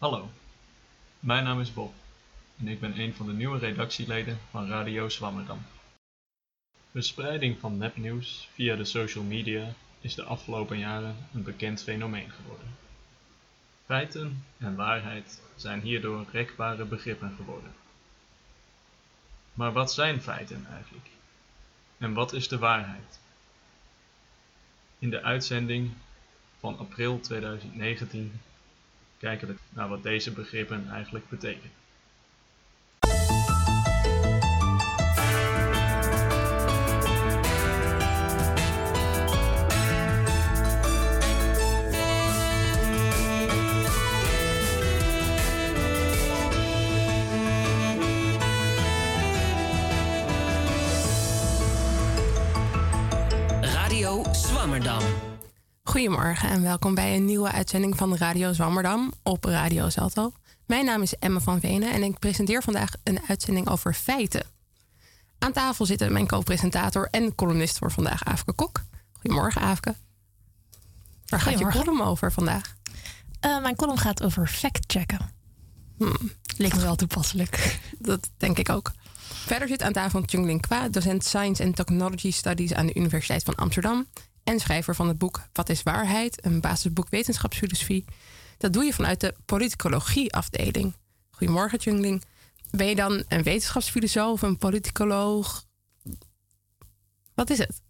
Hallo, 0.00 0.30
mijn 1.18 1.44
naam 1.44 1.60
is 1.60 1.72
Bob 1.72 1.94
en 2.58 2.68
ik 2.68 2.80
ben 2.80 3.00
een 3.00 3.14
van 3.14 3.26
de 3.26 3.32
nieuwe 3.32 3.58
redactieleden 3.58 4.38
van 4.50 4.68
Radio 4.68 5.08
Zwammerdam. 5.08 5.62
Verspreiding 6.90 7.58
van 7.58 7.78
nepnieuws 7.78 8.48
via 8.54 8.76
de 8.76 8.84
social 8.84 9.24
media 9.24 9.72
is 10.00 10.14
de 10.14 10.22
afgelopen 10.22 10.78
jaren 10.78 11.16
een 11.32 11.42
bekend 11.42 11.82
fenomeen 11.82 12.30
geworden. 12.30 12.76
Feiten 13.84 14.44
en 14.58 14.76
waarheid 14.76 15.42
zijn 15.56 15.80
hierdoor 15.80 16.26
rekbare 16.32 16.84
begrippen 16.84 17.34
geworden. 17.36 17.72
Maar 19.52 19.72
wat 19.72 19.92
zijn 19.92 20.20
feiten 20.22 20.66
eigenlijk? 20.70 21.08
En 21.98 22.12
wat 22.12 22.32
is 22.32 22.48
de 22.48 22.58
waarheid? 22.58 23.20
In 24.98 25.10
de 25.10 25.22
uitzending 25.22 25.90
van 26.58 26.78
april 26.78 27.20
2019 27.20 28.40
kijken 29.20 29.58
naar 29.68 29.88
wat 29.88 30.02
deze 30.02 30.32
begrippen 30.32 30.88
eigenlijk 30.90 31.28
betekenen. 31.28 31.70
Radio 53.60 54.24
Zwammerdam. 54.32 55.19
Goedemorgen 55.90 56.48
en 56.48 56.62
welkom 56.62 56.94
bij 56.94 57.16
een 57.16 57.24
nieuwe 57.24 57.52
uitzending 57.52 57.96
van 57.96 58.16
Radio 58.16 58.52
Zwammerdam 58.52 59.12
op 59.22 59.44
Radio 59.44 59.88
Zalto. 59.88 60.32
Mijn 60.66 60.84
naam 60.84 61.02
is 61.02 61.14
Emma 61.18 61.40
van 61.40 61.60
Venen 61.60 61.92
en 61.92 62.02
ik 62.02 62.18
presenteer 62.18 62.62
vandaag 62.62 62.92
een 63.04 63.20
uitzending 63.28 63.68
over 63.68 63.94
feiten. 63.94 64.46
Aan 65.38 65.52
tafel 65.52 65.86
zitten 65.86 66.12
mijn 66.12 66.26
co-presentator 66.26 67.08
en 67.10 67.34
columnist 67.34 67.78
voor 67.78 67.92
vandaag, 67.92 68.24
Aafke 68.24 68.52
Kok. 68.52 68.82
Goedemorgen, 69.12 69.60
Aafke. 69.60 69.94
Waar 71.26 71.40
gaat 71.40 71.58
je 71.58 71.66
column 71.66 72.02
over 72.02 72.32
vandaag? 72.32 72.74
Eh, 73.40 73.62
mijn 73.62 73.76
column 73.76 73.98
gaat 73.98 74.22
over 74.22 74.46
fact-checken. 74.46 75.32
Hmm, 75.96 76.32
Leek 76.56 76.74
me 76.74 76.80
wel 76.80 76.96
toepasselijk. 76.96 77.78
dat 77.98 78.30
denk 78.36 78.58
ik 78.58 78.68
ook. 78.68 78.92
Verder 79.46 79.68
zit 79.68 79.82
aan 79.82 79.92
tafel 79.92 80.22
Chung 80.26 80.60
Kwa, 80.60 80.88
docent 80.88 81.24
Science 81.24 81.64
and 81.64 81.76
Technology 81.76 82.30
Studies 82.30 82.74
aan 82.74 82.86
de 82.86 82.94
Universiteit 82.94 83.42
van 83.42 83.54
Amsterdam. 83.54 84.06
En 84.44 84.60
schrijver 84.60 84.94
van 84.94 85.08
het 85.08 85.18
boek 85.18 85.42
Wat 85.52 85.68
is 85.68 85.82
waarheid? 85.82 86.44
Een 86.44 86.60
basisboek 86.60 87.08
wetenschapsfilosofie. 87.08 88.04
Dat 88.58 88.72
doe 88.72 88.84
je 88.84 88.92
vanuit 88.92 89.20
de 89.20 89.34
politicologie-afdeling. 89.44 90.94
Goedemorgen, 91.30 91.78
Jungling. 91.78 92.22
Ben 92.70 92.86
je 92.86 92.94
dan 92.94 93.24
een 93.28 93.42
wetenschapsfilosoof, 93.42 94.42
een 94.42 94.58
politicoloog? 94.58 95.66
Wat 97.34 97.50
is 97.50 97.58
het? 97.58 97.82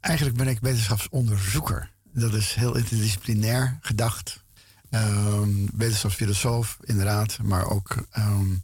Eigenlijk 0.00 0.36
ben 0.36 0.48
ik 0.48 0.58
wetenschapsonderzoeker. 0.60 1.90
Dat 2.02 2.34
is 2.34 2.54
heel 2.54 2.76
interdisciplinair 2.76 3.78
gedacht. 3.80 4.44
Ehm, 4.90 5.66
wetenschapsfilosoof, 5.76 6.78
inderdaad, 6.80 7.38
maar 7.42 7.66
ook 7.66 8.06
ehm, 8.10 8.54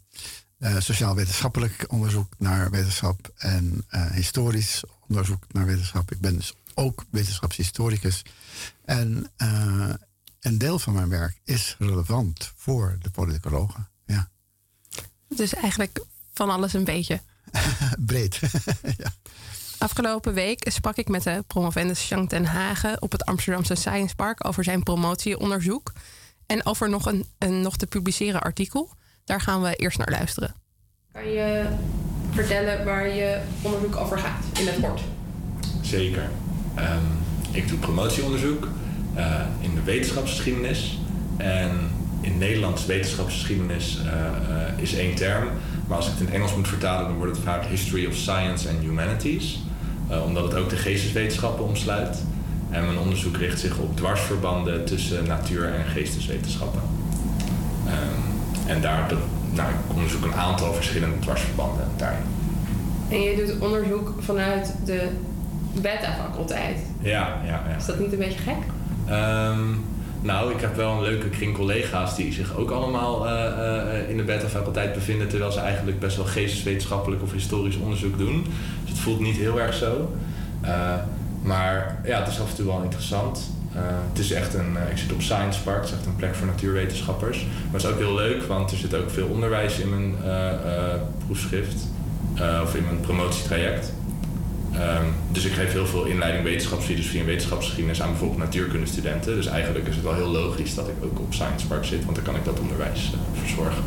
eh, 0.59 0.79
sociaal-wetenschappelijk 0.79 1.85
onderzoek 1.89 2.35
naar 2.39 2.71
wetenschap 2.71 3.31
en 3.37 3.85
eh, 3.89 4.11
historisch 4.11 4.85
onderzoek 5.09 5.45
naar 5.53 5.67
wetenschap. 5.67 6.11
Ik 6.11 6.21
ben 6.21 6.37
dus 6.37 6.55
ook 6.75 7.05
wetenschapshistoricus. 7.11 8.23
En 8.85 9.33
eh, 9.37 9.91
een 10.41 10.59
deel 10.59 10.79
van 10.79 10.93
mijn 10.93 11.09
werk 11.09 11.41
is 11.45 11.77
relevant 11.79 12.53
voor 12.57 12.97
de 13.01 13.11
politicologen. 13.11 13.89
Ja, 14.07 14.31
Dus 15.29 15.55
eigenlijk 15.55 16.05
van 16.33 16.51
alles 16.51 16.73
een 16.73 16.85
beetje. 16.85 17.21
breed. 18.07 18.41
Afgelopen 19.79 20.35
week 20.35 20.71
sprak 20.71 20.97
ik 20.97 21.09
met 21.09 21.23
de 21.23 21.45
promovendus 21.47 22.09
Jean 22.09 22.27
ten 22.27 22.45
Hagen 22.45 23.03
op 23.03 23.13
het 23.13 23.25
Amsterdamse 23.25 23.75
Science 23.75 24.15
Park 24.15 24.47
over 24.47 24.65
zijn 24.65 24.83
promotieonderzoek 24.83 25.93
en 26.47 26.67
over 26.67 26.91
nog 26.91 27.07
een, 27.07 27.27
een 27.39 27.61
nog 27.61 27.77
te 27.77 27.87
publiceren 27.87 28.41
artikel. 28.41 28.95
Daar 29.25 29.41
gaan 29.41 29.63
we 29.63 29.75
eerst 29.75 29.99
naar 29.99 30.11
luisteren. 30.11 30.55
Kan 31.13 31.29
je 31.29 31.77
vertellen 32.35 32.85
waar 32.85 33.09
je 33.09 33.39
onderzoek 33.63 33.97
over 33.97 34.19
gaat 34.19 34.45
in 34.61 34.67
het 34.67 34.81
kort? 34.81 35.01
Zeker. 35.81 36.29
Ehm, 36.75 37.05
ik 37.51 37.69
doe 37.69 37.79
promotieonderzoek 37.79 38.69
eh, 39.15 39.41
in 39.61 39.75
de 39.75 39.83
wetenschapsgeschiedenis. 39.83 40.99
En 41.37 41.71
in 42.21 42.39
Nederlands 42.39 42.87
wetenschapsgeschiedenis 42.87 43.99
eh, 44.05 44.13
eh, 44.13 44.79
is 44.83 44.95
één 44.95 45.15
term. 45.15 45.49
Maar 45.87 45.97
als 45.97 46.07
ik 46.07 46.13
het 46.19 46.29
in 46.29 46.35
Engels 46.35 46.55
moet 46.57 46.69
vertalen, 46.69 47.09
dan 47.09 47.17
wordt 47.17 47.37
het 47.37 47.45
vaak 47.45 47.65
History 47.65 48.07
of 48.07 48.15
Science 48.15 48.69
and 48.69 48.81
Humanities. 48.81 49.63
Omdat 50.25 50.45
het 50.45 50.55
ook 50.55 50.71
de 50.71 50.77
geesteswetenschappen 50.77 51.65
omsluit. 51.65 52.23
En 52.71 52.85
mijn 52.85 52.99
onderzoek 52.99 53.37
richt 53.37 53.61
zich 53.61 53.79
op 53.79 53.97
dwarsverbanden 53.97 54.85
tussen 54.85 55.27
natuur- 55.27 55.75
en 55.75 55.85
geesteswetenschappen. 55.85 56.81
Ehm, 57.87 58.71
en 58.71 58.81
daar 58.81 59.09
nou, 59.55 59.71
ik 59.71 59.95
onderzoek 59.95 60.25
een 60.25 60.35
aantal 60.35 60.73
verschillende 60.73 61.19
dwarsverbanden 61.19 61.89
daarin. 61.97 62.23
En 63.09 63.21
je 63.21 63.37
doet 63.37 63.61
onderzoek 63.61 64.13
vanuit 64.19 64.75
de 64.85 65.09
beta-faculteit. 65.73 66.79
Ja, 67.01 67.41
ja, 67.45 67.63
ja. 67.69 67.77
Is 67.77 67.87
dat 67.87 67.99
niet 67.99 68.13
een 68.13 68.19
beetje 68.19 68.39
gek? 68.39 68.57
Ehm, 69.07 69.61
nou, 70.21 70.53
ik 70.53 70.61
heb 70.61 70.77
wel 70.77 70.91
een 70.93 71.03
leuke 71.03 71.29
kring 71.29 71.57
collega's 71.57 72.17
die 72.17 72.33
zich 72.33 72.57
ook 72.57 72.71
allemaal 72.71 73.27
eh, 73.29 73.99
eh, 74.01 74.11
in 74.11 74.17
de 74.17 74.23
beta-faculteit 74.23 74.93
bevinden, 74.93 75.29
terwijl 75.29 75.53
ze 75.53 75.61
eigenlijk 75.61 76.01
best 76.01 76.17
wel 76.17 76.27
geesteswetenschappelijk 76.27 77.23
of 77.23 77.33
historisch 77.33 77.77
onderzoek 77.77 78.19
doen. 78.19 78.47
Dus 78.81 78.91
het 78.91 78.99
voelt 78.99 79.21
niet 79.21 79.37
heel 79.37 79.61
erg 79.61 79.75
zo. 79.75 80.15
Eh, 80.61 80.95
maar 81.43 82.01
ja, 82.05 82.19
het 82.19 82.29
is 82.29 82.41
af 82.41 82.51
en 82.51 82.57
toe 82.57 82.67
wel 82.67 82.83
interessant. 82.83 83.54
Eh, 83.75 83.81
het 84.11 84.19
is 84.19 84.33
echt 84.33 84.55
een, 84.55 84.77
eh, 84.77 84.91
ik 84.91 84.99
zit 84.99 85.13
op 85.13 85.23
Science 85.23 85.63
Park, 85.63 85.81
het 85.81 85.89
is 85.91 85.97
echt 85.97 86.07
een 86.07 86.17
plek 86.17 86.35
voor 86.35 86.47
natuurwetenschappers. 86.47 87.39
Maar 87.39 87.73
het 87.81 87.83
is 87.83 87.89
ook 87.91 87.99
heel 87.99 88.15
leuk, 88.15 88.43
want 88.43 88.71
er 88.71 88.77
zit 88.77 88.95
ook 88.95 89.11
veel 89.11 89.27
onderwijs 89.27 89.79
in 89.79 89.89
mijn 89.89 90.15
eh, 90.25 90.95
proefschrift, 91.27 91.87
of 92.63 92.75
in 92.75 92.85
mijn 92.85 93.01
promotietraject. 93.01 93.93
Ehm, 94.73 95.05
dus 95.33 95.45
ik 95.45 95.53
geef 95.53 95.73
heel 95.73 95.87
veel 95.87 96.05
inleiding 96.05 96.45
wetenschapsfilosofie 96.45 97.21
en 97.21 97.27
wetenschapsgeschiedenis 97.27 98.03
aan 98.03 98.09
bijvoorbeeld 98.09 98.39
natuurkundestudenten. 98.41 99.35
Dus 99.35 99.47
eigenlijk 99.47 99.87
is 99.89 99.95
het 99.95 100.05
wel 100.05 100.15
heel 100.15 100.29
logisch 100.29 100.75
dat 100.75 100.89
ik 100.89 100.95
ook 101.05 101.19
op 101.19 101.33
Science 101.35 101.67
Park 101.67 101.85
zit, 101.85 102.05
want 102.05 102.17
dan 102.17 102.25
kan 102.25 102.37
ik 102.37 102.45
dat 102.45 102.61
onderwijs 102.61 103.13
verzorgen. 103.41 103.83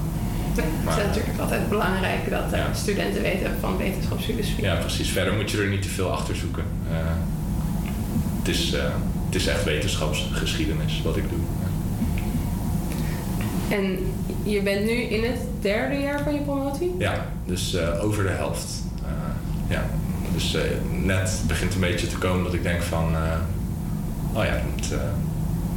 Nee, 0.56 0.66
het 0.66 0.86
Maar- 0.86 0.98
is 1.00 1.06
natuurlijk 1.06 1.40
altijd 1.40 1.70
belangrijk 1.70 2.30
dat 2.30 2.44
Ja. 2.52 2.74
studenten 2.74 3.22
weten 3.22 3.52
van 3.60 3.78
wetenschapsfilosofie. 3.78 4.64
Ja, 4.64 4.76
precies. 4.76 5.10
Verder 5.10 5.34
moet 5.34 5.52
je 5.52 5.62
er 5.62 5.68
niet 5.70 5.82
te 5.82 5.90
veel 5.90 6.12
achter 6.12 6.36
zoeken. 6.36 6.64
Het, 8.40 8.48
is, 8.56 8.76
het 9.28 9.36
is 9.36 9.48
echt 9.48 9.64
wetenschapsgeschiedenis 9.64 11.02
wat 11.04 11.18
ik 11.18 11.30
doe. 11.30 11.40
En 13.70 14.14
je 14.44 14.62
bent 14.62 14.86
nu 14.86 14.92
in 14.92 15.24
het 15.24 15.40
derde 15.62 16.00
jaar 16.00 16.24
van 16.24 16.34
je 16.34 16.40
promotie? 16.40 16.96
Ja, 16.98 17.26
dus 17.46 17.74
eh, 17.74 18.04
over 18.04 18.24
de 18.24 18.30
helft. 18.30 18.84
Eh, 19.06 19.12
ja. 19.70 19.86
Dus 20.34 20.56
eh, 20.56 20.62
net 21.04 21.42
begint 21.48 21.74
een 21.74 21.80
beetje 21.80 22.08
te 22.08 22.18
komen 22.18 22.44
dat 22.44 22.54
ik 22.54 22.64
denk 22.64 22.82
van... 22.82 23.06
oh 24.34 24.44
ja, 24.44 24.54
er 24.54 24.64
moet, 24.76 24.90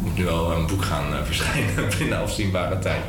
moet 0.02 0.16
nu 0.16 0.24
wel 0.24 0.52
een 0.52 0.66
boek 0.66 0.82
gaan 0.82 1.26
verschijnen 1.26 1.88
binnen 1.98 2.18
afzienbare 2.18 2.78
tijd. 2.78 3.00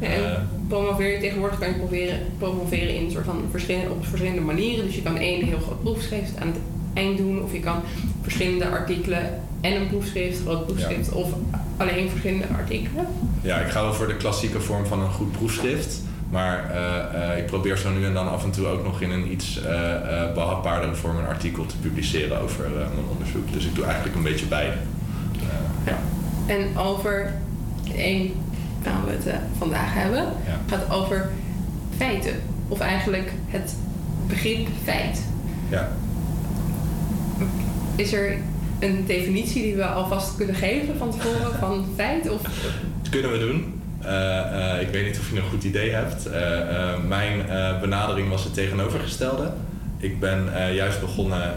Ja, 0.00 0.06
en 0.08 0.48
promoveer 0.68 1.12
je 1.12 1.20
tegenwoordig 1.20 1.58
kan 1.58 1.68
je 1.68 1.74
promoveren, 1.74 2.18
promoveren 2.38 2.94
in 2.94 3.04
een 3.04 3.10
soort 3.10 3.24
van 3.24 3.44
verschillende, 3.50 3.90
op 3.90 4.06
verschillende 4.06 4.40
manieren. 4.40 4.86
Dus 4.86 4.94
je 4.94 5.02
kan 5.02 5.16
één 5.16 5.44
heel 5.44 5.58
groot 5.58 5.82
proefschrift 5.82 6.36
aan 6.40 6.46
het 6.46 6.56
eind 6.94 7.18
doen, 7.18 7.42
of 7.42 7.52
je 7.52 7.60
kan 7.60 7.82
verschillende 8.22 8.68
artikelen 8.68 9.40
en 9.60 9.76
een 9.76 9.88
proefschrift, 9.88 10.40
groot 10.40 10.66
proefschrift, 10.66 11.12
of 11.12 11.28
alleen 11.76 12.10
verschillende 12.10 12.46
artikelen. 12.58 13.06
Ja, 13.42 13.58
ik 13.58 13.70
ga 13.70 13.82
wel 13.82 13.94
voor 13.94 14.06
de 14.06 14.16
klassieke 14.16 14.60
vorm 14.60 14.86
van 14.86 15.00
een 15.00 15.10
goed 15.10 15.32
proefschrift. 15.32 16.00
Maar 16.30 16.70
eh, 16.70 17.30
eh, 17.32 17.38
ik 17.38 17.46
probeer 17.46 17.76
zo 17.76 17.90
nu 17.90 18.04
en 18.04 18.14
dan 18.14 18.30
af 18.30 18.44
en 18.44 18.50
toe 18.50 18.66
ook 18.66 18.84
nog 18.84 19.00
in 19.00 19.10
een 19.10 19.32
iets 19.32 19.60
behapbaardere 20.34 20.94
vorm 20.94 21.16
een 21.16 21.26
artikel 21.26 21.66
te 21.66 21.76
publiceren 21.76 22.40
over 22.40 22.70
mijn 22.70 23.08
onderzoek. 23.10 23.52
Dus 23.52 23.64
ik 23.64 23.74
doe 23.74 23.84
eigenlijk 23.84 24.16
een 24.16 24.22
beetje 24.22 24.46
beide. 24.46 24.76
Ja. 25.86 25.98
En 26.46 26.78
over 26.78 27.32
één 27.96 28.32
gaan 28.82 29.04
we 29.04 29.10
het 29.10 29.40
vandaag 29.58 29.94
hebben. 29.94 30.24
Ja. 30.46 30.60
gaat 30.66 30.90
over 30.90 31.30
feiten, 31.96 32.34
of 32.68 32.80
eigenlijk 32.80 33.32
het 33.46 33.76
begrip 34.26 34.68
feit. 34.84 35.22
ja. 35.68 35.88
Is 37.96 38.12
er 38.12 38.38
een 38.80 39.04
definitie 39.06 39.62
die 39.62 39.74
we 39.74 39.86
alvast 39.86 40.36
kunnen 40.36 40.54
geven 40.54 40.96
van 40.98 41.10
tevoren 41.10 41.58
van 41.58 41.86
feit? 41.96 42.30
Of 42.30 42.42
Dat 43.02 43.10
kunnen 43.10 43.32
we 43.32 43.38
doen. 43.38 43.78
Eh, 44.02 44.74
eh, 44.74 44.80
ik 44.80 44.88
weet 44.88 45.06
niet 45.06 45.18
of 45.18 45.30
je 45.30 45.36
een 45.36 45.50
goed 45.50 45.64
idee 45.64 45.90
hebt. 45.90 46.26
Eh, 46.26 46.42
mijn 47.06 47.42
benadering 47.80 48.28
was 48.28 48.44
het 48.44 48.54
tegenovergestelde. 48.54 49.50
Ik 50.00 50.20
ben 50.20 50.48
juist 50.74 51.00
begonnen 51.00 51.52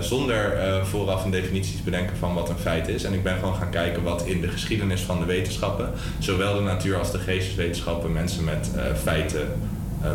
zonder 0.00 0.52
vooraf 0.82 1.24
een 1.24 1.30
definitie 1.30 1.76
te 1.76 1.82
bedenken 1.82 2.16
van 2.16 2.34
wat 2.34 2.48
een 2.48 2.58
feit 2.58 2.88
is. 2.88 3.04
En 3.04 3.12
ik 3.12 3.22
ben 3.22 3.38
gewoon 3.38 3.54
gaan 3.54 3.70
kijken 3.70 4.02
wat 4.02 4.26
in 4.26 4.40
de 4.40 4.48
geschiedenis 4.48 5.00
van 5.00 5.18
de 5.18 5.24
wetenschappen, 5.24 5.90
zowel 6.18 6.54
de 6.54 6.60
natuur 6.60 6.98
als 6.98 7.12
de 7.12 7.18
geesteswetenschappen, 7.18 8.12
mensen 8.12 8.44
met 8.44 8.70
feiten 9.02 9.48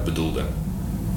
bedoelden. 0.04 0.46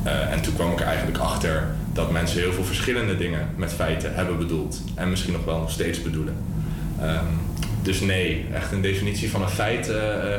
en 0.05 0.41
toen 0.41 0.55
kwam 0.55 0.73
ik 0.73 0.81
eigenlijk 0.81 1.19
achter 1.19 1.75
dat 1.93 2.11
mensen 2.11 2.41
heel 2.41 2.53
veel 2.53 2.65
verschillende 2.65 3.17
dingen 3.17 3.49
met 3.57 3.73
feiten 3.73 4.15
hebben 4.15 4.39
bedoeld. 4.39 4.83
En 4.95 5.11
misschien 5.11 5.33
nog 5.33 5.45
wel 5.45 5.59
nog 5.59 5.71
steeds 5.71 6.03
bedoelen. 6.03 6.35
Ehm, 7.01 7.25
dus 7.83 8.01
nee, 8.01 8.47
echt 8.53 8.73
een 8.73 8.81
definitie 8.81 9.31
van 9.31 9.43
een 9.43 9.49
feit 9.49 9.87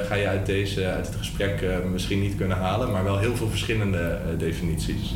ga 0.08 0.16
je 0.16 0.28
uit, 0.28 0.46
deze, 0.46 0.88
uit 0.88 1.06
het 1.06 1.16
gesprek 1.16 1.66
misschien 1.92 2.22
niet 2.22 2.36
kunnen 2.36 2.58
halen, 2.58 2.92
maar 2.92 3.04
wel 3.04 3.20
heel 3.20 3.36
veel 3.36 3.50
verschillende 3.50 4.20
definities. 4.38 5.16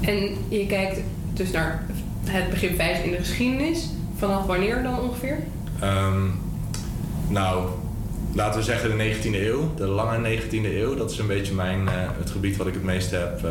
En 0.00 0.28
je 0.48 0.66
kijkt 0.66 1.00
dus 1.32 1.50
naar 1.50 1.86
het 2.24 2.50
begrip 2.50 2.74
feit 2.74 3.04
in 3.04 3.10
de 3.10 3.16
geschiedenis. 3.16 3.88
Vanaf 4.16 4.46
wanneer 4.46 4.82
dan 4.82 5.00
ongeveer? 5.00 5.38
Ehm, 5.80 6.22
nou, 7.28 7.68
laten 8.34 8.58
we 8.58 8.64
zeggen 8.64 8.90
de 8.90 8.96
19e 8.96 9.46
eeuw, 9.46 9.74
de 9.74 9.86
lange 9.86 10.18
19e 10.18 10.80
eeuw. 10.80 10.94
Dat 10.94 11.10
is 11.10 11.18
een 11.18 11.26
beetje 11.26 11.54
mijn, 11.54 11.88
eh, 11.88 11.94
het 12.18 12.30
gebied 12.30 12.56
wat 12.56 12.66
ik 12.66 12.74
het 12.74 12.84
meeste 12.84 13.16
heb, 13.16 13.44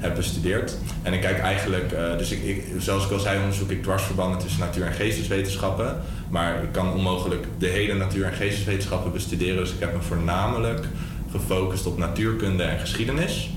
heb 0.00 0.14
bestudeerd. 0.14 0.76
En 1.02 1.12
ik 1.12 1.20
kijk 1.20 1.38
eigenlijk, 1.38 1.92
uh, 1.92 2.18
dus 2.18 2.30
ik, 2.30 2.42
ik, 2.42 2.64
zoals 2.78 3.04
ik 3.04 3.10
al 3.10 3.18
zei, 3.18 3.38
onderzoek 3.38 3.70
ik 3.70 3.82
dwarsverbanden 3.82 4.38
tussen 4.38 4.60
natuur- 4.60 4.86
en 4.86 4.92
geesteswetenschappen. 4.92 5.96
Maar 6.28 6.62
ik 6.62 6.72
kan 6.72 6.92
onmogelijk 6.92 7.46
de 7.58 7.66
hele 7.66 7.94
natuur- 7.94 8.26
en 8.26 8.32
geesteswetenschappen 8.32 9.12
bestuderen. 9.12 9.56
Dus 9.56 9.72
ik 9.72 9.80
heb 9.80 9.94
me 9.94 10.02
voornamelijk 10.02 10.86
gefocust 11.30 11.86
op 11.86 11.98
natuurkunde 11.98 12.62
en 12.62 12.78
geschiedenis. 12.78 13.50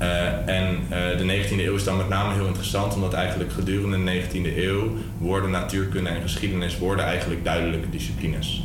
Uh, 0.00 0.48
en 0.48 0.78
uh, 0.82 1.18
de 1.18 1.44
19e 1.44 1.60
eeuw 1.60 1.74
is 1.74 1.84
dan 1.84 1.96
met 1.96 2.08
name 2.08 2.34
heel 2.34 2.46
interessant, 2.46 2.94
omdat 2.94 3.12
eigenlijk 3.12 3.52
gedurende 3.52 4.04
de 4.04 4.22
19e 4.22 4.56
eeuw 4.56 4.92
worden 5.18 5.50
natuurkunde 5.50 6.10
en 6.10 6.22
geschiedenis 6.22 6.78
worden 6.78 7.04
eigenlijk 7.04 7.44
duidelijke 7.44 7.90
disciplines. 7.90 8.62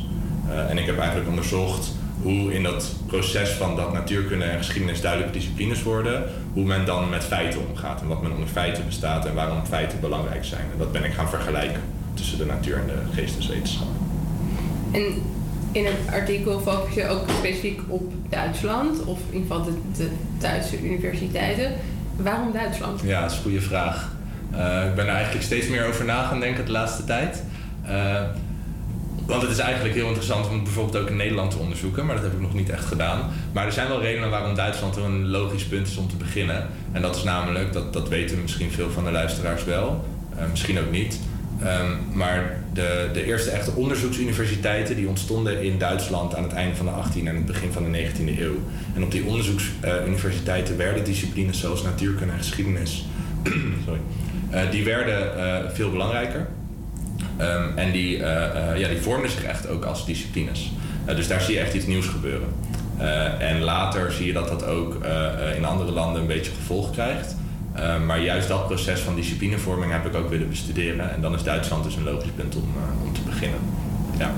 En 0.68 0.78
ik 0.78 0.86
heb 0.86 0.98
eigenlijk 0.98 1.28
onderzocht 1.28 1.95
hoe 2.26 2.54
in 2.54 2.62
dat 2.62 2.92
proces 3.06 3.50
van 3.50 3.76
dat 3.76 3.92
natuurkunde 3.92 4.44
en 4.44 4.58
geschiedenis 4.58 5.00
duidelijke 5.00 5.38
disciplines 5.38 5.82
worden, 5.82 6.24
hoe 6.52 6.64
men 6.64 6.84
dan 6.84 7.08
met 7.08 7.24
feiten 7.24 7.60
omgaat 7.68 8.00
en 8.00 8.06
wat 8.06 8.22
men 8.22 8.32
onder 8.32 8.48
feiten 8.48 8.86
bestaat 8.86 9.26
en 9.26 9.34
waarom 9.34 9.66
feiten 9.66 10.00
belangrijk 10.00 10.44
zijn. 10.44 10.62
En 10.72 10.78
dat 10.78 10.92
ben 10.92 11.04
ik 11.04 11.12
gaan 11.12 11.28
vergelijken 11.28 11.80
tussen 12.14 12.38
de 12.38 12.44
natuur 12.44 12.76
en 12.76 12.86
de 12.86 13.14
geesteswetenschappen. 13.14 13.96
En 14.92 15.02
in 15.72 15.84
het 15.86 16.12
artikel 16.12 16.60
focus 16.60 16.94
je 16.94 17.08
ook 17.08 17.28
specifiek 17.38 17.80
op 17.88 18.12
Duitsland, 18.28 19.04
of 19.04 19.18
in 19.30 19.38
ieder 19.38 19.56
geval 19.56 19.64
de, 19.64 19.78
de 19.96 20.10
Duitse 20.38 20.82
universiteiten. 20.82 21.72
Waarom 22.16 22.52
Duitsland? 22.52 23.00
Ja, 23.04 23.20
dat 23.20 23.30
is 23.30 23.36
een 23.36 23.42
goede 23.42 23.60
vraag. 23.60 24.12
Uh, 24.52 24.86
ik 24.88 24.94
ben 24.94 25.06
er 25.06 25.14
eigenlijk 25.14 25.44
steeds 25.44 25.68
meer 25.68 25.86
over 25.86 26.04
na 26.04 26.26
gaan 26.26 26.40
denken 26.40 26.64
de 26.64 26.72
laatste 26.72 27.04
tijd. 27.04 27.42
Uh, 27.88 28.20
want 29.24 29.42
het 29.42 29.50
is 29.50 29.58
eigenlijk 29.58 29.94
heel 29.94 30.06
interessant 30.06 30.48
om 30.48 30.62
bijvoorbeeld 30.62 30.96
ook 31.02 31.10
in 31.10 31.16
Nederland 31.16 31.50
te 31.50 31.58
onderzoeken, 31.58 32.06
maar 32.06 32.14
dat 32.14 32.24
heb 32.24 32.32
ik 32.32 32.40
nog 32.40 32.54
niet 32.54 32.70
echt 32.70 32.84
gedaan. 32.84 33.30
Maar 33.52 33.66
er 33.66 33.72
zijn 33.72 33.88
wel 33.88 34.00
redenen 34.02 34.30
waarom 34.30 34.54
Duitsland 34.54 34.96
een 34.96 35.28
logisch 35.28 35.64
punt 35.64 35.86
is 35.86 35.96
om 35.96 36.08
te 36.08 36.16
beginnen. 36.16 36.66
En 36.92 37.02
dat 37.02 37.16
is 37.16 37.22
namelijk, 37.22 37.72
dat, 37.72 37.92
dat 37.92 38.08
weten 38.08 38.42
misschien 38.42 38.70
veel 38.70 38.90
van 38.90 39.04
de 39.04 39.10
luisteraars 39.10 39.64
wel, 39.64 40.04
uh, 40.36 40.50
misschien 40.50 40.78
ook 40.78 40.90
niet. 40.90 41.18
Um, 41.62 42.16
maar 42.16 42.64
de, 42.72 43.10
de 43.12 43.24
eerste 43.24 43.50
echte 43.50 43.70
onderzoeksuniversiteiten 43.70 44.96
die 44.96 45.08
ontstonden 45.08 45.62
in 45.62 45.78
Duitsland 45.78 46.34
aan 46.34 46.42
het 46.42 46.52
einde 46.52 46.76
van 46.76 46.86
de 46.86 46.92
18e 46.92 47.26
en 47.26 47.36
het 47.36 47.46
begin 47.46 47.72
van 47.72 47.92
de 47.92 47.98
19e 47.98 48.40
eeuw. 48.40 48.56
En 48.94 49.04
op 49.04 49.10
die 49.10 49.24
onderzoeksuniversiteiten 49.24 50.76
werden 50.76 51.04
disciplines 51.04 51.60
zoals 51.60 51.82
natuurkunde 51.82 52.32
en 52.32 52.38
geschiedenis, 52.38 53.06
sorry, 53.84 54.00
uh, 54.52 54.70
die 54.70 54.84
werden 54.84 55.36
uh, 55.36 55.70
veel 55.70 55.90
belangrijker. 55.90 56.48
Um, 57.40 57.78
en 57.78 57.92
die, 57.92 58.18
uh, 58.18 58.24
ja, 58.76 58.88
die 58.88 59.00
vormden 59.00 59.30
zich 59.30 59.44
echt 59.44 59.68
ook 59.68 59.84
als 59.84 60.06
disciplines. 60.06 60.72
dus 61.04 61.28
daar 61.28 61.40
zie 61.40 61.54
je 61.54 61.60
echt 61.60 61.74
iets 61.74 61.86
nieuws 61.86 62.06
gebeuren. 62.06 62.48
en 63.38 63.60
later 63.60 64.12
zie 64.12 64.26
je 64.26 64.32
dat 64.32 64.48
dat 64.48 64.64
ook 64.64 65.04
in 65.56 65.64
andere 65.64 65.92
landen 65.92 66.20
een 66.20 66.26
beetje 66.26 66.50
gevolg 66.50 66.90
krijgt. 66.90 67.36
Uh, 67.78 68.04
maar 68.06 68.20
juist 68.20 68.48
dat 68.48 68.66
proces 68.66 69.00
van 69.00 69.14
disciplinevorming 69.14 69.92
heb 69.92 70.06
ik 70.06 70.14
ook 70.14 70.28
willen 70.28 70.48
bestuderen. 70.48 71.12
En 71.12 71.20
dan 71.20 71.34
is 71.34 71.42
Duitsland 71.42 71.84
dus 71.84 71.96
een 71.96 72.04
logisch 72.04 72.30
punt 72.36 72.56
om, 72.56 72.74
om 73.04 73.12
te 73.12 73.20
beginnen. 73.22 73.58
Ja. 74.18 74.30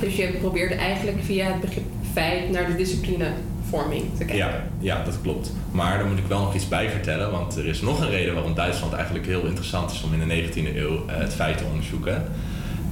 Dus 0.00 0.16
je 0.16 0.26
probeerde 0.40 0.74
eigenlijk 0.74 1.18
via 1.22 1.46
het 1.46 1.60
begrip 1.60 1.84
feit 2.12 2.50
naar 2.50 2.66
de 2.66 2.76
disciplinevorming 2.76 4.02
te 4.16 4.24
kijken? 4.24 4.36
Ja, 4.36 4.64
ja, 4.78 5.04
dat 5.04 5.20
klopt. 5.22 5.52
Maar 5.70 5.98
daar 5.98 6.06
moet 6.06 6.18
ik 6.18 6.26
wel 6.26 6.40
nog 6.40 6.54
iets 6.54 6.68
bij 6.68 6.90
vertellen. 6.90 7.30
Want 7.30 7.56
er 7.56 7.66
is 7.66 7.80
nog 7.80 8.00
een 8.00 8.10
reden 8.10 8.34
waarom 8.34 8.54
Duitsland 8.54 8.92
eigenlijk 8.92 9.26
heel 9.26 9.44
interessant 9.44 9.90
is 9.90 10.02
om 10.02 10.20
in 10.20 10.28
de 10.28 10.42
19e 10.42 10.76
eeuw 10.76 10.94
uh, 10.94 11.00
het 11.06 11.34
feit 11.34 11.58
te 11.58 11.64
onderzoeken. 11.64 12.24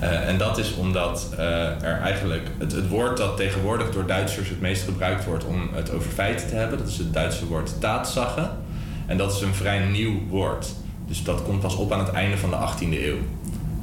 en 0.00 0.38
dat 0.38 0.58
is 0.58 0.74
omdat 0.74 1.32
er 1.82 2.00
eigenlijk 2.02 2.48
het, 2.58 2.72
het 2.72 2.88
woord 2.88 3.16
dat 3.16 3.36
tegenwoordig 3.36 3.90
door 3.90 4.06
Duitsers 4.06 4.48
het 4.48 4.60
meest 4.60 4.84
gebruikt 4.84 5.24
wordt 5.24 5.44
om 5.44 5.68
het 5.72 5.90
over 5.90 6.10
feiten 6.10 6.48
te 6.48 6.54
hebben, 6.54 6.78
dat 6.78 6.88
is 6.88 6.98
het 6.98 7.12
Duitse 7.12 7.46
woord 7.46 7.80
Tatsache. 7.80 8.50
En 9.06 9.16
dat 9.16 9.32
is 9.32 9.40
een 9.40 9.54
vrij 9.54 9.78
nieuw 9.78 10.20
woord. 10.28 10.66
Dus 11.06 11.24
dat 11.24 11.42
komt 11.42 11.60
pas 11.60 11.76
op 11.76 11.92
aan 11.92 11.98
het 11.98 12.12
einde 12.12 12.36
van 12.38 12.50
de 12.50 12.56
18e 12.56 13.04
eeuw. 13.04 13.18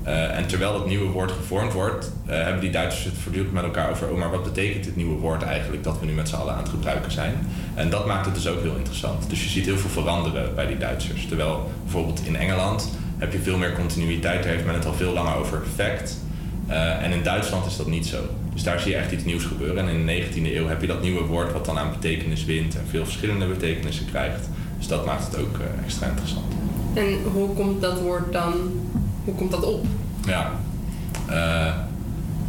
Uh, 0.10 0.38
en 0.38 0.48
terwijl 0.48 0.74
dat 0.74 0.88
nieuwe 0.88 1.12
woord 1.12 1.32
gevormd 1.32 1.74
wordt, 1.74 2.12
uh, 2.26 2.32
hebben 2.32 2.62
die 2.62 2.70
Duitsers 2.70 3.06
het 3.06 3.14
voortdurend 3.18 3.54
met 3.54 3.64
elkaar 3.64 3.90
over: 3.90 4.10
oh, 4.10 4.18
maar 4.18 4.32
wat 4.32 4.44
betekent 4.44 4.84
dit 4.84 4.96
nieuwe 4.96 5.20
woord 5.20 5.44
eigenlijk 5.44 5.84
dat 5.84 6.00
we 6.00 6.06
nu 6.06 6.12
met 6.12 6.30
z'n 6.30 6.36
allen 6.36 6.54
aan 6.54 6.60
het 6.60 6.70
gebruiken 6.70 7.12
zijn? 7.12 7.34
En 7.76 7.90
dat 7.90 8.06
maakt 8.06 8.26
het 8.26 8.36
dus 8.36 8.48
ook 8.48 8.62
heel 8.62 8.76
interessant. 8.76 9.30
Dus 9.30 9.44
je 9.44 9.50
ziet 9.50 9.66
heel 9.66 9.78
veel 9.78 9.90
veranderen 9.90 10.56
bij 10.56 10.68
die 10.68 10.78
Duitsers. 10.78 11.26
Terwijl 11.26 11.72
bijvoorbeeld 11.84 12.22
in 12.26 12.36
Engeland 12.36 12.90
heb 13.18 13.32
je 13.32 13.40
veel 13.40 13.58
meer 13.58 13.74
continuïteit, 13.74 14.44
daar 14.44 14.52
heeft 14.52 14.66
men 14.66 14.74
het 14.74 14.86
al 14.86 14.94
veel 14.94 15.14
langer 15.14 15.36
over 15.36 15.62
fact. 15.76 16.18
Uh, 16.70 17.04
en 17.04 17.12
in 17.12 17.24
Duitsland 17.24 17.66
is 17.66 17.78
dat 17.78 17.88
niet 17.88 18.06
zo. 18.06 18.18
Dus 18.54 18.64
daar 18.64 18.80
zie 18.80 18.92
je 18.92 18.98
echt 18.98 19.12
iets 19.12 19.24
nieuws 19.24 19.44
gebeuren. 19.44 19.88
En 19.88 19.96
in 19.96 20.06
de 20.06 20.26
19e 20.26 20.56
eeuw 20.56 20.68
heb 20.68 20.82
je 20.82 20.88
dat 20.88 21.02
nieuwe 21.02 21.26
woord 21.26 21.54
wat 21.54 21.66
dan 21.66 21.78
aan 21.78 21.92
betekenis 21.92 22.46
wint 22.46 22.76
en 22.76 22.86
veel 22.90 23.04
verschillende 23.04 23.46
betekenissen 23.46 24.06
krijgt. 24.06 24.50
Dus 24.78 24.88
dat 24.88 25.06
maakt 25.06 25.26
het 25.26 25.38
ook 25.38 25.60
extra 25.84 26.08
interessant. 26.08 26.54
En 26.94 27.18
hoe 27.34 27.54
komt 27.54 27.82
dat 27.82 28.00
woord 28.02 28.34
dan, 28.34 28.54
hoe 29.24 29.36
komt 29.36 29.52
dat 29.52 29.64
op? 29.64 29.86
Ja, 30.30 30.52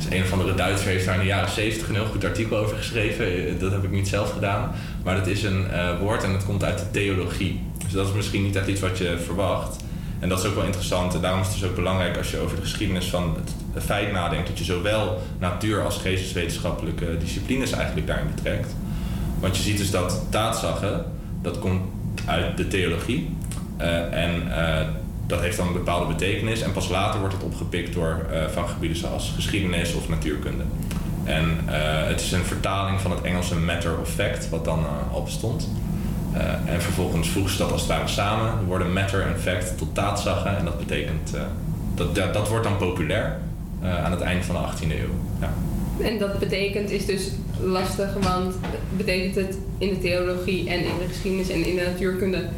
dus 0.00 0.10
een 0.10 0.22
of 0.22 0.32
andere 0.32 0.54
Duitser 0.54 0.88
heeft 0.88 1.04
daar 1.04 1.14
in 1.14 1.20
de 1.20 1.26
jaren 1.26 1.50
70 1.50 1.88
een 1.88 1.94
heel 1.94 2.06
goed 2.06 2.24
artikel 2.24 2.56
over 2.56 2.76
geschreven. 2.76 3.26
Eh, 3.26 3.60
dat 3.60 3.72
heb 3.72 3.84
ik 3.84 3.90
niet 3.90 4.08
zelf 4.08 4.32
gedaan. 4.32 4.70
Maar 5.04 5.14
het 5.14 5.26
is 5.26 5.42
een 5.42 5.66
uh, 5.72 5.98
woord 5.98 6.24
en 6.24 6.32
het 6.32 6.44
komt 6.44 6.64
uit 6.64 6.78
de 6.78 6.90
theologie. 6.90 7.60
Dus 7.84 7.92
dat 7.92 8.06
is 8.06 8.12
misschien 8.12 8.42
niet 8.42 8.56
echt 8.56 8.66
iets 8.66 8.80
wat 8.80 8.98
je 8.98 9.18
verwacht. 9.24 9.76
En 10.18 10.28
dat 10.28 10.38
is 10.38 10.46
ook 10.46 10.54
wel 10.54 10.64
interessant. 10.64 11.14
En 11.14 11.20
daarom 11.20 11.40
is 11.40 11.46
het 11.46 11.58
dus 11.60 11.68
ook 11.68 11.74
belangrijk 11.74 12.16
als 12.16 12.30
je 12.30 12.38
over 12.38 12.56
de 12.56 12.62
geschiedenis 12.62 13.06
van 13.06 13.36
het 13.72 13.84
feit 13.84 14.12
nadenkt... 14.12 14.48
dat 14.48 14.58
je 14.58 14.64
zowel 14.64 15.22
natuur- 15.38 15.84
als 15.84 15.98
geesteswetenschappelijke 15.98 17.16
disciplines 17.18 17.72
eigenlijk 17.72 18.06
daarin 18.06 18.30
betrekt. 18.34 18.74
Want 19.40 19.56
je 19.56 19.62
ziet 19.62 19.78
dus 19.78 19.90
dat 19.90 20.22
taatzagen, 20.30 21.04
dat 21.42 21.58
komt 21.58 21.82
uit 22.24 22.56
de 22.56 22.68
theologie. 22.68 23.30
En 24.10 24.52
dat 25.30 25.40
heeft 25.40 25.56
dan 25.56 25.66
een 25.66 25.72
bepaalde 25.72 26.06
betekenis. 26.06 26.60
En 26.60 26.72
pas 26.72 26.88
later 26.88 27.20
wordt 27.20 27.34
het 27.34 27.42
opgepikt 27.42 27.94
door 27.94 28.26
uh, 28.32 28.48
vakgebieden 28.48 28.98
zoals 28.98 29.32
geschiedenis 29.34 29.94
of 29.94 30.08
natuurkunde. 30.08 30.64
En 31.24 31.58
het 32.08 32.20
is 32.20 32.32
een 32.32 32.44
vertaling 32.44 33.00
van 33.00 33.10
het 33.10 33.20
Engelse 33.22 33.56
matter 33.56 33.98
of 34.00 34.08
fact, 34.08 34.48
wat 34.48 34.64
dan 34.64 34.84
al 35.12 35.22
bestond. 35.22 35.68
en 36.66 36.82
vervolgens 36.82 37.28
voegen 37.28 37.52
ze 37.52 37.58
dat 37.58 37.72
als 37.72 37.80
het 37.80 37.90
ware 37.90 38.08
samen. 38.08 38.58
De 38.58 38.64
woorden 38.64 38.92
matter 38.92 39.22
en 39.22 39.40
fact 39.40 39.78
tot 39.78 39.94
taatzagen. 39.94 40.56
En 40.56 40.64
dat 40.64 40.78
betekent, 40.78 41.30
dat, 41.94 42.14
dat, 42.14 42.34
dat, 42.34 42.48
wordt 42.48 42.64
dan 42.64 42.76
populair 42.76 43.38
aan 43.82 44.10
het 44.10 44.20
eind 44.20 44.44
van 44.44 44.54
de 44.54 44.86
18e 44.86 44.90
eeuw. 44.90 45.14
Ja. 45.40 45.52
En 46.04 46.18
dat 46.18 46.38
betekent 46.38 46.90
is 46.90 47.06
dus 47.06 47.30
lastig, 47.60 48.14
want 48.20 48.54
betekent 48.96 49.34
het 49.34 49.58
in 49.78 49.88
de 49.88 49.98
theologie 49.98 50.68
en 50.68 50.78
in 50.78 50.98
de 50.98 51.06
geschiedenis 51.08 51.48
en 51.48 51.66
in 51.66 51.76
de 51.76 51.82
natuurkunde 51.82 52.48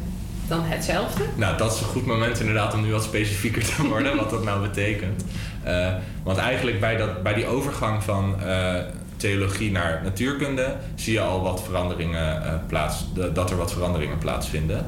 dan 0.47 0.63
hetzelfde? 0.63 1.23
Nou, 1.35 1.57
dat 1.57 1.73
is 1.73 1.79
een 1.79 1.85
goed 1.85 2.05
moment 2.05 2.39
inderdaad 2.39 2.73
om 2.73 2.81
nu 2.81 2.91
wat 2.91 3.03
specifieker 3.03 3.65
te 3.65 3.87
worden, 3.87 4.15
wat 4.21 4.29
dat 4.29 4.43
nou 4.43 4.61
betekent. 4.61 5.23
Uh, 5.67 5.93
want 6.23 6.37
eigenlijk 6.37 6.79
bij, 6.79 6.97
dat, 6.97 7.23
bij 7.23 7.33
die 7.33 7.45
overgang 7.45 8.03
van 8.03 8.35
uh, 8.45 8.73
theologie 9.17 9.71
naar 9.71 10.01
natuurkunde 10.03 10.75
zie 10.95 11.13
je 11.13 11.21
al 11.21 11.41
wat 11.41 11.63
veranderingen 11.63 12.41
uh, 12.41 12.53
plaats, 12.67 13.13
de, 13.13 13.31
dat 13.31 13.51
er 13.51 13.57
wat 13.57 13.73
veranderingen 13.73 14.17
plaatsvinden. 14.17 14.85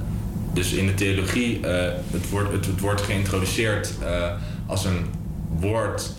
Dus 0.54 0.72
in 0.72 0.88
de 0.88 0.94
theologie, 0.94 1.66
het, 2.12 2.30
wordt, 2.30 2.52
het, 2.52 2.66
het 2.66 2.80
wordt 2.80 3.02
geïntroduceerd 3.02 3.94
als 4.66 4.86
een 4.86 5.06
woord 5.60 6.12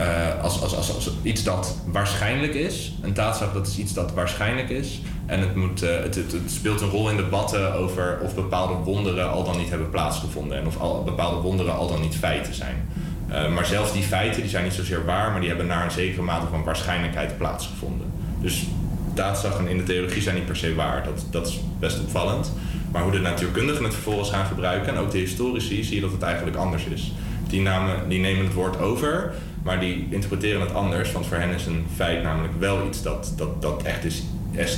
uh, 0.00 0.42
als, 0.42 0.62
als, 0.62 0.76
als, 0.76 0.94
als, 0.94 1.10
iets 1.22 1.42
dat 1.42 1.76
waarschijnlijk 1.86 2.54
is. 2.54 2.94
Een 3.02 3.12
taatzaak 3.12 3.52
dat 3.52 3.66
is 3.66 3.78
iets 3.78 3.92
dat 3.92 4.12
waarschijnlijk 4.12 4.68
is. 4.68 5.00
En 5.26 5.40
het, 5.40 5.54
moet, 5.54 5.82
uh, 5.82 5.90
het, 5.90 6.34
speelt 6.46 6.80
een 6.80 6.88
rol 6.88 7.10
in 7.10 7.16
debatten 7.16 7.74
over 7.74 8.18
of 8.22 8.34
bepaalde 8.34 8.74
wonderen 8.74 9.30
al 9.30 9.44
dan 9.44 9.56
niet 9.56 9.68
hebben 9.70 9.90
plaatsgevonden. 9.90 10.58
En 10.58 10.66
of 10.66 10.80
al, 10.80 11.02
bepaalde 11.02 11.40
wonderen 11.40 11.74
al 11.74 11.88
dan 11.88 12.00
niet 12.00 12.16
feiten 12.16 12.54
zijn. 12.54 12.88
Uh, 13.30 13.54
maar 13.54 13.66
zelfs 13.66 13.92
die 13.92 14.02
feiten 14.02 14.40
die 14.40 14.50
zijn 14.50 14.64
niet 14.64 14.72
zozeer 14.72 15.04
waar, 15.04 15.30
maar 15.30 15.40
die 15.40 15.48
hebben 15.48 15.66
naar 15.66 15.84
een 15.84 15.90
zekere 15.90 16.22
mate 16.22 16.46
van 16.46 16.64
waarschijnlijkheid 16.64 17.36
plaatsgevonden. 17.38 18.06
Dus 18.40 18.66
daadzakken 19.14 19.68
in 19.68 19.76
de 19.76 19.82
theologie 19.82 20.22
zijn 20.22 20.34
niet 20.34 20.46
per 20.46 20.56
se 20.56 20.74
waar. 20.74 21.04
Dat, 21.04 21.26
dat 21.30 21.46
is 21.46 21.60
best 21.78 22.00
opvallend. 22.00 22.52
Maar 22.92 23.02
hoe 23.02 23.12
de 23.12 23.18
natuurkundigen 23.18 23.84
het 23.84 23.94
vervolgens 23.94 24.30
gaan 24.30 24.46
gebruiken 24.46 24.94
en 24.94 25.00
ook 25.00 25.10
de 25.10 25.18
historici, 25.18 25.84
zie 25.84 25.94
je 25.94 26.00
dat 26.00 26.12
het 26.12 26.22
eigenlijk 26.22 26.56
anders 26.56 26.84
is. 26.84 27.12
Die, 27.48 27.60
namen, 27.60 28.08
die 28.08 28.20
nemen 28.20 28.44
het 28.44 28.54
woord 28.54 28.80
over, 28.80 29.32
maar 29.62 29.80
die 29.80 30.06
interpreteren 30.10 30.60
het 30.60 30.74
anders. 30.74 31.12
Want 31.12 31.26
voor 31.26 31.36
hen 31.36 31.50
is 31.50 31.66
een 31.66 31.86
feit 31.94 32.22
namelijk 32.22 32.52
wel 32.58 32.86
iets 32.86 33.02
dat, 33.02 33.32
dat, 33.36 33.62
dat 33.62 33.82
echt, 33.82 34.04
is, 34.04 34.22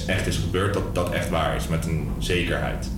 echt 0.06 0.26
is 0.26 0.37
gebeurd, 0.37 0.75
dat, 0.75 0.95
dat 0.95 1.11
echt 1.11 1.28
waar 1.28 1.56
is, 1.56 1.68
met 1.68 1.85
een 1.85 2.09
zekerheid. 2.18 2.90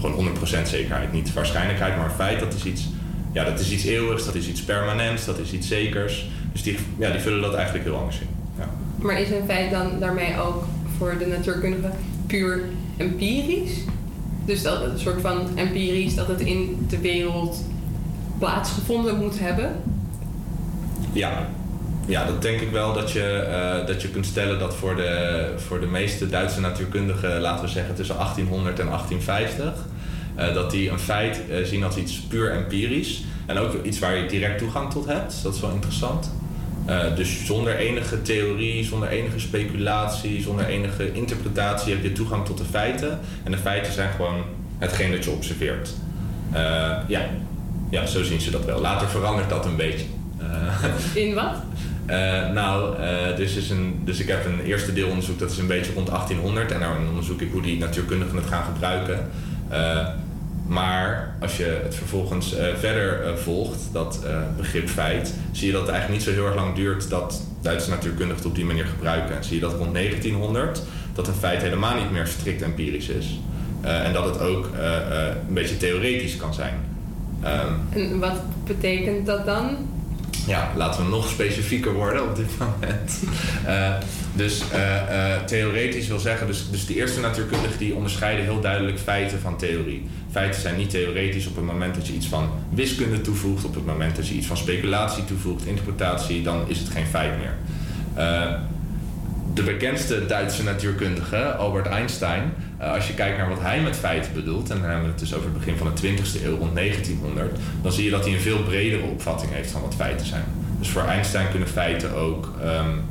Gewoon 0.00 0.28
100% 0.36 0.40
zekerheid. 0.62 1.12
Niet 1.12 1.32
waarschijnlijkheid, 1.32 1.96
maar 1.96 2.04
een 2.04 2.10
feit, 2.10 2.40
dat 2.40 2.54
is 2.54 2.64
iets, 2.64 2.88
ja, 3.32 3.44
dat 3.44 3.60
is 3.60 3.72
iets 3.72 3.84
eeuwigs, 3.84 4.24
dat 4.24 4.34
is 4.34 4.48
iets 4.48 4.62
permanents, 4.62 5.24
dat 5.24 5.38
is 5.38 5.52
iets 5.52 5.68
zekers. 5.68 6.28
Dus 6.52 6.62
die, 6.62 6.78
ja, 6.98 7.10
die 7.10 7.20
vullen 7.20 7.42
dat 7.42 7.54
eigenlijk 7.54 7.84
heel 7.84 7.96
anders 7.96 8.20
in. 8.20 8.26
Ja. 8.58 8.68
Maar 8.98 9.20
is 9.20 9.30
een 9.30 9.46
feit 9.46 9.70
dan 9.70 10.00
daarmee 10.00 10.40
ook 10.40 10.64
voor 10.98 11.18
de 11.18 11.26
natuurkundige 11.26 11.90
puur 12.26 12.62
empirisch? 12.96 13.72
Dus 14.44 14.62
dat 14.62 14.80
het 14.80 14.92
een 14.92 14.98
soort 14.98 15.20
van 15.20 15.48
empirisch 15.54 16.14
dat 16.14 16.28
het 16.28 16.40
in 16.40 16.86
de 16.88 16.98
wereld 16.98 17.64
plaatsgevonden 18.38 19.18
moet 19.18 19.38
hebben? 19.38 19.76
Ja, 21.12 21.48
ja, 22.06 22.24
dat 22.24 22.42
denk 22.42 22.60
ik 22.60 22.70
wel 22.70 22.92
dat 22.92 23.10
je, 23.10 23.46
uh, 23.48 23.86
dat 23.86 24.02
je 24.02 24.08
kunt 24.08 24.26
stellen 24.26 24.58
dat 24.58 24.74
voor 24.74 24.96
de, 24.96 25.46
voor 25.56 25.80
de 25.80 25.86
meeste 25.86 26.28
Duitse 26.28 26.60
natuurkundigen, 26.60 27.40
laten 27.40 27.64
we 27.64 27.70
zeggen 27.70 27.94
tussen 27.94 28.16
1800 28.16 28.78
en 28.78 28.86
1850, 28.86 29.64
uh, 30.36 30.48
eh, 30.48 30.54
dat 30.54 30.70
die 30.70 30.90
een 30.90 30.98
feit 30.98 31.40
uh, 31.50 31.64
zien 31.64 31.84
als 31.84 31.96
iets 31.96 32.20
puur 32.20 32.52
empirisch. 32.52 33.22
En 33.46 33.58
ook 33.58 33.84
iets 33.84 33.98
waar 33.98 34.16
je 34.16 34.26
direct 34.26 34.58
toegang 34.58 34.90
tot 34.90 35.06
hebt. 35.06 35.42
Dat 35.42 35.54
is 35.54 35.60
wel 35.60 35.70
interessant. 35.70 36.30
dus 37.16 37.46
zonder 37.46 37.76
enige 37.76 38.22
theorie, 38.22 38.84
zonder 38.84 39.08
enige 39.08 39.38
speculatie, 39.38 40.42
zonder 40.42 40.66
enige 40.66 41.12
interpretatie 41.12 41.92
heb 41.92 42.02
je 42.02 42.12
toegang 42.12 42.44
tot 42.44 42.58
de 42.58 42.64
feiten. 42.64 43.18
En 43.42 43.50
de 43.50 43.58
feiten 43.58 43.92
zijn 43.92 44.10
gewoon 44.10 44.44
hetgeen 44.78 45.10
dat 45.10 45.24
je 45.24 45.30
observeert. 45.30 45.90
ja. 47.06 47.20
ja, 47.90 48.06
zo 48.06 48.22
zien 48.22 48.40
ze 48.40 48.50
dat 48.50 48.64
wel. 48.64 48.80
Later 48.80 49.08
verandert 49.08 49.48
dat 49.48 49.66
een 49.66 49.76
beetje. 49.76 50.06
In 51.14 51.34
wat? 51.34 51.56
Uh, 52.10 52.50
nou, 52.50 53.00
uh, 53.00 53.36
dus, 53.36 53.56
is 53.56 53.70
een, 53.70 54.00
dus 54.04 54.20
ik 54.20 54.28
heb 54.28 54.44
een 54.44 54.60
eerste 54.60 54.92
deelonderzoek, 54.92 55.38
dat 55.38 55.50
is 55.50 55.58
een 55.58 55.66
beetje 55.66 55.92
rond 55.92 56.06
1800. 56.06 56.72
En 56.72 56.80
daar 56.80 56.96
onderzoek 57.08 57.40
ik 57.40 57.52
hoe 57.52 57.62
die 57.62 57.78
natuurkundigen 57.78 58.36
het 58.36 58.46
gaan 58.46 58.64
gebruiken. 58.64 59.30
Uh, 59.72 60.08
maar 60.66 61.34
als 61.40 61.56
je 61.56 61.80
het 61.82 61.94
vervolgens 61.94 62.54
verder 62.78 63.38
volgt, 63.38 63.80
dat 63.92 64.26
begrip 64.56 64.88
feit, 64.88 65.34
zie 65.52 65.66
je 65.66 65.72
dat 65.72 65.80
het 65.80 65.90
eigenlijk 65.90 66.20
niet 66.20 66.34
zo 66.34 66.40
heel 66.40 66.46
erg 66.46 66.60
lang 66.60 66.74
duurt 66.74 67.10
dat 67.10 67.42
Duitse 67.60 67.90
natuurkundigen 67.90 68.36
het 68.36 68.46
op 68.46 68.54
die 68.54 68.64
manier 68.64 68.86
gebruiken. 68.86 69.36
En 69.36 69.44
zie 69.44 69.54
je 69.54 69.60
dat 69.60 69.74
rond 69.74 69.94
1900 69.94 70.82
dat 71.14 71.28
een 71.28 71.34
feit 71.34 71.62
helemaal 71.62 71.96
niet 71.96 72.10
meer 72.10 72.26
strikt 72.26 72.62
empirisch 72.62 73.08
is. 73.08 73.40
en 73.80 74.12
dat 74.12 74.24
het 74.24 74.40
ook 74.40 74.70
een 75.48 75.54
beetje 75.54 75.76
theoretisch 75.76 76.36
kan 76.36 76.54
zijn. 76.54 76.74
Um, 77.44 78.02
en 78.02 78.18
wat 78.18 78.40
betekent 78.66 79.26
dat 79.26 79.46
dan? 79.46 79.76
Ja, 80.46 80.72
laten 80.76 81.04
we 81.04 81.10
nog 81.10 81.28
specifieker 81.28 81.92
worden 81.92 82.22
op 82.22 82.36
dit 82.36 82.50
moment. 82.64 83.22
Uh, 83.66 83.94
dus 84.32 84.62
uh, 84.74 84.80
uh, 84.80 85.44
theoretisch 85.44 86.08
wil 86.08 86.18
zeggen, 86.18 86.46
dus, 86.46 86.70
dus 86.70 86.86
de 86.86 86.94
eerste 86.94 87.20
natuurkundigen 87.20 87.78
die 87.78 87.94
onderscheiden 87.94 88.44
heel 88.44 88.60
duidelijk 88.60 88.98
feiten 88.98 89.40
van 89.40 89.56
theorie. 89.56 90.08
Feiten 90.30 90.60
zijn 90.60 90.76
niet 90.76 90.90
theoretisch 90.90 91.46
op 91.46 91.56
het 91.56 91.64
moment 91.64 91.94
dat 91.94 92.06
je 92.06 92.12
iets 92.12 92.26
van 92.26 92.50
wiskunde 92.70 93.20
toevoegt, 93.20 93.64
op 93.64 93.74
het 93.74 93.86
moment 93.86 94.16
dat 94.16 94.28
je 94.28 94.34
iets 94.34 94.46
van 94.46 94.56
speculatie 94.56 95.24
toevoegt, 95.24 95.66
interpretatie, 95.66 96.42
dan 96.42 96.64
is 96.68 96.78
het 96.78 96.88
geen 96.88 97.06
feit 97.06 97.32
meer. 97.38 97.54
de 99.54 99.62
bekendste 99.62 100.26
Duitse 100.26 100.62
natuurkundige, 100.62 101.54
Albert 101.54 101.86
Einstein, 101.86 102.52
uh, 102.84 102.92
als 102.92 103.06
je 103.06 103.14
kijkt 103.14 103.38
naar 103.38 103.48
wat 103.48 103.60
hij 103.60 103.80
met 103.80 103.96
feiten 103.96 104.32
bedoelt, 104.32 104.70
en 104.70 104.80
dan 104.80 104.90
hebben 104.90 105.04
we 105.04 105.10
het 105.10 105.18
dus 105.18 105.34
over 105.34 105.48
het 105.48 105.58
begin 105.58 105.76
van 105.76 105.90
de 105.94 106.00
20e 106.00 106.44
eeuw, 106.44 106.56
rond 106.56 106.74
1900, 106.74 107.58
dan 107.82 107.92
zie 107.92 108.04
je 108.04 108.10
dat 108.10 108.24
hij 108.24 108.34
een 108.34 108.40
veel 108.40 108.62
bredere 108.62 109.02
opvatting 109.02 109.52
heeft 109.52 109.70
van 109.70 109.80
wat 109.80 109.94
feiten 109.94 110.26
zijn. 110.26 110.44
Dus 110.78 110.88
voor 110.88 111.02
Einstein 111.02 111.50
kunnen 111.50 111.68
feiten 111.68 112.14
ook 112.14 112.52
um, 112.64 113.04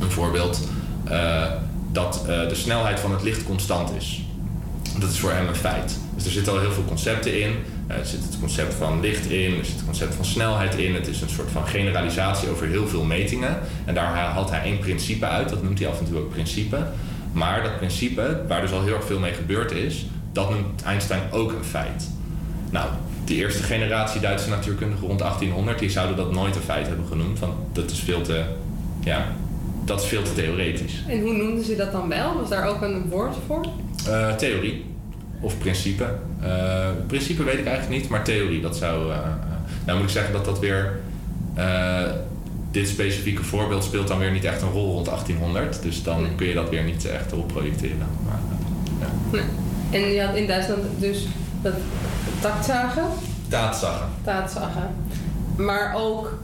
een 0.00 0.10
voorbeeld 0.10 0.68
uh, 1.10 1.44
dat 1.92 2.24
uh, 2.28 2.48
de 2.48 2.54
snelheid 2.54 3.00
van 3.00 3.12
het 3.12 3.22
licht 3.22 3.44
constant 3.44 3.90
is. 3.96 4.24
Dat 4.98 5.10
is 5.10 5.18
voor 5.18 5.32
hem 5.32 5.48
een 5.48 5.54
feit. 5.54 5.98
Dus 6.14 6.24
er 6.24 6.30
zitten 6.30 6.52
al 6.52 6.60
heel 6.60 6.72
veel 6.72 6.84
concepten 6.84 7.40
in. 7.40 7.54
er 7.86 8.06
zit 8.06 8.24
het 8.24 8.38
concept 8.40 8.74
van 8.74 9.00
licht 9.00 9.26
in, 9.26 9.58
er 9.58 9.64
zit 9.64 9.74
het 9.74 9.84
concept 9.84 10.14
van 10.14 10.24
snelheid 10.24 10.74
in. 10.74 10.94
Het 10.94 11.06
is 11.06 11.20
een 11.20 11.28
soort 11.28 11.50
van 11.50 11.66
generalisatie 11.66 12.48
over 12.48 12.66
heel 12.66 12.88
veel 12.88 13.04
metingen. 13.04 13.58
En 13.84 13.94
daar 13.94 14.14
haalt 14.14 14.50
hij 14.50 14.62
één 14.62 14.78
principe 14.78 15.26
uit, 15.26 15.48
dat 15.48 15.62
noemt 15.62 15.78
hij 15.78 15.88
af 15.88 15.98
en 15.98 16.04
toe 16.04 16.18
ook 16.18 16.30
principe. 16.30 16.86
Maar 17.32 17.62
dat 17.62 17.76
principe, 17.76 18.42
waar 18.48 18.60
dus 18.60 18.72
al 18.72 18.82
heel 18.82 18.94
erg 18.94 19.04
veel 19.04 19.18
mee 19.18 19.32
gebeurd 19.32 19.72
is, 19.72 20.06
dat 20.32 20.50
noemt 20.50 20.82
Einstein 20.82 21.22
ook 21.30 21.52
een 21.52 21.64
feit. 21.64 22.10
Nou, 22.70 22.88
die 23.24 23.36
eerste 23.36 23.62
generatie 23.62 24.20
Duitse 24.20 24.48
natuurkundigen 24.48 25.06
rond 25.06 25.18
1800, 25.18 25.78
die 25.78 25.90
zouden 25.90 26.16
dat 26.16 26.32
nooit 26.32 26.56
een 26.56 26.62
feit 26.62 26.86
hebben 26.86 27.06
genoemd, 27.06 27.38
want 27.38 27.52
dat 27.72 27.90
is 27.90 27.98
veel 27.98 28.22
te, 28.22 28.42
ja, 29.00 29.26
dat 29.84 30.02
is 30.02 30.06
veel 30.06 30.22
te 30.22 30.32
theoretisch. 30.32 31.02
En 31.08 31.20
hoe 31.20 31.32
noemden 31.32 31.64
ze 31.64 31.76
dat 31.76 31.92
dan 31.92 32.08
wel? 32.08 32.40
Was 32.40 32.48
daar 32.48 32.68
ook 32.68 32.82
een 32.82 33.08
woord 33.08 33.34
voor? 33.46 33.66
Uh, 34.08 34.34
theorie 34.34 34.84
of 35.40 35.58
principe. 35.58 36.04
Uh, 36.42 36.88
principe 37.06 37.44
weet 37.44 37.58
ik 37.58 37.66
eigenlijk 37.66 38.00
niet, 38.00 38.10
maar 38.10 38.24
theorie, 38.24 38.60
dat 38.60 38.76
zou. 38.76 39.10
Uh, 39.10 39.18
nou 39.86 39.98
moet 39.98 40.06
ik 40.06 40.12
zeggen 40.12 40.32
dat 40.32 40.44
dat 40.44 40.58
weer 40.58 41.00
dit 42.72 42.88
specifieke 42.88 43.44
voorbeeld 43.44 43.84
speelt 43.84 44.08
dan 44.08 44.18
weer 44.18 44.30
niet 44.30 44.44
echt 44.44 44.62
een 44.62 44.70
rol 44.70 44.92
rond 44.92 45.06
1800. 45.06 45.82
Dus 45.82 46.02
dan 46.02 46.26
kun 46.36 46.46
je 46.46 46.54
dat 46.54 46.68
weer 46.68 46.82
niet 46.82 47.06
echt 47.06 47.32
erop 47.32 47.48
projecteren. 47.48 48.06
Maar, 48.24 48.40
ja. 49.00 49.40
En 49.90 50.00
je 50.00 50.22
had 50.22 50.36
in 50.36 50.46
Duitsland 50.46 50.82
dus 50.98 51.26
dat 51.62 51.74
taktzagen. 52.40 53.04
Taatzagen. 53.48 54.08
Taatzagen. 54.24 54.94
Maar 55.56 55.94
ook 55.96 56.38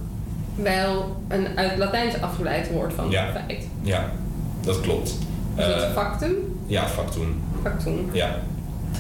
wel 0.55 1.23
een 1.29 1.47
uit 1.59 1.79
Latijns 1.79 2.21
afgeleid 2.21 2.71
woord 2.71 2.93
van 2.93 3.11
ja. 3.11 3.33
feit. 3.33 3.67
Ja, 3.83 4.11
dat 4.61 4.81
klopt. 4.81 5.09
Is 5.57 5.65
het 5.65 5.83
uh, 5.83 5.93
factum? 5.93 6.35
Ja, 6.67 6.87
factum. 6.87 7.43
Factum. 7.63 8.09
Ja. 8.13 8.37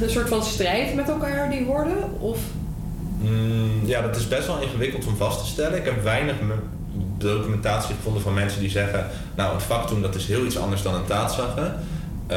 Een 0.00 0.11
soort 0.11 0.28
van 0.28 0.42
strijd 0.42 0.94
met 0.94 1.08
elkaar, 1.08 1.50
die 1.50 1.64
woorden? 1.64 2.20
Of? 2.20 2.38
Mm, 3.20 3.87
ja, 3.87 4.02
dat 4.02 4.16
is 4.16 4.28
best 4.28 4.47
wel 4.47 4.61
ingewikkeld 4.61 5.06
om 5.06 5.16
vast 5.16 5.40
te 5.40 5.47
stellen. 5.47 5.78
Ik 5.78 5.85
heb 5.85 6.02
weinig 6.02 6.35
documentatie 7.18 7.94
gevonden 7.94 8.22
van 8.22 8.34
mensen 8.34 8.60
die 8.60 8.70
zeggen... 8.70 9.06
nou, 9.37 9.54
het 9.54 9.62
factum 9.62 10.02
dat 10.02 10.14
is 10.14 10.26
heel 10.26 10.44
iets 10.44 10.58
anders 10.58 10.82
dan 10.82 10.94
een 10.94 11.04
taatzaggen. 11.04 11.75
Uh, 12.30 12.37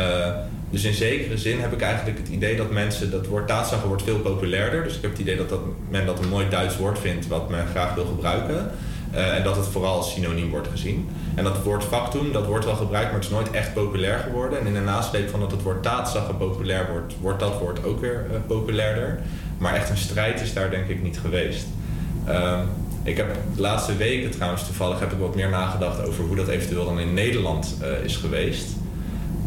dus 0.70 0.84
in 0.84 0.94
zekere 0.94 1.38
zin 1.38 1.60
heb 1.60 1.74
ik 1.74 1.82
eigenlijk 1.82 2.18
het 2.18 2.28
idee 2.28 2.56
dat 2.56 2.72
mensen... 2.72 3.12
dat 3.12 3.28
woord 3.28 3.48
taatzaggen 3.48 3.88
wordt 3.88 4.04
veel 4.04 4.20
populairder. 4.20 4.84
Dus 4.84 4.96
ik 4.96 5.02
heb 5.02 5.12
het 5.12 5.20
idee 5.20 5.38
dat, 5.38 5.50
dat 5.50 5.62
men 5.90 6.06
dat 6.06 6.20
een 6.20 6.30
mooi 6.30 6.50
Duits 6.50 6.78
woord 6.78 7.00
vindt... 7.00 7.28
wat 7.28 7.50
men 7.50 7.68
graag 7.68 7.94
wil 7.94 8.06
gebruiken. 8.06 8.72
Uh, 9.14 9.36
en 9.36 9.44
dat 9.44 9.56
het 9.56 9.66
vooral 9.66 9.96
als 9.96 10.14
synoniem 10.14 10.50
wordt 10.50 10.68
gezien. 10.68 11.10
En 11.36 11.44
dat 11.44 11.64
woord 11.64 11.84
factum, 11.84 12.32
dat 12.32 12.46
wordt 12.46 12.66
wel 12.66 12.76
gebruikt, 12.76 13.12
maar 13.12 13.20
het 13.20 13.30
is 13.30 13.36
nooit 13.36 13.52
echt 13.52 13.74
populair 13.74 14.20
geworden. 14.20 14.60
En 14.60 14.66
in 14.66 14.74
de 14.74 14.80
nasleep 14.80 15.30
van 15.30 15.40
dat 15.40 15.52
het 15.52 15.62
woord 15.62 15.84
taatzaggen 15.84 16.38
populair 16.38 16.88
wordt, 16.92 17.14
wordt 17.22 17.40
dat 17.40 17.60
woord 17.60 17.86
ook 17.86 18.00
weer 18.00 18.26
uh, 18.32 18.38
populairder. 18.48 19.20
Maar 19.58 19.76
echt 19.76 19.90
een 19.90 19.98
strijd 19.98 20.42
is 20.42 20.54
daar 20.54 20.70
denk 20.70 20.88
ik 20.88 21.04
niet 21.04 21.20
geweest. 21.20 21.66
Uh, 22.28 22.60
ik 23.04 23.18
heb 23.18 23.34
de 23.56 23.62
laatste 23.62 23.96
weken 23.96 24.32
trouwens 24.32 24.66
toevallig 24.66 25.00
heb 25.00 25.12
ik 25.12 25.20
wat 25.20 25.36
meer 25.36 25.50
nagedacht 25.50 26.08
over 26.08 26.24
hoe 26.24 26.36
dat 26.36 26.48
eventueel 26.48 26.86
dan 26.86 27.00
in 27.00 27.14
Nederland 27.14 27.78
uh, 27.82 28.04
is 28.04 28.16
geweest. 28.16 28.68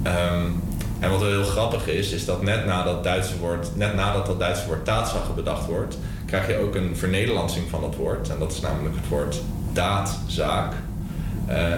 Um, 0.06 0.62
en 1.00 1.10
wat 1.10 1.20
wel 1.20 1.30
heel 1.30 1.44
grappig 1.44 1.88
is, 1.88 2.12
is 2.12 2.24
dat 2.24 2.42
net 2.42 2.66
nadat, 2.66 3.04
Duitse 3.04 3.38
woord, 3.38 3.76
net 3.76 3.94
nadat 3.94 4.26
dat 4.26 4.38
Duitse 4.38 4.66
woord 4.66 4.84
taatzaggen 4.84 5.34
bedacht 5.34 5.66
wordt, 5.66 5.98
krijg 6.26 6.46
je 6.46 6.58
ook 6.58 6.74
een 6.74 6.96
vernederlandsing 6.96 7.64
van 7.70 7.80
dat 7.80 7.96
woord. 7.96 8.28
En 8.28 8.38
dat 8.38 8.52
is 8.52 8.60
namelijk 8.60 8.94
het 8.94 9.08
woord 9.08 9.40
daadzaak. 9.72 10.72
Uh, 11.48 11.72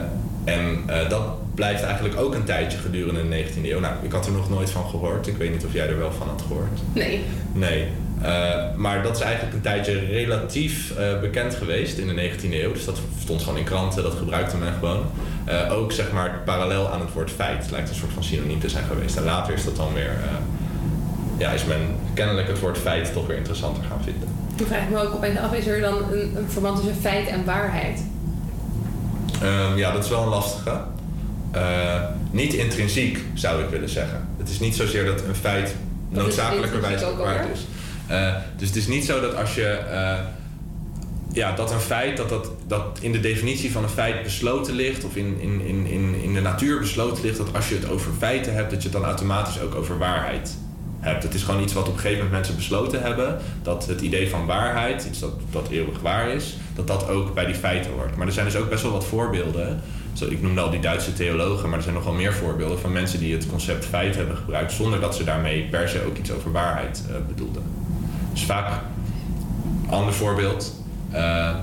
en 0.44 0.82
uh, 0.88 1.08
dat 1.08 1.54
blijft 1.54 1.82
eigenlijk 1.82 2.20
ook 2.20 2.34
een 2.34 2.44
tijdje 2.44 2.78
gedurende 2.78 3.28
de 3.28 3.44
19e 3.44 3.64
eeuw. 3.64 3.80
Nou, 3.80 3.94
ik 4.02 4.12
had 4.12 4.26
er 4.26 4.32
nog 4.32 4.50
nooit 4.50 4.70
van 4.70 4.88
gehoord. 4.88 5.26
Ik 5.26 5.36
weet 5.36 5.50
niet 5.52 5.64
of 5.64 5.72
jij 5.72 5.88
er 5.88 5.98
wel 5.98 6.12
van 6.12 6.28
had 6.28 6.42
gehoord. 6.42 6.80
Nee. 6.92 7.20
Nee. 7.52 7.86
Uh, 8.22 8.54
maar 8.76 9.02
dat 9.02 9.16
is 9.16 9.22
eigenlijk 9.22 9.54
een 9.54 9.60
tijdje 9.60 9.98
relatief 9.98 10.92
uh, 10.98 11.20
bekend 11.20 11.54
geweest 11.54 11.98
in 11.98 12.06
de 12.06 12.30
19e 12.30 12.52
eeuw. 12.52 12.72
Dus 12.72 12.84
dat 12.84 12.98
stond 13.22 13.42
gewoon 13.42 13.58
in 13.58 13.64
kranten, 13.64 14.02
dat 14.02 14.14
gebruikte 14.14 14.56
men 14.56 14.72
gewoon. 14.78 15.04
Uh, 15.48 15.72
ook 15.72 15.92
zeg 15.92 16.12
maar 16.12 16.40
parallel 16.44 16.88
aan 16.88 17.00
het 17.00 17.12
woord 17.12 17.30
feit. 17.30 17.70
lijkt 17.70 17.88
een 17.88 17.94
soort 17.94 18.12
van 18.12 18.24
synoniem 18.24 18.60
te 18.60 18.68
zijn 18.68 18.84
geweest. 18.84 19.16
En 19.16 19.24
later 19.24 19.54
is 19.54 19.64
dat 19.64 19.76
dan 19.76 19.92
weer... 19.94 20.10
ja, 21.38 21.50
is 21.50 21.64
men 21.64 21.80
kennelijk 22.14 22.48
het 22.48 22.60
woord 22.60 22.78
feit 22.78 23.12
toch 23.12 23.26
weer 23.26 23.36
interessanter 23.36 23.84
gaan 23.84 24.02
vinden. 24.04 24.28
Toen 24.54 24.66
vraag 24.66 24.82
ik 24.82 24.90
me 24.90 24.98
ook 24.98 25.14
opeens 25.14 25.38
af, 25.38 25.52
is 25.52 25.66
er 25.66 25.80
dan 25.80 26.12
een, 26.12 26.36
een 26.36 26.50
verband 26.50 26.76
tussen 26.76 26.96
feit 27.00 27.28
en 27.28 27.44
waarheid? 27.44 28.02
Um, 29.42 29.76
ja, 29.76 29.92
dat 29.92 30.04
is 30.04 30.10
wel 30.10 30.22
een 30.22 30.28
lastige. 30.28 30.80
niet 32.30 32.54
intrinsiek, 32.54 33.24
zou 33.34 33.62
ik 33.62 33.70
willen 33.70 33.88
zeggen. 33.88 34.28
Het 34.38 34.48
is 34.48 34.60
niet 34.60 34.76
zozeer 34.76 35.04
dat 35.04 35.22
een 35.28 35.34
feit 35.34 35.74
noodzakelijkerwijs 36.08 37.02
waar 37.18 37.46
is. 37.52 37.60
Uh, 38.10 38.34
dus 38.56 38.68
het 38.68 38.76
is 38.76 38.86
niet 38.86 39.04
zo 39.04 39.20
dat 39.20 39.34
als 39.36 39.54
je. 39.54 39.80
Uh, 39.90 40.18
ja, 41.32 41.52
dat 41.52 41.72
een 41.72 41.80
feit, 41.80 42.16
dat, 42.16 42.28
dat, 42.28 42.50
dat 42.66 42.98
in 43.00 43.12
de 43.12 43.20
definitie 43.20 43.72
van 43.72 43.82
een 43.82 43.88
feit 43.88 44.22
besloten 44.22 44.74
ligt, 44.74 45.04
of 45.04 45.16
in, 45.16 45.40
in, 45.40 45.60
in, 45.60 45.86
in, 45.86 46.14
in 46.22 46.34
de 46.34 46.40
natuur 46.40 46.78
besloten 46.78 47.24
ligt, 47.24 47.36
dat 47.36 47.54
als 47.54 47.68
je 47.68 47.74
het 47.74 47.88
over 47.88 48.12
feiten 48.18 48.54
hebt, 48.54 48.70
dat 48.70 48.82
je 48.82 48.88
het 48.88 48.98
dan 48.98 49.06
automatisch 49.06 49.60
ook 49.60 49.74
over 49.74 49.98
waarheid 49.98 50.56
hebt. 51.00 51.22
Het 51.22 51.34
is 51.34 51.42
gewoon 51.42 51.62
iets 51.62 51.72
wat 51.72 51.88
op 51.88 51.92
een 51.92 52.00
gegeven 52.00 52.24
moment 52.24 52.36
mensen 52.36 52.56
besloten 52.56 53.02
hebben, 53.02 53.38
dat 53.62 53.86
het 53.86 54.00
idee 54.00 54.30
van 54.30 54.46
waarheid, 54.46 55.06
iets 55.08 55.18
dat, 55.18 55.32
dat 55.50 55.68
eeuwig 55.68 56.00
waar 56.00 56.28
is, 56.28 56.56
dat 56.74 56.86
dat 56.86 57.08
ook 57.08 57.34
bij 57.34 57.46
die 57.46 57.54
feiten 57.54 57.90
hoort. 57.90 58.16
Maar 58.16 58.26
er 58.26 58.32
zijn 58.32 58.46
dus 58.46 58.56
ook 58.56 58.70
best 58.70 58.82
wel 58.82 58.92
wat 58.92 59.06
voorbeelden. 59.06 59.80
Zo, 60.12 60.26
ik 60.28 60.42
noemde 60.42 60.60
al 60.60 60.70
die 60.70 60.80
Duitse 60.80 61.12
theologen, 61.12 61.68
maar 61.68 61.78
er 61.78 61.84
zijn 61.84 61.94
nog 61.94 62.04
wel 62.04 62.14
meer 62.14 62.32
voorbeelden 62.32 62.78
van 62.78 62.92
mensen 62.92 63.18
die 63.18 63.32
het 63.34 63.46
concept 63.46 63.84
feit 63.84 64.16
hebben 64.16 64.36
gebruikt, 64.36 64.72
zonder 64.72 65.00
dat 65.00 65.16
ze 65.16 65.24
daarmee 65.24 65.62
per 65.70 65.88
se 65.88 66.04
ook 66.06 66.16
iets 66.16 66.30
over 66.32 66.52
waarheid 66.52 67.02
uh, 67.08 67.16
bedoelden. 67.28 67.62
Dus 68.36 68.44
vaak, 68.44 68.80
ander 69.90 70.14
voorbeeld, 70.14 70.74
uh, 71.14 71.54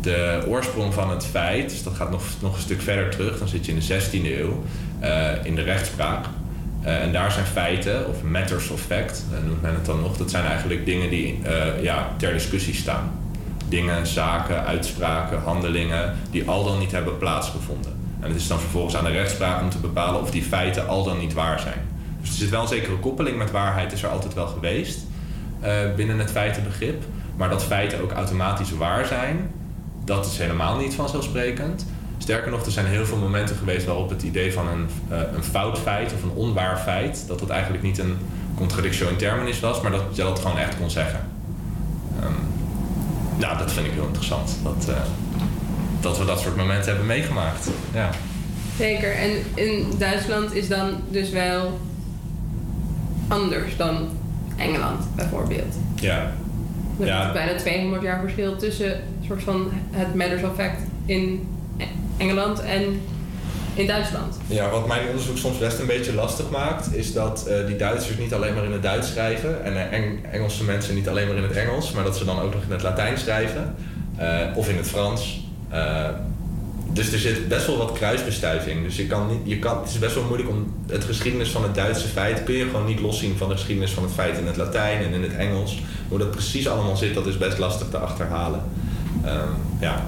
de 0.00 0.44
oorsprong 0.46 0.94
van 0.94 1.10
het 1.10 1.26
feit, 1.26 1.70
dus 1.70 1.82
dat 1.82 1.94
gaat 1.94 2.10
nog, 2.10 2.22
nog 2.40 2.54
een 2.54 2.60
stuk 2.60 2.80
verder 2.80 3.10
terug, 3.10 3.38
dan 3.38 3.48
zit 3.48 3.66
je 3.66 3.72
in 3.72 3.78
de 3.78 4.00
16e 4.00 4.38
eeuw 4.38 4.62
uh, 5.02 5.44
in 5.44 5.54
de 5.54 5.62
rechtspraak. 5.62 6.24
Uh, 6.84 7.02
en 7.02 7.12
daar 7.12 7.32
zijn 7.32 7.46
feiten, 7.46 8.08
of 8.08 8.22
matters 8.22 8.68
of 8.68 8.80
fact, 8.80 9.24
noemt 9.46 9.62
men 9.62 9.74
het 9.74 9.86
dan 9.86 10.00
nog, 10.00 10.16
dat 10.16 10.30
zijn 10.30 10.44
eigenlijk 10.44 10.84
dingen 10.84 11.10
die 11.10 11.38
ja, 11.80 12.08
ter 12.16 12.32
discussie 12.32 12.74
staan. 12.74 13.10
Dingen, 13.68 14.06
zaken, 14.06 14.64
uitspraken, 14.64 15.40
handelingen 15.40 16.14
die 16.30 16.48
al 16.48 16.64
dan 16.64 16.78
niet 16.78 16.92
hebben 16.92 17.18
plaatsgevonden. 17.18 17.92
En 18.20 18.28
het 18.28 18.40
is 18.40 18.46
dan 18.46 18.60
vervolgens 18.60 18.96
aan 18.96 19.04
de 19.04 19.10
rechtspraak 19.10 19.62
om 19.62 19.70
te 19.70 19.78
bepalen 19.78 20.20
of 20.20 20.30
die 20.30 20.42
feiten 20.42 20.88
al 20.88 21.04
dan 21.04 21.18
niet 21.18 21.32
waar 21.32 21.60
zijn. 21.60 21.80
Dus 22.20 22.30
er 22.30 22.36
zit 22.36 22.50
wel 22.50 22.62
een 22.62 22.68
zekere 22.68 22.96
koppeling 22.96 23.38
met 23.38 23.50
waarheid, 23.50 23.92
is 23.92 24.02
er 24.02 24.08
altijd 24.08 24.34
wel 24.34 24.46
geweest 24.46 24.98
binnen 25.96 26.18
het 26.18 26.30
feitenbegrip. 26.30 27.04
Maar 27.36 27.50
dat 27.50 27.64
feiten 27.64 28.02
ook 28.02 28.12
automatisch 28.12 28.70
waar 28.70 29.06
zijn, 29.06 29.50
dat 30.04 30.26
is 30.26 30.38
helemaal 30.38 30.76
niet 30.76 30.94
vanzelfsprekend. 30.94 31.86
Sterker 32.18 32.50
nog, 32.50 32.64
er 32.64 32.72
zijn 32.72 32.86
heel 32.86 33.06
veel 33.06 33.16
momenten 33.16 33.56
geweest 33.56 33.86
waarop 33.86 34.10
het 34.10 34.22
idee 34.22 34.52
van 34.52 34.68
een, 34.68 34.88
uh, 35.10 35.18
een 35.36 35.44
fout 35.44 35.78
feit 35.78 36.12
of 36.12 36.22
een 36.22 36.30
onwaar 36.30 36.78
feit, 36.78 37.24
dat 37.26 37.38
dat 37.38 37.48
eigenlijk 37.48 37.82
niet 37.82 37.98
een 37.98 38.16
contradictio 38.54 39.08
in 39.08 39.16
terminis 39.16 39.60
was, 39.60 39.80
maar 39.80 39.90
dat 39.90 40.02
je 40.12 40.22
dat 40.22 40.38
gewoon 40.38 40.58
echt 40.58 40.76
kon 40.76 40.90
zeggen. 40.90 41.20
Um, 42.24 42.34
nou, 43.38 43.58
dat 43.58 43.72
vind 43.72 43.86
ik 43.86 43.92
heel 43.92 44.06
interessant. 44.06 44.56
Dat, 44.62 44.86
uh, 44.88 44.96
dat 46.00 46.18
we 46.18 46.24
dat 46.24 46.40
soort 46.40 46.56
momenten 46.56 46.88
hebben 46.88 47.06
meegemaakt. 47.06 47.68
Ja. 47.92 48.10
Zeker. 48.78 49.16
En 49.16 49.30
in 49.54 49.92
Duitsland 49.98 50.54
is 50.54 50.68
dan 50.68 50.90
dus 51.08 51.30
wel 51.30 51.80
anders 53.28 53.76
dan 53.76 54.08
Engeland 54.62 55.04
bijvoorbeeld. 55.16 55.74
Ja. 55.94 56.30
Er 57.00 57.06
Ja. 57.06 57.26
is 57.26 57.32
bijna 57.32 57.54
200 57.58 58.02
jaar 58.02 58.20
verschil 58.20 58.56
tussen 58.56 59.00
soort 59.26 59.42
van 59.42 59.68
het 59.90 60.14
Matters 60.14 60.42
of 60.42 60.54
Fact 60.56 60.80
in 61.06 61.48
Engeland 62.16 62.60
en 62.60 63.00
in 63.74 63.86
Duitsland. 63.86 64.36
Ja, 64.46 64.70
wat 64.70 64.86
mijn 64.86 65.06
onderzoek 65.08 65.36
soms 65.36 65.58
best 65.58 65.78
een 65.78 65.86
beetje 65.86 66.14
lastig 66.14 66.50
maakt, 66.50 66.94
is 66.94 67.12
dat 67.12 67.46
uh, 67.48 67.66
die 67.66 67.76
Duitsers 67.76 68.18
niet 68.18 68.34
alleen 68.34 68.54
maar 68.54 68.64
in 68.64 68.72
het 68.72 68.82
Duits 68.82 69.08
schrijven 69.08 69.64
en 69.64 69.72
uh, 69.72 69.92
Eng 69.92 70.24
Engelse 70.32 70.64
mensen 70.64 70.94
niet 70.94 71.08
alleen 71.08 71.26
maar 71.26 71.36
in 71.36 71.42
het 71.42 71.56
Engels, 71.56 71.92
maar 71.92 72.04
dat 72.04 72.16
ze 72.16 72.24
dan 72.24 72.40
ook 72.40 72.54
nog 72.54 72.62
in 72.62 72.72
het 72.72 72.82
Latijn 72.82 73.18
schrijven 73.18 73.74
uh, 74.20 74.38
of 74.56 74.68
in 74.68 74.76
het 74.76 74.88
Frans. 74.88 75.40
Dus 76.92 77.12
er 77.12 77.18
zit 77.18 77.48
best 77.48 77.66
wel 77.66 77.76
wat 77.76 77.92
kruisbestuiving. 77.92 78.84
Dus 78.84 78.96
je 78.96 79.06
kan 79.06 79.28
niet, 79.28 79.40
je 79.44 79.58
kan, 79.58 79.78
het 79.80 79.90
is 79.90 79.98
best 79.98 80.14
wel 80.14 80.24
moeilijk 80.24 80.48
om 80.48 80.74
het 80.86 81.04
geschiedenis 81.04 81.50
van 81.50 81.62
het 81.62 81.74
Duitse 81.74 82.08
feit 82.08 82.44
kun 82.44 82.54
je 82.54 82.64
gewoon 82.64 82.86
niet 82.86 83.00
loszien 83.00 83.36
van 83.36 83.48
de 83.48 83.54
geschiedenis 83.54 83.92
van 83.92 84.02
het 84.02 84.12
feit 84.12 84.38
in 84.38 84.46
het 84.46 84.56
Latijn 84.56 85.04
en 85.04 85.12
in 85.12 85.22
het 85.22 85.34
Engels. 85.34 85.82
Hoe 86.08 86.18
dat 86.18 86.30
precies 86.30 86.68
allemaal 86.68 86.96
zit, 86.96 87.14
dat 87.14 87.26
is 87.26 87.38
best 87.38 87.58
lastig 87.58 87.88
te 87.88 87.98
achterhalen. 87.98 88.62
Um, 89.26 89.30
ja. 89.80 90.06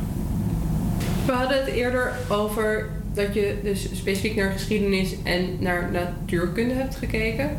We 1.27 1.33
hadden 1.33 1.59
het 1.59 1.67
eerder 1.67 2.13
over 2.29 2.89
dat 3.15 3.35
je 3.35 3.59
dus 3.63 3.89
specifiek 3.95 4.37
naar 4.37 4.53
geschiedenis 4.53 5.15
en 5.23 5.57
naar 5.59 5.91
natuurkunde 5.93 6.75
hebt 6.75 6.97
gekeken. 6.97 7.51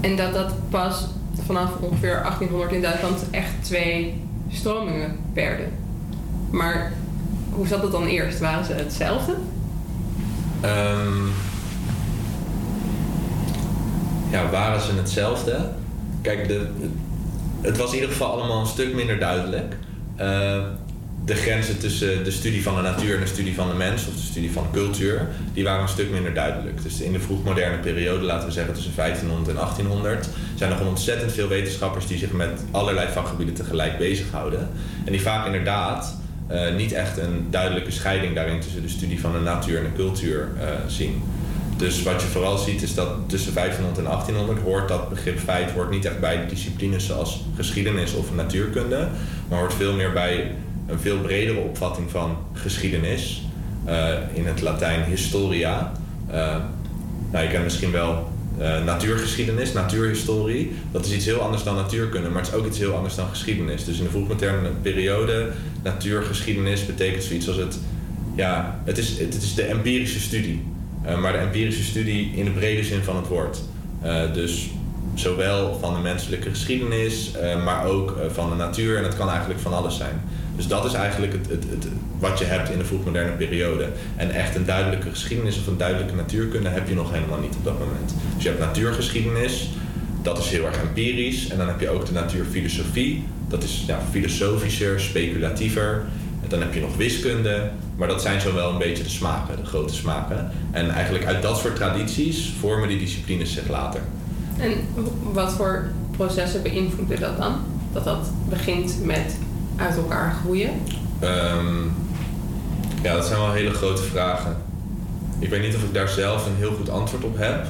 En 0.00 0.16
dat 0.16 0.32
dat 0.32 0.54
pas 0.70 1.06
vanaf 1.46 1.70
ongeveer 1.80 2.20
1800 2.22 2.72
in 2.72 2.82
Duitsland 2.82 3.24
echt 3.30 3.52
twee 3.60 4.14
stromingen 4.50 5.16
werden. 5.32 5.68
Maar 6.50 6.92
hoe 7.58 7.66
zat 7.66 7.82
het 7.82 7.92
dan 7.92 8.06
eerst? 8.06 8.38
Waren 8.38 8.64
ze 8.64 8.72
hetzelfde? 8.72 9.32
Um, 10.64 11.32
ja, 14.30 14.50
waren 14.50 14.80
ze 14.80 14.92
hetzelfde? 14.92 15.70
Kijk, 16.22 16.48
de, 16.48 16.66
het 17.60 17.76
was 17.76 17.88
in 17.88 17.94
ieder 17.94 18.10
geval 18.10 18.30
allemaal 18.32 18.60
een 18.60 18.66
stuk 18.66 18.94
minder 18.94 19.18
duidelijk. 19.18 19.76
Uh, 20.20 20.62
de 21.24 21.34
grenzen 21.34 21.78
tussen 21.78 22.24
de 22.24 22.30
studie 22.30 22.62
van 22.62 22.76
de 22.76 22.82
natuur 22.82 23.14
en 23.14 23.20
de 23.20 23.26
studie 23.26 23.54
van 23.54 23.68
de 23.68 23.74
mens, 23.74 24.06
of 24.06 24.14
de 24.14 24.20
studie 24.20 24.52
van 24.52 24.66
cultuur, 24.72 25.28
die 25.52 25.64
waren 25.64 25.82
een 25.82 25.88
stuk 25.88 26.10
minder 26.10 26.34
duidelijk. 26.34 26.82
Dus 26.82 27.00
in 27.00 27.12
de 27.12 27.20
vroegmoderne 27.20 27.78
periode, 27.78 28.24
laten 28.24 28.46
we 28.46 28.52
zeggen 28.52 28.74
tussen 28.74 28.92
1500 28.96 29.48
en 29.48 29.54
1800, 29.54 30.28
zijn 30.54 30.70
er 30.70 30.76
gewoon 30.76 30.92
ontzettend 30.92 31.32
veel 31.32 31.48
wetenschappers 31.48 32.06
die 32.06 32.18
zich 32.18 32.32
met 32.32 32.60
allerlei 32.70 33.08
vakgebieden 33.12 33.54
tegelijk 33.54 33.98
bezighouden. 33.98 34.68
En 35.04 35.12
die 35.12 35.22
vaak 35.22 35.46
inderdaad 35.46 36.17
uh, 36.50 36.74
niet 36.76 36.92
echt 36.92 37.18
een 37.18 37.46
duidelijke 37.50 37.90
scheiding 37.90 38.34
daarin 38.34 38.60
tussen 38.60 38.82
de 38.82 38.88
studie 38.88 39.20
van 39.20 39.32
de 39.32 39.38
natuur 39.38 39.78
en 39.78 39.84
de 39.84 40.02
cultuur 40.02 40.48
uh, 40.56 40.62
zien. 40.86 41.22
Dus 41.76 42.02
wat 42.02 42.22
je 42.22 42.28
vooral 42.28 42.58
ziet 42.58 42.82
is 42.82 42.94
dat 42.94 43.08
tussen 43.26 43.54
1500 43.54 44.06
en 44.06 44.12
1800 44.12 44.66
hoort 44.66 44.88
dat 44.88 45.08
begrip 45.08 45.38
feit 45.38 45.70
hoort 45.70 45.90
niet 45.90 46.04
echt 46.04 46.20
bij 46.20 46.46
disciplines 46.46 47.06
zoals 47.06 47.44
geschiedenis 47.56 48.14
of 48.14 48.34
natuurkunde, 48.34 49.08
maar 49.48 49.58
hoort 49.58 49.74
veel 49.74 49.94
meer 49.94 50.12
bij 50.12 50.54
een 50.86 50.98
veel 50.98 51.18
bredere 51.18 51.58
opvatting 51.58 52.10
van 52.10 52.36
geschiedenis. 52.52 53.42
Uh, 53.88 54.08
in 54.32 54.46
het 54.46 54.60
Latijn 54.60 55.04
historia. 55.04 55.92
Nou, 57.30 57.44
je 57.44 57.50
kent 57.50 57.64
misschien 57.64 57.90
wel 57.90 58.28
uh, 58.60 58.84
natuurgeschiedenis, 58.84 59.72
natuurhistorie. 59.72 60.72
Dat 60.92 61.04
is 61.04 61.12
iets 61.12 61.24
heel 61.24 61.40
anders 61.40 61.62
dan 61.62 61.74
natuurkunde, 61.74 62.28
maar 62.28 62.42
het 62.42 62.50
is 62.50 62.58
ook 62.58 62.66
iets 62.66 62.78
heel 62.78 62.94
anders 62.94 63.14
dan 63.14 63.28
geschiedenis. 63.28 63.84
Dus 63.84 63.98
in 63.98 64.04
de 64.04 64.10
vroegmoderne 64.10 64.68
periode, 64.82 65.48
natuurgeschiedenis 65.82 66.86
betekent 66.86 67.22
zoiets 67.22 67.48
als 67.48 67.56
het... 67.56 67.78
Ja, 68.34 68.80
het 68.84 68.98
is, 68.98 69.18
het 69.18 69.42
is 69.42 69.54
de 69.54 69.62
empirische 69.62 70.20
studie. 70.20 70.62
maar 71.20 71.32
de 71.32 71.38
empirische 71.38 71.82
studie 71.82 72.32
in 72.34 72.44
de 72.44 72.50
brede 72.50 72.84
zin 72.84 73.02
van 73.02 73.16
het 73.16 73.26
woord. 73.26 73.58
dus 74.32 74.70
zowel 75.14 75.78
van 75.80 75.94
de 75.94 76.00
menselijke 76.00 76.48
geschiedenis, 76.48 77.30
maar 77.64 77.84
ook 77.86 78.16
van 78.32 78.50
de 78.50 78.56
natuur. 78.56 78.96
En 78.96 79.04
het 79.04 79.16
kan 79.16 79.28
eigenlijk 79.28 79.60
van 79.60 79.74
alles 79.74 79.96
zijn. 79.96 80.20
Dus 80.58 80.66
dat 80.66 80.84
is 80.84 80.92
eigenlijk 80.92 81.32
het, 81.32 81.48
het, 81.48 81.64
het, 81.70 81.88
wat 82.18 82.38
je 82.38 82.44
hebt 82.44 82.70
in 82.70 82.78
de 82.78 82.84
vroegmoderne 82.84 83.32
periode. 83.32 83.88
En 84.16 84.30
echt 84.30 84.56
een 84.56 84.64
duidelijke 84.64 85.10
geschiedenis 85.10 85.58
of 85.58 85.66
een 85.66 85.76
duidelijke 85.76 86.14
natuurkunde 86.14 86.68
heb 86.68 86.88
je 86.88 86.94
nog 86.94 87.12
helemaal 87.12 87.38
niet 87.38 87.54
op 87.56 87.64
dat 87.64 87.78
moment. 87.78 88.14
Dus 88.34 88.42
je 88.42 88.48
hebt 88.48 88.60
natuurgeschiedenis, 88.60 89.68
dat 90.22 90.38
is 90.38 90.48
heel 90.48 90.64
erg 90.64 90.80
empirisch. 90.80 91.48
En 91.48 91.58
dan 91.58 91.68
heb 91.68 91.80
je 91.80 91.88
ook 91.88 92.06
de 92.06 92.12
natuurfilosofie, 92.12 93.24
dat 93.48 93.62
is 93.62 93.84
ja, 93.86 94.00
filosofischer, 94.10 95.00
speculatiever. 95.00 96.04
En 96.42 96.48
dan 96.48 96.60
heb 96.60 96.74
je 96.74 96.80
nog 96.80 96.96
wiskunde, 96.96 97.70
maar 97.96 98.08
dat 98.08 98.22
zijn 98.22 98.40
zo 98.40 98.54
wel 98.54 98.70
een 98.70 98.78
beetje 98.78 99.02
de 99.02 99.08
smaken, 99.08 99.56
de 99.56 99.64
grote 99.64 99.94
smaken. 99.94 100.50
En 100.70 100.90
eigenlijk 100.90 101.26
uit 101.26 101.42
dat 101.42 101.58
soort 101.58 101.76
tradities 101.76 102.52
vormen 102.60 102.88
die 102.88 102.98
disciplines 102.98 103.52
zich 103.52 103.68
later. 103.68 104.00
En 104.58 104.72
wat 105.32 105.52
voor 105.52 105.90
processen 106.10 106.62
beïnvloeden 106.62 107.20
dat 107.20 107.38
dan? 107.38 107.54
Dat 107.92 108.04
dat 108.04 108.30
begint 108.48 109.04
met 109.04 109.36
uit 109.78 109.96
elkaar 109.96 110.34
groeien? 110.42 110.70
Um, 111.22 111.92
ja, 113.02 113.14
dat 113.14 113.26
zijn 113.26 113.38
wel 113.38 113.52
hele 113.52 113.74
grote 113.74 114.02
vragen. 114.02 114.56
Ik 115.38 115.48
weet 115.48 115.62
niet 115.62 115.74
of 115.74 115.82
ik 115.82 115.94
daar 115.94 116.08
zelf 116.08 116.46
een 116.46 116.56
heel 116.56 116.72
goed 116.72 116.90
antwoord 116.90 117.24
op 117.24 117.38
heb. 117.38 117.66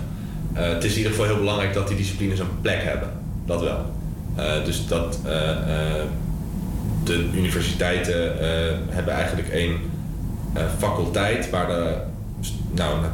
Uh, 0.56 0.68
het 0.68 0.84
is 0.84 0.90
in 0.90 0.96
ieder 0.96 1.12
geval 1.12 1.26
heel 1.26 1.38
belangrijk 1.38 1.74
dat 1.74 1.88
die 1.88 1.96
disciplines 1.96 2.38
een 2.38 2.60
plek 2.60 2.82
hebben. 2.82 3.08
Dat 3.46 3.60
wel. 3.60 3.84
Uh, 4.38 4.64
dus 4.64 4.86
dat 4.86 5.18
uh, 5.24 5.30
de 7.04 7.28
universiteiten 7.34 8.32
hebben 8.88 9.14
eigenlijk 9.14 9.48
één 9.48 9.76
faculteit 10.78 11.50
waar 11.50 11.66
de 11.66 11.96
nou, 12.70 13.04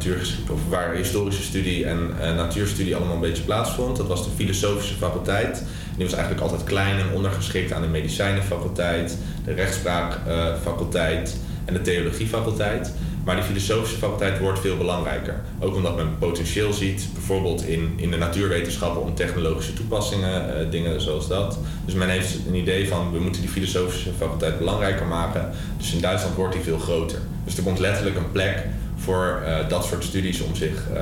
of 0.51 0.61
waar 0.69 0.95
historische 0.95 1.43
studie 1.43 1.87
en 1.87 2.11
natuurstudie 2.37 2.97
allemaal 2.97 3.15
een 3.15 3.21
beetje 3.21 3.43
plaatsvond. 3.43 3.97
Dat 3.97 4.07
was 4.07 4.25
de 4.25 4.31
filosofische 4.37 4.95
faculteit. 4.95 5.63
Die 5.97 6.05
was 6.05 6.15
eigenlijk 6.15 6.43
altijd 6.43 6.65
klein 6.65 6.99
en 6.99 7.11
ondergeschikt 7.15 7.73
aan 7.73 7.83
de 7.83 7.89
medicijnenfaculteit, 7.89 9.19
de 9.45 9.53
rechtspraakfaculteit 9.53 11.37
en 11.65 11.75
de 11.75 11.81
theologiefaculteit. 11.81 12.93
Maar 13.25 13.35
die 13.35 13.45
filosofische 13.45 13.97
faculteit 13.97 14.39
wordt 14.39 14.61
veel 14.61 14.77
belangrijker. 14.77 15.41
Ook 15.61 15.75
omdat 15.75 15.97
men 15.97 16.19
potentieel 16.19 16.73
ziet, 16.73 17.07
bijvoorbeeld 17.13 17.67
in, 17.67 17.93
in 17.97 18.11
de 18.11 18.17
natuurwetenschappen, 18.17 19.03
om 19.03 19.15
technologische 19.15 19.73
toepassingen, 19.73 20.49
uh, 20.49 20.71
dingen 20.71 21.01
zoals 21.01 21.29
dat. 21.29 21.59
Dus 21.85 21.95
men 21.95 22.09
heeft 22.09 22.37
een 22.49 22.55
idee 22.55 22.89
van, 22.89 23.13
we 23.13 23.19
moeten 23.19 23.41
die 23.41 23.51
filosofische 23.51 24.11
faculteit 24.19 24.59
belangrijker 24.59 25.07
maken. 25.07 25.51
Dus 25.77 25.93
in 25.93 26.01
Duitsland 26.01 26.37
wordt 26.37 26.53
die 26.53 26.63
veel 26.63 26.79
groter. 26.79 27.19
Dus 27.45 27.57
er 27.57 27.63
komt 27.63 27.79
letterlijk 27.79 28.17
een 28.17 28.33
plek 28.33 28.67
voor 28.97 29.43
uh, 29.47 29.69
dat 29.69 29.85
soort 29.85 30.05
studies 30.05 30.41
om 30.41 30.55
zich, 30.55 30.83
uh, 30.95 31.01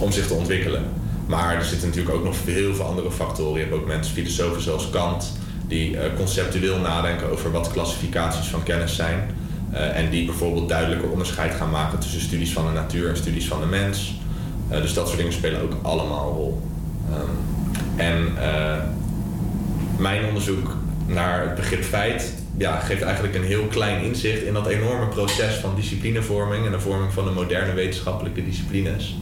om 0.00 0.12
zich 0.12 0.26
te 0.26 0.34
ontwikkelen. 0.34 0.84
Maar 1.28 1.54
er 1.54 1.64
zitten 1.64 1.88
natuurlijk 1.88 2.16
ook 2.16 2.24
nog 2.24 2.36
heel 2.44 2.74
veel 2.74 2.84
andere 2.84 3.10
factoren. 3.10 3.54
Je 3.54 3.66
hebt 3.66 3.74
ook 3.74 3.86
mensen, 3.86 4.14
filosofen 4.14 4.62
zoals 4.62 4.90
Kant, 4.90 5.32
die 5.66 5.96
conceptueel 6.16 6.78
nadenken 6.78 7.30
over 7.30 7.52
wat 7.52 7.72
klassificaties 7.72 8.46
van 8.46 8.62
kennis 8.62 8.96
zijn. 8.96 9.36
en 9.72 10.10
die 10.10 10.24
bijvoorbeeld 10.24 10.68
duidelijker 10.68 11.10
onderscheid 11.10 11.54
gaan 11.54 11.70
maken 11.70 11.98
tussen 11.98 12.20
studies 12.20 12.52
van 12.52 12.66
de 12.66 12.72
natuur 12.72 13.08
en 13.08 13.16
studies 13.16 13.48
van 13.48 13.60
de 13.60 13.66
mens. 13.66 14.14
dus 14.68 14.94
dat 14.94 15.06
soort 15.06 15.18
dingen 15.18 15.32
spelen 15.32 15.62
ook 15.62 15.76
allemaal 15.82 16.28
een 16.28 16.34
rol. 16.34 16.62
Ehm, 17.10 18.00
en 18.00 18.34
mijn 19.98 20.24
onderzoek 20.24 20.76
naar 21.06 21.40
het 21.40 21.54
begrip 21.54 21.84
feit 21.84 22.32
ja, 22.58 22.78
geeft 22.78 23.02
eigenlijk 23.02 23.34
een 23.34 23.44
heel 23.44 23.64
klein 23.64 24.04
inzicht 24.04 24.42
in 24.42 24.52
dat 24.52 24.66
enorme 24.66 25.06
proces 25.06 25.54
van 25.54 25.74
disciplinevorming 25.74 26.66
en 26.66 26.72
de 26.72 26.80
vorming 26.80 27.12
van 27.12 27.24
de 27.24 27.30
moderne 27.30 27.72
wetenschappelijke 27.72 28.44
disciplines. 28.44 29.16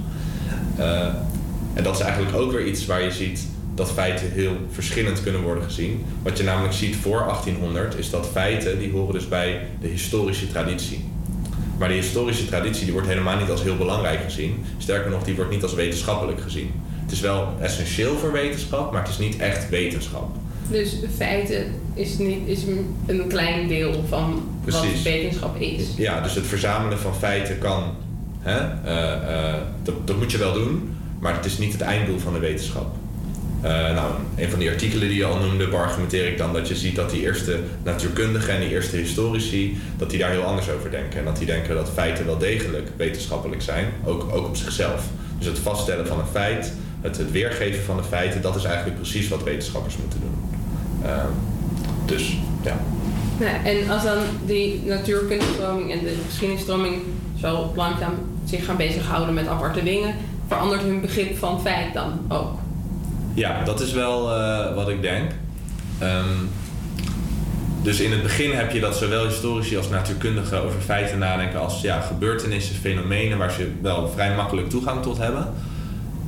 En 1.76 1.82
dat 1.82 1.94
is 1.94 2.00
eigenlijk 2.00 2.36
ook 2.36 2.52
weer 2.52 2.66
iets 2.66 2.86
waar 2.86 3.02
je 3.02 3.10
ziet 3.10 3.46
dat 3.74 3.92
feiten 3.92 4.30
heel 4.32 4.56
verschillend 4.70 5.22
kunnen 5.22 5.42
worden 5.42 5.64
gezien. 5.64 6.04
Wat 6.22 6.38
je 6.38 6.44
namelijk 6.44 6.74
ziet 6.74 6.96
voor 6.96 7.18
1800 7.18 7.98
is 7.98 8.10
dat 8.10 8.28
feiten 8.32 8.78
die 8.78 8.90
horen 8.90 9.14
dus 9.14 9.28
bij 9.28 9.60
de 9.80 9.88
historische 9.88 10.48
traditie. 10.48 11.04
Maar 11.78 11.88
die 11.88 11.96
historische 12.00 12.46
traditie 12.46 12.84
die 12.84 12.92
wordt 12.92 13.08
helemaal 13.08 13.38
niet 13.38 13.50
als 13.50 13.62
heel 13.62 13.76
belangrijk 13.76 14.20
gezien. 14.22 14.64
Sterker 14.78 15.10
nog, 15.10 15.24
die 15.24 15.34
wordt 15.34 15.50
niet 15.50 15.62
als 15.62 15.74
wetenschappelijk 15.74 16.40
gezien. 16.40 16.70
Het 17.02 17.12
is 17.12 17.20
wel 17.20 17.48
essentieel 17.60 18.16
voor 18.16 18.32
wetenschap, 18.32 18.92
maar 18.92 19.02
het 19.02 19.10
is 19.10 19.18
niet 19.18 19.36
echt 19.36 19.68
wetenschap. 19.68 20.36
Dus 20.70 20.96
feiten 21.16 21.66
is, 21.94 22.18
niet, 22.18 22.38
is 22.44 22.62
een 23.06 23.26
klein 23.28 23.68
deel 23.68 24.04
van 24.08 24.48
wat 24.64 25.02
wetenschap 25.02 25.60
is. 25.60 25.82
Ja, 25.96 26.20
dus 26.20 26.34
het 26.34 26.46
verzamelen 26.46 26.98
van 26.98 27.14
feiten 27.14 27.58
kan. 27.58 27.94
Hè, 28.40 28.60
uh, 28.84 29.28
uh, 29.30 29.54
dat, 29.82 30.06
dat 30.06 30.16
moet 30.18 30.32
je 30.32 30.38
wel 30.38 30.52
doen, 30.52 30.95
maar 31.18 31.34
het 31.34 31.44
is 31.44 31.58
niet 31.58 31.72
het 31.72 31.80
einddoel 31.80 32.18
van 32.18 32.32
de 32.32 32.38
wetenschap. 32.38 32.94
Uh, 33.64 33.70
nou, 33.70 34.12
een 34.36 34.50
van 34.50 34.58
die 34.58 34.70
artikelen 34.70 35.08
die 35.08 35.16
je 35.16 35.24
al 35.24 35.38
noemde, 35.38 35.68
beargumenteer 35.68 36.26
ik 36.28 36.38
dan 36.38 36.52
dat 36.52 36.68
je 36.68 36.76
ziet 36.76 36.96
dat 36.96 37.10
die 37.10 37.20
eerste 37.20 37.60
natuurkundigen 37.82 38.54
en 38.54 38.60
die 38.60 38.70
eerste 38.70 38.96
historici, 38.96 39.78
dat 39.96 40.10
die 40.10 40.18
daar 40.18 40.30
heel 40.30 40.42
anders 40.42 40.70
over 40.70 40.90
denken. 40.90 41.18
En 41.18 41.24
dat 41.24 41.36
die 41.36 41.46
denken 41.46 41.74
dat 41.74 41.90
feiten 41.94 42.26
wel 42.26 42.38
degelijk 42.38 42.88
wetenschappelijk 42.96 43.62
zijn, 43.62 43.86
ook, 44.04 44.26
ook 44.32 44.46
op 44.46 44.56
zichzelf. 44.56 45.04
Dus 45.38 45.46
het 45.46 45.58
vaststellen 45.58 46.06
van 46.06 46.18
een 46.18 46.26
feit, 46.26 46.72
het, 47.00 47.16
het 47.16 47.30
weergeven 47.30 47.84
van 47.84 47.96
de 47.96 48.02
feiten, 48.02 48.42
dat 48.42 48.56
is 48.56 48.64
eigenlijk 48.64 48.96
precies 48.96 49.28
wat 49.28 49.42
wetenschappers 49.42 49.96
moeten 49.96 50.20
doen. 50.20 50.60
Ehm, 51.02 51.30
dus 52.04 52.38
ja. 52.62 52.76
ja. 53.38 53.64
En 53.64 53.90
als 53.90 54.02
dan 54.02 54.18
die 54.44 54.82
natuurkundestroming 54.84 55.92
en 55.92 55.98
de 55.98 56.14
geschiedenisstroming 56.26 57.02
zo 57.40 57.72
langzaam 57.76 58.14
zich 58.44 58.64
gaan 58.64 58.76
bezighouden 58.76 59.34
met 59.34 59.46
aparte 59.46 59.82
dingen, 59.82 60.14
verandert 60.48 60.82
hun 60.82 61.00
begrip 61.00 61.38
van 61.38 61.60
feit 61.60 61.94
dan 61.94 62.20
ook? 62.28 62.58
Ja, 63.34 63.64
dat 63.64 63.80
is 63.80 63.92
wel 63.92 64.38
uh, 64.38 64.74
wat 64.74 64.88
ik 64.88 65.02
denk. 65.02 65.30
Um, 66.02 66.48
dus 67.82 68.00
in 68.00 68.12
het 68.12 68.22
begin 68.22 68.52
heb 68.52 68.70
je 68.70 68.80
dat 68.80 68.96
zowel 68.96 69.24
historici 69.24 69.76
als 69.76 69.88
natuurkundigen 69.88 70.62
over 70.62 70.80
feiten 70.80 71.18
nadenken 71.18 71.60
als 71.60 71.80
ja, 71.80 72.00
gebeurtenissen, 72.00 72.74
fenomenen 72.74 73.38
waar 73.38 73.50
ze 73.50 73.72
wel 73.82 74.08
vrij 74.08 74.34
makkelijk 74.34 74.70
toegang 74.70 75.02
tot 75.02 75.18
hebben. 75.18 75.54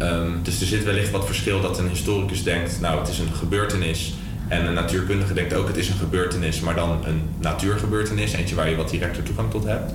Um, 0.03 0.41
dus 0.43 0.61
er 0.61 0.67
zit 0.67 0.85
wellicht 0.85 1.11
wat 1.11 1.27
verschil 1.27 1.61
dat 1.61 1.79
een 1.79 1.89
historicus 1.89 2.43
denkt, 2.43 2.81
nou 2.81 2.99
het 2.99 3.09
is 3.09 3.19
een 3.19 3.35
gebeurtenis 3.35 4.15
en 4.49 4.67
een 4.67 4.75
natuurkundige 4.75 5.35
denkt 5.35 5.55
ook, 5.55 5.69
het 5.69 5.77
is 5.77 5.89
een 5.89 5.99
gebeurtenis, 5.99 6.61
maar 6.61 6.75
dan 6.75 6.99
een 7.05 7.23
natuurgebeurtenis, 7.39 8.33
eentje 8.33 8.55
waar 8.55 8.71
je 8.71 8.77
wat 8.77 8.91
directer 8.91 9.23
toegang 9.23 9.51
tot 9.51 9.65
hebt. 9.65 9.93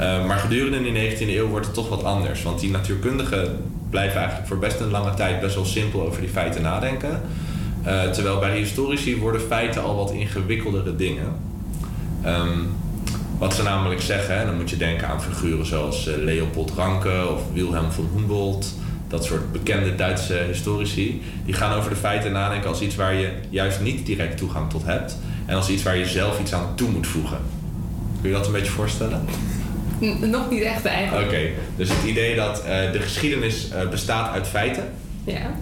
Uh, 0.00 0.26
maar 0.26 0.38
gedurende 0.38 0.92
de 0.92 1.16
19e 1.16 1.28
eeuw 1.28 1.48
wordt 1.48 1.66
het 1.66 1.74
toch 1.74 1.88
wat 1.88 2.04
anders. 2.04 2.42
Want 2.42 2.60
die 2.60 2.70
natuurkundigen 2.70 3.62
blijven 3.90 4.18
eigenlijk 4.18 4.48
voor 4.48 4.58
best 4.58 4.80
een 4.80 4.90
lange 4.90 5.14
tijd 5.14 5.40
best 5.40 5.54
wel 5.54 5.64
simpel 5.64 6.06
over 6.06 6.20
die 6.20 6.30
feiten 6.30 6.62
nadenken. 6.62 7.20
Uh, 7.86 8.02
terwijl 8.02 8.38
bij 8.38 8.50
de 8.50 8.56
historici 8.56 9.16
worden 9.16 9.40
feiten 9.40 9.82
al 9.82 9.96
wat 9.96 10.10
ingewikkeldere 10.10 10.96
dingen. 10.96 11.32
Um, 12.26 12.72
wat 13.38 13.54
ze 13.54 13.62
namelijk 13.62 14.00
zeggen, 14.00 14.46
dan 14.46 14.56
moet 14.56 14.70
je 14.70 14.76
denken 14.76 15.08
aan 15.08 15.22
figuren 15.22 15.66
zoals 15.66 16.08
uh, 16.08 16.14
Leopold 16.16 16.72
Ranke 16.76 17.28
of 17.30 17.42
Wilhelm 17.52 17.90
von 17.90 18.08
Humboldt 18.14 18.74
dat 19.08 19.24
soort 19.24 19.52
bekende 19.52 19.94
Duitse 19.94 20.44
historici, 20.46 21.22
die 21.44 21.54
gaan 21.54 21.72
over 21.72 21.90
de 21.90 21.96
feiten 21.96 22.32
nadenken 22.32 22.68
als 22.68 22.80
iets 22.80 22.94
waar 22.94 23.14
je 23.14 23.32
juist 23.50 23.80
niet 23.80 24.06
direct 24.06 24.36
toegang 24.36 24.70
tot 24.70 24.84
hebt. 24.84 25.18
En 25.46 25.56
als 25.56 25.68
iets 25.68 25.82
waar 25.82 25.96
je 25.96 26.06
zelf 26.06 26.40
iets 26.40 26.52
aan 26.52 26.74
toe 26.74 26.90
moet 26.90 27.06
voegen. 27.06 27.38
Kun 28.20 28.30
je 28.30 28.36
dat 28.36 28.46
een 28.46 28.52
beetje 28.52 28.72
voorstellen? 28.72 29.24
nog 30.36 30.50
niet 30.50 30.62
echt 30.62 30.84
eigenlijk. 30.84 31.26
Oké, 31.26 31.40
dus 31.76 31.88
het 31.88 32.04
idee 32.06 32.36
dat 32.36 32.62
uh, 32.66 32.92
de 32.92 33.00
geschiedenis 33.00 33.68
uh, 33.72 33.88
bestaat 33.88 34.32
uit 34.32 34.46
feiten, 34.46 34.84
ja. 35.24 35.54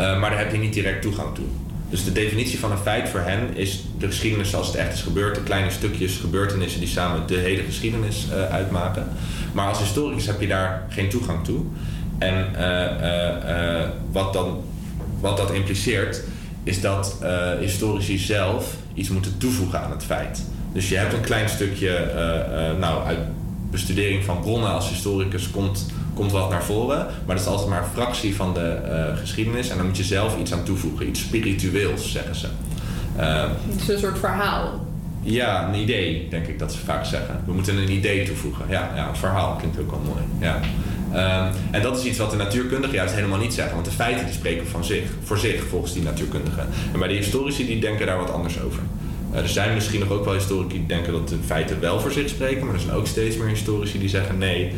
Uh, 0.00 0.20
maar 0.20 0.30
daar 0.30 0.38
heb 0.38 0.52
je 0.52 0.58
niet 0.58 0.74
direct 0.74 1.02
toegang 1.02 1.34
toe. 1.34 1.44
Dus 1.90 2.04
de 2.04 2.12
definitie 2.12 2.58
van 2.58 2.70
een 2.70 2.78
feit 2.78 3.08
voor 3.08 3.20
hen 3.20 3.56
is 3.56 3.84
de 3.98 4.06
geschiedenis 4.06 4.50
zoals 4.50 4.66
het 4.66 4.76
echt 4.76 4.94
is 4.94 5.02
gebeurd. 5.02 5.34
De 5.34 5.42
kleine 5.42 5.70
stukjes 5.70 6.16
gebeurtenissen 6.16 6.80
die 6.80 6.88
samen 6.88 7.26
de 7.26 7.36
hele 7.36 7.62
geschiedenis 7.62 8.26
uitmaken. 8.50 9.08
Maar 9.52 9.68
als 9.68 9.78
historicus 9.78 10.26
heb 10.26 10.40
je 10.40 10.46
daar 10.46 10.86
geen 10.88 11.08
toegang 11.08 11.44
toe. 11.44 11.60
En 12.18 12.54
eh, 12.54 12.84
eh, 12.84 13.80
eh, 13.80 13.88
wat, 14.12 14.32
dan, 14.32 14.64
wat 15.20 15.36
dat 15.36 15.50
impliceert, 15.50 16.22
is 16.62 16.80
dat 16.80 17.16
historici 17.60 18.18
zelf 18.18 18.76
iets 18.94 19.08
moeten 19.08 19.38
toevoegen 19.38 19.80
aan 19.80 19.90
het 19.90 20.04
feit. 20.04 20.44
Dus 20.72 20.88
je 20.88 20.96
hebt 20.96 21.12
een 21.12 21.20
klein 21.20 21.48
stukje, 21.48 22.10
nou, 22.78 23.06
uit 23.06 23.18
bestudering 23.74 24.24
van 24.24 24.40
bronnen 24.40 24.70
als 24.70 24.88
historicus 24.88 25.50
komt, 25.50 25.86
komt 26.14 26.32
wat 26.32 26.50
naar 26.50 26.64
voren, 26.64 27.06
maar 27.26 27.36
dat 27.36 27.44
is 27.44 27.50
altijd 27.50 27.68
maar 27.68 27.82
een 27.82 27.94
fractie 27.94 28.36
van 28.36 28.54
de 28.54 29.12
geschiedenis 29.16 29.68
en 29.68 29.76
dan 29.76 29.86
moet 29.86 29.96
je 29.96 30.04
zelf 30.04 30.38
iets 30.38 30.52
aan 30.52 30.64
toevoegen, 30.64 31.08
iets 31.08 31.20
spiritueels, 31.20 32.12
zeggen 32.12 32.34
ze. 32.34 32.46
Het 33.16 33.80
is 33.80 33.88
een 33.88 33.98
soort 33.98 34.18
verhaal. 34.18 34.86
Ja, 35.22 35.68
een 35.68 35.80
idee, 35.80 36.26
denk 36.30 36.46
ik 36.46 36.58
dat 36.58 36.72
ze 36.72 36.78
vaak 36.78 37.04
zeggen. 37.04 37.42
We 37.46 37.52
moeten 37.52 37.76
een 37.76 37.90
idee 37.90 38.26
toevoegen. 38.26 38.64
Ja, 38.68 38.90
ja 38.94 39.08
een 39.08 39.16
verhaal 39.16 39.56
klinkt 39.56 39.78
ook 39.78 39.90
wel 39.90 40.00
mooi. 40.00 40.22
Ja. 40.40 40.60
Um, 41.14 41.54
en 41.70 41.82
dat 41.82 41.98
is 41.98 42.04
iets 42.04 42.18
wat 42.18 42.30
de 42.30 42.36
natuurkundigen 42.36 42.96
juist 42.96 43.14
helemaal 43.14 43.38
niet 43.38 43.54
zeggen. 43.54 43.74
Want 43.74 43.86
de 43.86 43.92
feiten 43.92 44.24
die 44.24 44.34
spreken 44.34 44.66
van 44.66 44.84
zich, 44.84 45.04
voor 45.22 45.38
zich 45.38 45.64
volgens 45.68 45.92
die 45.92 46.02
natuurkundigen. 46.02 46.66
En 46.92 46.98
bij 46.98 47.08
de 47.08 47.14
historici 47.14 47.66
die 47.66 47.80
denken 47.80 48.06
daar 48.06 48.18
wat 48.18 48.32
anders 48.32 48.60
over. 48.60 48.82
Uh, 49.34 49.40
er 49.40 49.48
zijn 49.48 49.74
misschien 49.74 50.00
nog 50.00 50.10
ook 50.10 50.24
wel 50.24 50.34
historici 50.34 50.68
die 50.68 50.86
denken 50.86 51.12
dat 51.12 51.28
de 51.28 51.36
feiten 51.46 51.80
wel 51.80 52.00
voor 52.00 52.12
zich 52.12 52.28
spreken. 52.28 52.66
Maar 52.66 52.74
er 52.74 52.80
zijn 52.80 52.94
ook 52.94 53.06
steeds 53.06 53.36
meer 53.36 53.48
historici 53.48 53.98
die 53.98 54.08
zeggen 54.08 54.38
nee, 54.38 54.72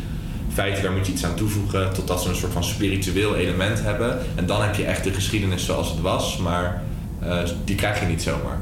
feiten 0.53 0.83
daar 0.83 0.91
moet 0.91 1.05
je 1.05 1.11
iets 1.11 1.25
aan 1.25 1.35
toevoegen 1.35 1.93
totdat 1.93 2.21
ze 2.21 2.29
een 2.29 2.35
soort 2.35 2.53
van 2.53 2.63
spiritueel 2.63 3.35
element 3.35 3.81
hebben. 3.81 4.19
En 4.35 4.45
dan 4.45 4.61
heb 4.61 4.75
je 4.75 4.83
echt 4.83 5.03
de 5.03 5.13
geschiedenis 5.13 5.65
zoals 5.65 5.89
het 5.89 6.01
was. 6.01 6.37
Maar 6.37 6.83
uh, 7.23 7.39
die 7.63 7.75
krijg 7.75 7.99
je 7.99 8.05
niet 8.05 8.21
zomaar. 8.21 8.61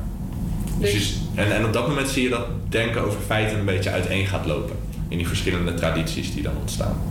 Dus, 0.80 1.18
en, 1.36 1.56
en 1.56 1.66
op 1.66 1.74
dat 1.74 1.88
moment 1.88 2.10
zie 2.10 2.24
je 2.24 2.30
dat 2.30 2.46
denken 2.70 3.02
over 3.02 3.20
feiten 3.26 3.60
een 3.60 3.66
beetje 3.66 3.90
uiteen 3.90 4.26
gaat 4.26 4.46
lopen. 4.46 4.76
In 5.08 5.18
die 5.18 5.28
verschillende 5.28 5.74
tradities 5.74 6.34
die 6.34 6.44
dan 6.44 6.54
ontstaan. 6.60 7.02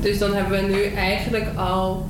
Dus 0.00 0.18
dan 0.18 0.34
hebben 0.34 0.66
we 0.66 0.72
nu 0.72 0.82
eigenlijk 0.82 1.46
al 1.56 2.06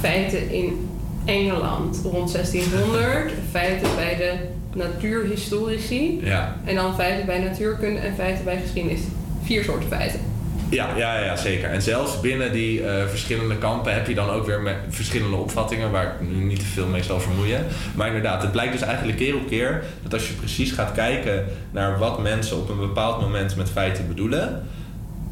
feiten 0.00 0.50
in 0.50 0.88
Engeland 1.24 2.00
rond 2.04 2.32
1600, 2.32 3.32
feiten 3.50 3.88
bij 3.96 4.16
de 4.16 4.34
natuurhistorici 4.76 6.20
ja. 6.22 6.56
en 6.64 6.74
dan 6.74 6.94
feiten 6.94 7.26
bij 7.26 7.38
natuurkunde 7.38 8.00
en 8.00 8.14
feiten 8.14 8.44
bij 8.44 8.60
geschiedenis. 8.60 9.00
Vier 9.42 9.64
soorten 9.64 9.88
feiten. 9.88 10.20
Ja, 10.68 10.96
ja, 10.96 11.24
ja, 11.24 11.36
zeker. 11.36 11.70
En 11.70 11.82
zelfs 11.82 12.20
binnen 12.20 12.52
die 12.52 12.80
uh, 12.80 13.06
verschillende 13.08 13.58
kampen 13.58 13.94
heb 13.94 14.06
je 14.06 14.14
dan 14.14 14.30
ook 14.30 14.46
weer 14.46 14.60
met 14.60 14.76
verschillende 14.88 15.36
opvattingen, 15.36 15.90
waar 15.90 16.04
ik 16.04 16.28
nu 16.28 16.44
niet 16.44 16.58
te 16.58 16.64
veel 16.64 16.86
mee 16.86 17.02
zal 17.02 17.20
vermoeien. 17.20 17.66
Maar 17.94 18.06
inderdaad, 18.06 18.42
het 18.42 18.52
blijkt 18.52 18.72
dus 18.72 18.82
eigenlijk 18.82 19.18
keer 19.18 19.36
op 19.36 19.48
keer 19.48 19.82
dat 20.02 20.12
als 20.12 20.28
je 20.28 20.34
precies 20.34 20.72
gaat 20.72 20.92
kijken 20.92 21.44
naar 21.70 21.98
wat 21.98 22.22
mensen 22.22 22.56
op 22.56 22.68
een 22.68 22.78
bepaald 22.78 23.20
moment 23.20 23.56
met 23.56 23.70
feiten 23.70 24.08
bedoelen, 24.08 24.62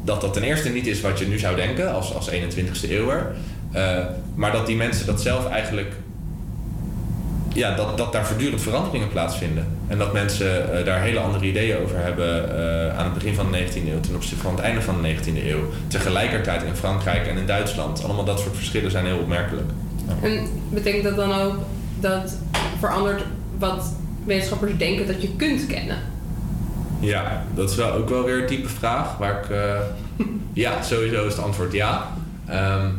dat 0.05 0.21
dat 0.21 0.33
ten 0.33 0.43
eerste 0.43 0.69
niet 0.69 0.87
is 0.87 1.01
wat 1.01 1.19
je 1.19 1.27
nu 1.27 1.39
zou 1.39 1.57
denken 1.57 1.93
als, 1.93 2.15
als 2.15 2.31
21ste 2.31 2.91
eeuwer. 2.91 3.35
Uh, 3.75 3.99
maar 4.35 4.53
dat 4.53 4.67
die 4.67 4.77
mensen 4.77 5.07
dat 5.07 5.21
zelf 5.21 5.49
eigenlijk. 5.49 5.93
Ja, 7.55 7.77
dat, 7.77 7.97
dat 7.97 8.13
daar 8.13 8.27
voortdurend 8.27 8.63
veranderingen 8.63 9.09
plaatsvinden. 9.09 9.67
En 9.87 9.99
dat 9.99 10.13
mensen 10.13 10.79
uh, 10.79 10.85
daar 10.85 11.01
hele 11.01 11.19
andere 11.19 11.47
ideeën 11.47 11.83
over 11.83 11.97
hebben 11.97 12.49
uh, 12.49 12.99
aan 12.99 13.05
het 13.05 13.15
begin 13.15 13.35
van 13.35 13.53
de 13.53 13.59
19e 13.59 13.89
eeuw 13.89 14.01
ten 14.01 14.15
opzichte 14.15 14.43
van 14.43 14.55
het 14.55 14.65
einde 14.65 14.83
van 14.83 15.03
de 15.03 15.15
19e 15.15 15.47
eeuw. 15.47 15.65
Tegelijkertijd 15.89 16.63
in 16.63 16.75
Frankrijk 16.75 17.27
en 17.27 17.37
in 17.37 17.47
Duitsland. 17.47 18.05
Allemaal 18.05 18.25
dat 18.25 18.41
soort 18.41 18.57
verschillen 18.57 18.91
zijn 18.91 19.05
heel 19.05 19.19
opmerkelijk. 19.19 19.71
En 20.23 20.47
betekent 20.71 21.05
dat 21.05 21.17
dan 21.17 21.33
ook 21.33 21.57
dat 22.01 22.37
verandert 22.79 23.23
wat 23.59 23.95
wetenschappers 24.25 24.77
denken 24.77 25.07
dat 25.07 25.23
je 25.23 25.37
kunt 25.37 25.67
kennen? 25.67 25.99
Ja, 27.01 27.45
dat 27.55 27.71
is 27.71 27.77
wel 27.77 27.93
ook 27.93 28.09
wel 28.09 28.25
weer 28.25 28.41
een 28.41 28.47
type 28.47 28.69
vraag 28.69 29.17
waar 29.19 29.41
ik. 29.43 29.49
Uh, 29.51 30.27
ja, 30.65 30.83
sowieso 30.83 31.27
is 31.27 31.33
het 31.37 31.45
antwoord 31.45 31.73
ja. 31.73 32.13
Um, 32.51 32.99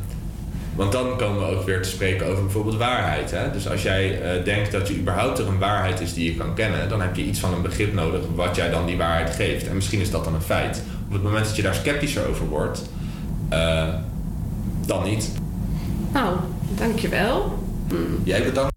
want 0.76 0.92
dan 0.92 1.18
komen 1.18 1.48
we 1.48 1.56
ook 1.56 1.66
weer 1.66 1.82
te 1.82 1.90
spreken 1.90 2.28
over 2.28 2.44
bijvoorbeeld 2.44 2.78
waarheid. 2.78 3.32
Hè? 3.32 3.52
Dus 3.52 3.70
als 3.70 3.82
jij 3.82 4.38
uh, 4.38 4.44
denkt 4.44 4.72
dat 4.72 4.88
je 4.88 4.98
überhaupt 4.98 5.40
er 5.40 5.48
een 5.48 5.60
waarheid 5.60 6.00
is 6.00 6.14
die 6.14 6.32
je 6.32 6.38
kan 6.38 6.56
kennen, 6.56 6.90
dan 6.90 7.02
heb 7.02 7.16
je 7.16 7.24
iets 7.24 7.40
van 7.40 7.54
een 7.54 7.62
begrip 7.62 7.94
nodig 7.94 8.22
wat 8.36 8.56
jij 8.56 8.70
dan 8.70 8.86
die 8.86 8.98
waarheid 8.98 9.36
geeft. 9.36 9.68
En 9.68 9.76
misschien 9.76 10.00
is 10.00 10.12
dat 10.12 10.24
dan 10.24 10.34
een 10.34 10.42
feit. 10.42 10.84
Op 11.08 11.14
het 11.14 11.24
moment 11.24 11.46
dat 11.46 11.56
je 11.56 11.62
daar 11.62 11.76
sceptischer 11.76 12.28
over 12.28 12.48
wordt, 12.48 12.82
uh, 13.54 13.94
dan 14.86 15.04
niet. 15.04 15.32
Nou, 16.14 16.38
dankjewel. 16.76 17.64
Hm. 17.88 17.96
Jij 18.24 18.44
bedankt. 18.44 18.74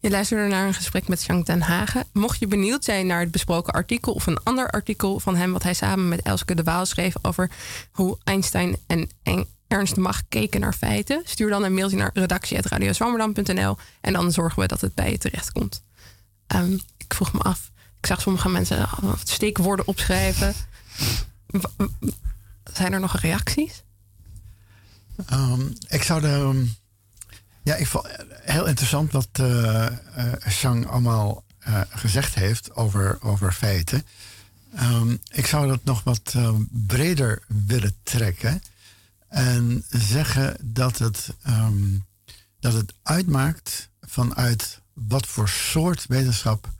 Je 0.00 0.10
luisterde 0.10 0.48
naar 0.48 0.66
een 0.66 0.74
gesprek 0.74 1.08
met 1.08 1.24
Jean 1.24 1.42
ten 1.42 1.60
Hagen. 1.62 2.04
Mocht 2.12 2.38
je 2.38 2.46
benieuwd 2.46 2.84
zijn 2.84 3.06
naar 3.06 3.20
het 3.20 3.30
besproken 3.30 3.72
artikel 3.72 4.12
of 4.12 4.26
een 4.26 4.38
ander 4.42 4.70
artikel 4.70 5.20
van 5.20 5.36
hem, 5.36 5.52
wat 5.52 5.62
hij 5.62 5.74
samen 5.74 6.08
met 6.08 6.22
Elske 6.22 6.54
de 6.54 6.62
Waal 6.62 6.86
schreef 6.86 7.14
over 7.22 7.50
hoe 7.92 8.18
Einstein 8.24 8.76
en 8.86 9.08
Ernst 9.74 9.96
Mag 9.96 10.22
keken 10.28 10.60
naar 10.60 10.72
feiten, 10.72 11.22
stuur 11.24 11.50
dan 11.50 11.62
een 11.62 11.74
mailtje 11.74 11.96
naar 11.96 12.10
redactie.radioswammerdam.nl 12.14 13.76
en 14.00 14.12
dan 14.12 14.32
zorgen 14.32 14.62
we 14.62 14.68
dat 14.68 14.80
het 14.80 14.94
bij 14.94 15.10
je 15.10 15.18
terechtkomt. 15.18 15.82
Um, 16.46 16.80
ik 16.96 17.14
vroeg 17.14 17.32
me 17.32 17.38
af, 17.40 17.70
ik 18.00 18.06
zag 18.06 18.20
sommige 18.20 18.48
mensen 18.48 18.88
steekwoorden 19.24 19.86
opschrijven. 19.86 20.54
Zijn 22.72 22.92
er 22.92 23.00
nog 23.00 23.20
reacties? 23.20 23.82
Um, 25.32 25.72
ik 25.88 26.02
zou 26.02 26.20
de. 26.20 26.66
Ja, 27.62 27.74
ik 27.74 27.86
vond 27.86 28.06
heel 28.28 28.66
interessant 28.66 29.12
wat 29.12 29.28
uh, 29.40 29.86
uh, 30.64 30.90
allemaal 30.90 31.44
uh, 31.68 31.80
gezegd 31.88 32.34
heeft 32.34 32.74
over, 32.74 33.18
over 33.20 33.52
feiten. 33.52 34.06
Ik 35.30 35.46
zou 35.46 35.66
dat 35.66 35.84
nog 35.84 36.02
wat 36.04 36.34
breder 36.70 37.42
willen 37.46 37.96
trekken. 38.02 38.62
En 39.34 39.84
zeggen 39.88 40.56
dat 40.62 40.98
het, 40.98 41.34
um, 41.46 42.04
dat 42.60 42.72
het 42.72 42.94
uitmaakt 43.02 43.90
vanuit 44.00 44.80
wat 44.92 45.26
voor 45.26 45.48
soort 45.48 46.06
wetenschap 46.06 46.72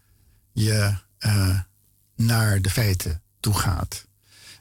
je 0.53 0.95
naar 2.17 2.63
de 2.63 2.71
feiten 2.71 3.23
toe 3.41 3.55
gaat. 3.55 4.07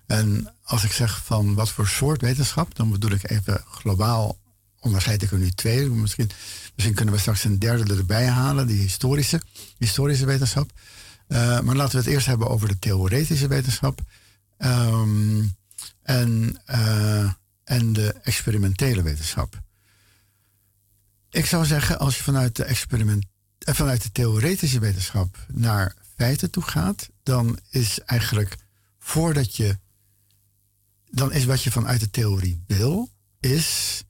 En 0.05 0.53
als 0.63 0.83
ik 0.83 0.91
zeg 0.91 1.23
van 1.25 1.53
wat 1.53 1.69
voor 1.69 1.87
soort 1.87 2.21
wetenschap, 2.21 2.75
dan 2.75 2.91
bedoel 2.91 3.11
ik 3.11 3.29
even 3.29 3.63
globaal 3.67 4.37
onderscheid 4.79 5.21
ik 5.21 5.31
er 5.31 5.37
nu 5.37 5.49
twee. 5.49 5.89
Misschien, 5.89 6.29
misschien 6.75 6.95
kunnen 6.95 7.13
we 7.13 7.19
straks 7.19 7.43
een 7.43 7.59
derde 7.59 7.95
erbij 7.95 8.27
halen, 8.27 8.67
die 8.67 8.81
historische, 8.81 9.41
historische 9.77 10.25
wetenschap. 10.25 10.71
Uh, 11.27 11.59
maar 11.59 11.75
laten 11.75 11.91
we 11.91 12.03
het 12.03 12.13
eerst 12.13 12.25
hebben 12.25 12.49
over 12.49 12.67
de 12.67 12.79
theoretische 12.79 13.47
wetenschap. 13.47 14.01
Um, 14.57 15.55
en, 16.01 16.61
uh, 16.69 17.31
en 17.63 17.93
de 17.93 18.13
experimentele 18.13 19.01
wetenschap. 19.01 19.61
Ik 21.29 21.45
zou 21.45 21.65
zeggen, 21.65 21.99
als 21.99 22.17
je 22.17 22.23
vanuit 22.23 22.55
de, 22.55 22.63
experiment, 22.63 23.25
uh, 23.67 23.75
vanuit 23.75 24.03
de 24.03 24.11
theoretische 24.11 24.79
wetenschap 24.79 25.45
naar 25.47 25.95
feiten 26.15 26.51
toe 26.51 26.63
gaat, 26.63 27.09
dan 27.23 27.59
is 27.69 27.99
eigenlijk 27.99 28.55
voordat 28.99 29.55
je. 29.55 29.77
Dan 31.11 31.31
is 31.31 31.45
wat 31.45 31.63
je 31.63 31.71
vanuit 31.71 31.99
de 31.99 32.09
theorie 32.09 32.63
wil, 32.67 33.09
is 33.39 34.03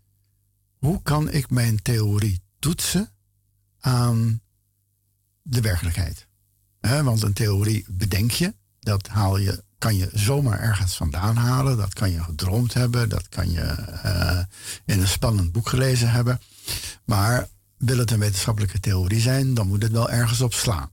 hoe 0.77 1.01
kan 1.01 1.31
ik 1.31 1.49
mijn 1.49 1.81
theorie 1.81 2.41
toetsen 2.59 3.11
aan 3.79 4.41
de 5.41 5.61
werkelijkheid? 5.61 6.27
want 6.79 7.21
een 7.21 7.33
theorie 7.33 7.85
bedenk 7.89 8.31
je, 8.31 8.55
dat 8.79 9.07
haal 9.07 9.37
je, 9.37 9.63
kan 9.83 9.95
je 9.95 10.09
zomaar 10.13 10.59
ergens 10.59 10.95
vandaan 10.95 11.35
halen. 11.35 11.77
Dat 11.77 11.93
kan 11.93 12.11
je 12.11 12.23
gedroomd 12.23 12.73
hebben, 12.73 13.09
dat 13.09 13.29
kan 13.29 13.51
je 13.51 13.75
uh, 14.05 14.39
in 14.85 15.01
een 15.01 15.07
spannend 15.07 15.51
boek 15.51 15.69
gelezen 15.69 16.11
hebben. 16.11 16.41
Maar 17.05 17.47
wil 17.77 17.97
het 17.97 18.11
een 18.11 18.19
wetenschappelijke 18.19 18.79
theorie 18.79 19.19
zijn, 19.19 19.53
dan 19.53 19.67
moet 19.67 19.81
het 19.81 19.91
wel 19.91 20.09
ergens 20.09 20.41
op 20.41 20.53
slaan. 20.53 20.89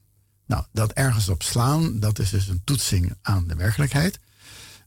Nou, 0.46 0.64
dat 0.72 0.92
ergens 0.92 1.28
op 1.28 1.42
slaan, 1.42 2.00
dat 2.00 2.18
is 2.18 2.30
dus 2.30 2.48
een 2.48 2.62
toetsing 2.64 3.14
aan 3.22 3.46
de 3.46 3.54
werkelijkheid. 3.54 4.18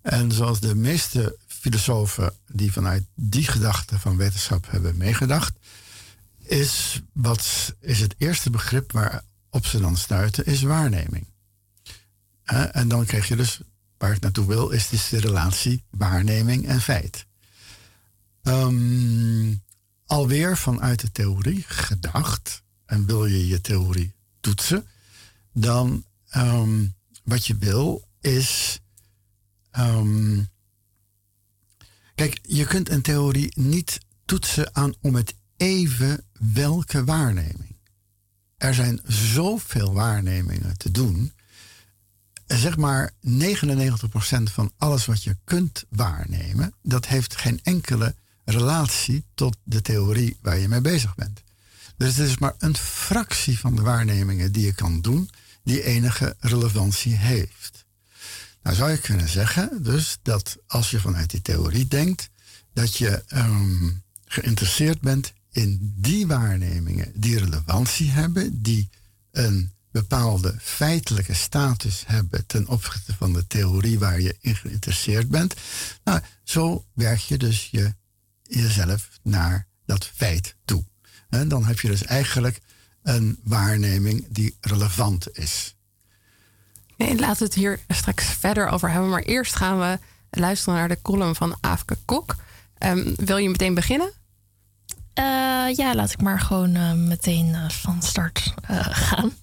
En 0.01 0.31
zoals 0.31 0.59
de 0.59 0.75
meeste 0.75 1.37
filosofen 1.47 2.33
die 2.51 2.71
vanuit 2.71 3.03
die 3.15 3.47
gedachte 3.47 3.99
van 3.99 4.17
wetenschap 4.17 4.65
hebben 4.69 4.97
meegedacht, 4.97 5.53
is, 6.39 7.01
wat 7.13 7.73
is 7.79 7.99
het 7.99 8.15
eerste 8.17 8.49
begrip 8.49 8.91
waarop 8.91 9.65
ze 9.65 9.79
dan 9.79 9.97
stuiten, 9.97 10.45
is 10.45 10.61
waarneming. 10.61 11.27
en 12.71 12.87
dan 12.87 13.05
krijg 13.05 13.27
je 13.27 13.35
dus, 13.35 13.61
waar 14.03 14.15
ik 14.15 14.21
naartoe 14.21 14.47
wil, 14.47 14.69
is 14.69 14.89
dus 14.89 15.09
de 15.09 15.19
relatie 15.19 15.83
waarneming 15.89 16.67
en 16.67 16.81
feit. 16.81 17.25
Um, 18.43 19.63
alweer 20.05 20.57
vanuit 20.57 20.99
de 20.99 21.11
theorie 21.11 21.63
gedacht, 21.67 22.63
en 22.85 23.05
wil 23.05 23.25
je 23.25 23.47
je 23.47 23.61
theorie 23.61 24.13
toetsen, 24.39 24.87
dan 25.53 26.05
um, 26.35 26.95
wat 27.23 27.45
je 27.45 27.57
wil 27.57 28.07
is 28.21 28.79
um, 29.77 30.49
Kijk, 32.15 32.39
je 32.41 32.65
kunt 32.65 32.89
een 32.89 33.01
theorie 33.01 33.51
niet 33.55 33.99
toetsen 34.25 34.75
aan 34.75 34.93
om 35.01 35.15
het 35.15 35.35
even 35.57 36.25
welke 36.53 37.03
waarneming. 37.03 37.77
Er 38.57 38.73
zijn 38.73 39.01
zoveel 39.03 39.93
waarnemingen 39.93 40.77
te 40.77 40.91
doen. 40.91 41.33
Zeg 42.47 42.77
maar 42.77 43.11
99% 43.27 44.43
van 44.43 44.71
alles 44.77 45.05
wat 45.05 45.23
je 45.23 45.37
kunt 45.43 45.83
waarnemen, 45.89 46.73
dat 46.81 47.05
heeft 47.05 47.37
geen 47.37 47.59
enkele 47.63 48.15
relatie 48.45 49.25
tot 49.33 49.57
de 49.63 49.81
theorie 49.81 50.37
waar 50.41 50.57
je 50.57 50.67
mee 50.67 50.81
bezig 50.81 51.15
bent. 51.15 51.43
Dus 51.97 52.15
het 52.15 52.27
is 52.27 52.37
maar 52.37 52.55
een 52.57 52.77
fractie 52.77 53.59
van 53.59 53.75
de 53.75 53.81
waarnemingen 53.81 54.51
die 54.51 54.65
je 54.65 54.73
kan 54.73 55.01
doen, 55.01 55.29
die 55.63 55.83
enige 55.83 56.35
relevantie 56.39 57.15
heeft. 57.15 57.85
Nou 58.63 58.75
zou 58.75 58.91
je 58.91 58.97
kunnen 58.97 59.29
zeggen 59.29 59.83
dus 59.83 60.17
dat 60.21 60.57
als 60.67 60.91
je 60.91 60.99
vanuit 60.99 61.29
die 61.29 61.41
theorie 61.41 61.87
denkt, 61.87 62.29
dat 62.73 62.97
je 62.97 63.23
um, 63.33 64.03
geïnteresseerd 64.25 65.01
bent 65.01 65.33
in 65.51 65.93
die 65.97 66.27
waarnemingen 66.27 67.11
die 67.15 67.39
relevantie 67.39 68.09
hebben, 68.09 68.61
die 68.61 68.89
een 69.31 69.71
bepaalde 69.93 70.55
feitelijke 70.61 71.33
status 71.33 72.03
hebben 72.07 72.45
ten 72.45 72.67
opzichte 72.67 73.13
van 73.17 73.33
de 73.33 73.47
theorie 73.47 73.99
waar 73.99 74.21
je 74.21 74.37
in 74.39 74.55
geïnteresseerd 74.55 75.29
bent. 75.29 75.53
Nou, 76.03 76.19
zo 76.43 76.85
werk 76.93 77.19
je 77.19 77.37
dus 77.37 77.69
je, 77.71 77.93
jezelf 78.43 79.09
naar 79.21 79.67
dat 79.85 80.05
feit 80.15 80.55
toe. 80.65 80.83
En 81.29 81.47
dan 81.47 81.65
heb 81.65 81.79
je 81.79 81.87
dus 81.87 82.03
eigenlijk 82.03 82.59
een 83.03 83.39
waarneming 83.43 84.25
die 84.29 84.57
relevant 84.61 85.37
is. 85.37 85.75
Nee, 86.97 87.19
laten 87.19 87.37
we 87.37 87.43
het 87.43 87.53
hier 87.53 87.79
straks 87.87 88.25
verder 88.25 88.67
over 88.67 88.91
hebben. 88.91 89.09
Maar 89.09 89.21
eerst 89.21 89.55
gaan 89.55 89.79
we 89.79 89.99
luisteren 90.29 90.79
naar 90.79 90.87
de 90.87 91.01
column 91.01 91.35
van 91.35 91.57
Aafke 91.61 91.97
Kok. 92.05 92.35
Um, 92.79 93.13
wil 93.15 93.37
je 93.37 93.49
meteen 93.49 93.73
beginnen? 93.73 94.11
Uh, 95.19 95.75
ja, 95.75 95.95
laat 95.95 96.11
ik 96.11 96.21
maar 96.21 96.39
gewoon 96.39 96.75
uh, 96.75 96.93
meteen 96.93 97.47
uh, 97.47 97.69
van 97.69 98.01
start 98.01 98.53
gaan. 99.07 99.33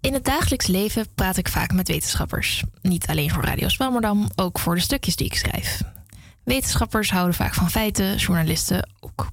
In 0.00 0.12
het 0.12 0.24
dagelijks 0.24 0.66
leven 0.66 1.14
praat 1.14 1.36
ik 1.36 1.48
vaak 1.48 1.72
met 1.72 1.88
wetenschappers. 1.88 2.62
Niet 2.82 3.06
alleen 3.06 3.30
voor 3.30 3.44
Radio 3.44 3.68
Zwammerdam, 3.68 4.30
ook 4.34 4.58
voor 4.58 4.74
de 4.74 4.80
stukjes 4.80 5.16
die 5.16 5.26
ik 5.26 5.34
schrijf. 5.34 5.80
Wetenschappers 6.44 7.10
houden 7.10 7.34
vaak 7.34 7.54
van 7.54 7.70
feiten, 7.70 8.16
journalisten 8.16 8.90
ook. 9.00 9.28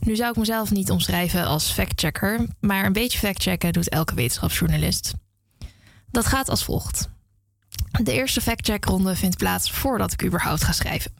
Nu 0.00 0.16
zou 0.16 0.30
ik 0.30 0.36
mezelf 0.36 0.70
niet 0.70 0.90
omschrijven 0.90 1.46
als 1.46 1.70
factchecker, 1.70 2.46
maar 2.60 2.84
een 2.84 2.92
beetje 2.92 3.18
factchecken 3.18 3.72
doet 3.72 3.88
elke 3.88 4.14
wetenschapsjournalist. 4.14 5.14
Dat 6.10 6.26
gaat 6.26 6.48
als 6.48 6.64
volgt. 6.64 7.08
De 8.02 8.12
eerste 8.12 8.40
factcheckronde 8.40 9.16
vindt 9.16 9.36
plaats 9.36 9.70
voordat 9.70 10.12
ik 10.12 10.24
überhaupt 10.24 10.64
ga 10.64 10.72
schrijven. 10.72 11.12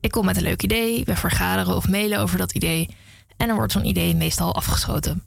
Ik 0.00 0.10
kom 0.10 0.24
met 0.24 0.36
een 0.36 0.42
leuk 0.42 0.62
idee, 0.62 1.04
we 1.04 1.16
vergaderen 1.16 1.76
of 1.76 1.88
mailen 1.88 2.18
over 2.18 2.38
dat 2.38 2.52
idee 2.52 2.88
en 3.36 3.46
dan 3.46 3.56
wordt 3.56 3.72
zo'n 3.72 3.86
idee 3.86 4.14
meestal 4.14 4.54
afgeschoten. 4.54 5.22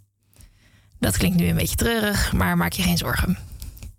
Dat 0.99 1.17
klinkt 1.17 1.37
nu 1.37 1.47
een 1.47 1.55
beetje 1.55 1.75
treurig, 1.75 2.33
maar 2.33 2.57
maak 2.57 2.71
je 2.71 2.81
geen 2.81 2.97
zorgen. 2.97 3.37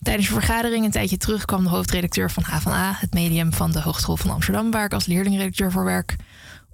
Tijdens 0.03 0.27
de 0.27 0.33
vergadering 0.33 0.85
een 0.85 0.91
tijdje 0.91 1.17
terug 1.17 1.45
kwam 1.45 1.63
de 1.63 1.69
hoofdredacteur 1.69 2.31
van 2.31 2.43
HVA, 2.43 2.93
het 2.97 3.15
medium 3.15 3.53
van 3.53 3.73
de 3.73 3.81
Hogeschool 3.81 4.17
van 4.17 4.31
Amsterdam, 4.31 4.71
waar 4.71 4.85
ik 4.85 4.93
als 4.93 5.07
leerlingredacteur 5.07 5.73
voor 5.73 5.85
werk, 5.85 6.17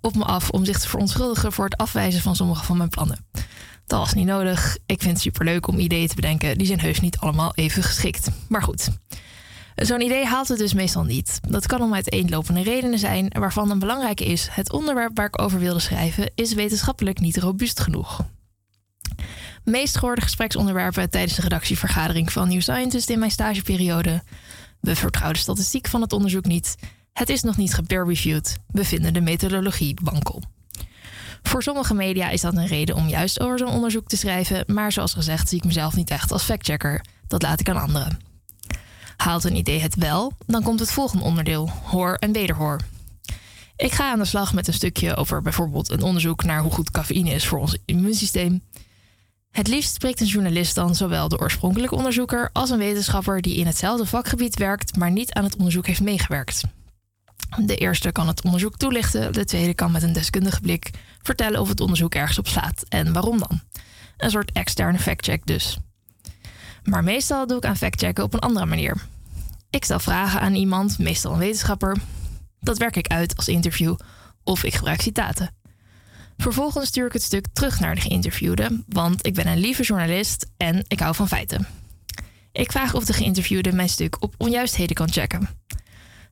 op 0.00 0.14
me 0.14 0.24
af 0.24 0.50
om 0.50 0.64
zich 0.64 0.78
te 0.78 0.88
verontschuldigen 0.88 1.52
voor 1.52 1.64
het 1.64 1.76
afwijzen 1.76 2.20
van 2.20 2.36
sommige 2.36 2.64
van 2.64 2.76
mijn 2.76 2.88
plannen. 2.88 3.26
Dat 3.86 3.98
was 3.98 4.14
niet 4.14 4.26
nodig. 4.26 4.78
Ik 4.86 5.00
vind 5.00 5.12
het 5.12 5.22
superleuk 5.22 5.66
om 5.66 5.78
ideeën 5.78 6.08
te 6.08 6.14
bedenken. 6.14 6.58
Die 6.58 6.66
zijn 6.66 6.80
heus 6.80 7.00
niet 7.00 7.18
allemaal 7.18 7.54
even 7.54 7.82
geschikt. 7.82 8.28
Maar 8.48 8.62
goed. 8.62 8.88
Zo'n 9.74 10.00
idee 10.00 10.24
haalt 10.24 10.48
het 10.48 10.58
dus 10.58 10.74
meestal 10.74 11.04
niet. 11.04 11.40
Dat 11.48 11.66
kan 11.66 11.82
om 11.82 11.94
uiteenlopende 11.94 12.62
redenen 12.62 12.98
zijn, 12.98 13.28
waarvan 13.38 13.70
een 13.70 13.78
belangrijke 13.78 14.24
is: 14.24 14.48
het 14.50 14.72
onderwerp 14.72 15.16
waar 15.16 15.26
ik 15.26 15.42
over 15.42 15.58
wilde 15.58 15.80
schrijven 15.80 16.30
is 16.34 16.52
wetenschappelijk 16.52 17.20
niet 17.20 17.36
robuust 17.36 17.80
genoeg. 17.80 18.24
Meest 19.64 19.98
gehoorde 19.98 20.20
gespreksonderwerpen 20.20 21.10
tijdens 21.10 21.34
de 21.36 21.42
redactievergadering 21.42 22.32
van 22.32 22.48
New 22.48 22.60
Scientist 22.60 23.10
in 23.10 23.18
mijn 23.18 23.30
stageperiode. 23.30 24.22
We 24.80 24.96
vertrouwen 24.96 25.34
de 25.34 25.42
statistiek 25.42 25.88
van 25.88 26.00
het 26.00 26.12
onderzoek 26.12 26.44
niet 26.44 26.76
het 27.14 27.28
is 27.28 27.42
nog 27.42 27.56
niet 27.56 27.74
gepeer-reviewed. 27.74 28.58
We 28.66 28.84
vinden 28.84 29.12
de 29.12 29.20
methodologie 29.20 29.98
wankel. 30.02 30.42
Voor 31.42 31.62
sommige 31.62 31.94
media 31.94 32.28
is 32.28 32.40
dat 32.40 32.56
een 32.56 32.66
reden 32.66 32.96
om 32.96 33.08
juist 33.08 33.40
over 33.40 33.58
zo'n 33.58 33.68
onderzoek 33.68 34.08
te 34.08 34.16
schrijven, 34.16 34.64
maar 34.66 34.92
zoals 34.92 35.12
gezegd 35.12 35.48
zie 35.48 35.58
ik 35.58 35.64
mezelf 35.64 35.94
niet 35.94 36.10
echt 36.10 36.32
als 36.32 36.42
factchecker. 36.42 37.04
Dat 37.26 37.42
laat 37.42 37.60
ik 37.60 37.68
aan 37.68 37.80
anderen. 37.80 38.18
Haalt 39.16 39.44
een 39.44 39.56
idee 39.56 39.80
het 39.80 39.94
wel, 39.94 40.32
dan 40.46 40.62
komt 40.62 40.80
het 40.80 40.92
volgende 40.92 41.24
onderdeel: 41.24 41.70
hoor 41.84 42.14
en 42.14 42.32
wederhoor. 42.32 42.80
Ik 43.76 43.92
ga 43.92 44.10
aan 44.10 44.18
de 44.18 44.24
slag 44.24 44.52
met 44.52 44.66
een 44.66 44.74
stukje 44.74 45.16
over 45.16 45.42
bijvoorbeeld 45.42 45.90
een 45.90 46.02
onderzoek 46.02 46.44
naar 46.44 46.60
hoe 46.60 46.72
goed 46.72 46.90
cafeïne 46.90 47.30
is 47.30 47.46
voor 47.46 47.58
ons 47.58 47.76
immuunsysteem. 47.84 48.62
Het 49.50 49.68
liefst 49.68 49.94
spreekt 49.94 50.20
een 50.20 50.26
journalist 50.26 50.74
dan 50.74 50.94
zowel 50.94 51.28
de 51.28 51.38
oorspronkelijke 51.38 51.94
onderzoeker 51.94 52.50
als 52.52 52.70
een 52.70 52.78
wetenschapper 52.78 53.40
die 53.40 53.56
in 53.56 53.66
hetzelfde 53.66 54.06
vakgebied 54.06 54.58
werkt, 54.58 54.96
maar 54.96 55.10
niet 55.10 55.32
aan 55.32 55.44
het 55.44 55.56
onderzoek 55.56 55.86
heeft 55.86 56.00
meegewerkt. 56.00 56.62
De 57.64 57.76
eerste 57.76 58.12
kan 58.12 58.28
het 58.28 58.42
onderzoek 58.44 58.76
toelichten, 58.76 59.32
de 59.32 59.44
tweede 59.44 59.74
kan 59.74 59.92
met 59.92 60.02
een 60.02 60.12
deskundige 60.12 60.60
blik 60.60 60.90
vertellen 61.22 61.60
of 61.60 61.68
het 61.68 61.80
onderzoek 61.80 62.14
ergens 62.14 62.38
op 62.38 62.48
slaat 62.48 62.84
en 62.88 63.12
waarom 63.12 63.38
dan. 63.38 63.60
Een 64.16 64.30
soort 64.30 64.52
externe 64.52 64.98
factcheck 64.98 65.46
dus. 65.46 65.78
Maar 66.84 67.04
meestal 67.04 67.46
doe 67.46 67.56
ik 67.56 67.64
aan 67.64 67.76
factchecken 67.76 68.24
op 68.24 68.34
een 68.34 68.40
andere 68.40 68.66
manier. 68.66 68.96
Ik 69.70 69.84
stel 69.84 69.98
vragen 69.98 70.40
aan 70.40 70.54
iemand, 70.54 70.98
meestal 70.98 71.32
een 71.32 71.38
wetenschapper. 71.38 71.96
Dat 72.60 72.78
werk 72.78 72.96
ik 72.96 73.06
uit 73.06 73.36
als 73.36 73.48
interview 73.48 73.96
of 74.42 74.64
ik 74.64 74.74
gebruik 74.74 75.00
citaten. 75.00 75.54
Vervolgens 76.36 76.88
stuur 76.88 77.06
ik 77.06 77.12
het 77.12 77.22
stuk 77.22 77.46
terug 77.52 77.80
naar 77.80 77.94
de 77.94 78.00
geïnterviewde, 78.00 78.82
want 78.88 79.26
ik 79.26 79.34
ben 79.34 79.46
een 79.46 79.58
lieve 79.58 79.82
journalist 79.82 80.46
en 80.56 80.84
ik 80.88 81.00
hou 81.00 81.14
van 81.14 81.28
feiten. 81.28 81.66
Ik 82.52 82.72
vraag 82.72 82.94
of 82.94 83.04
de 83.04 83.12
geïnterviewde 83.12 83.72
mijn 83.72 83.88
stuk 83.88 84.22
op 84.22 84.34
onjuistheden 84.38 84.94
kan 84.94 85.12
checken. 85.12 85.48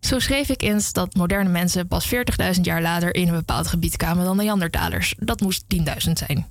Zo 0.00 0.18
schreef 0.18 0.48
ik 0.48 0.62
eens 0.62 0.92
dat 0.92 1.14
moderne 1.14 1.50
mensen 1.50 1.88
pas 1.88 2.14
40.000 2.14 2.60
jaar 2.60 2.82
later 2.82 3.14
in 3.14 3.28
een 3.28 3.34
bepaald 3.34 3.66
gebied 3.66 3.96
kwamen 3.96 4.24
dan 4.24 4.36
Neandertalers. 4.36 5.14
Dat 5.18 5.40
moest 5.40 5.64
10.000 5.74 5.82
zijn. 6.12 6.46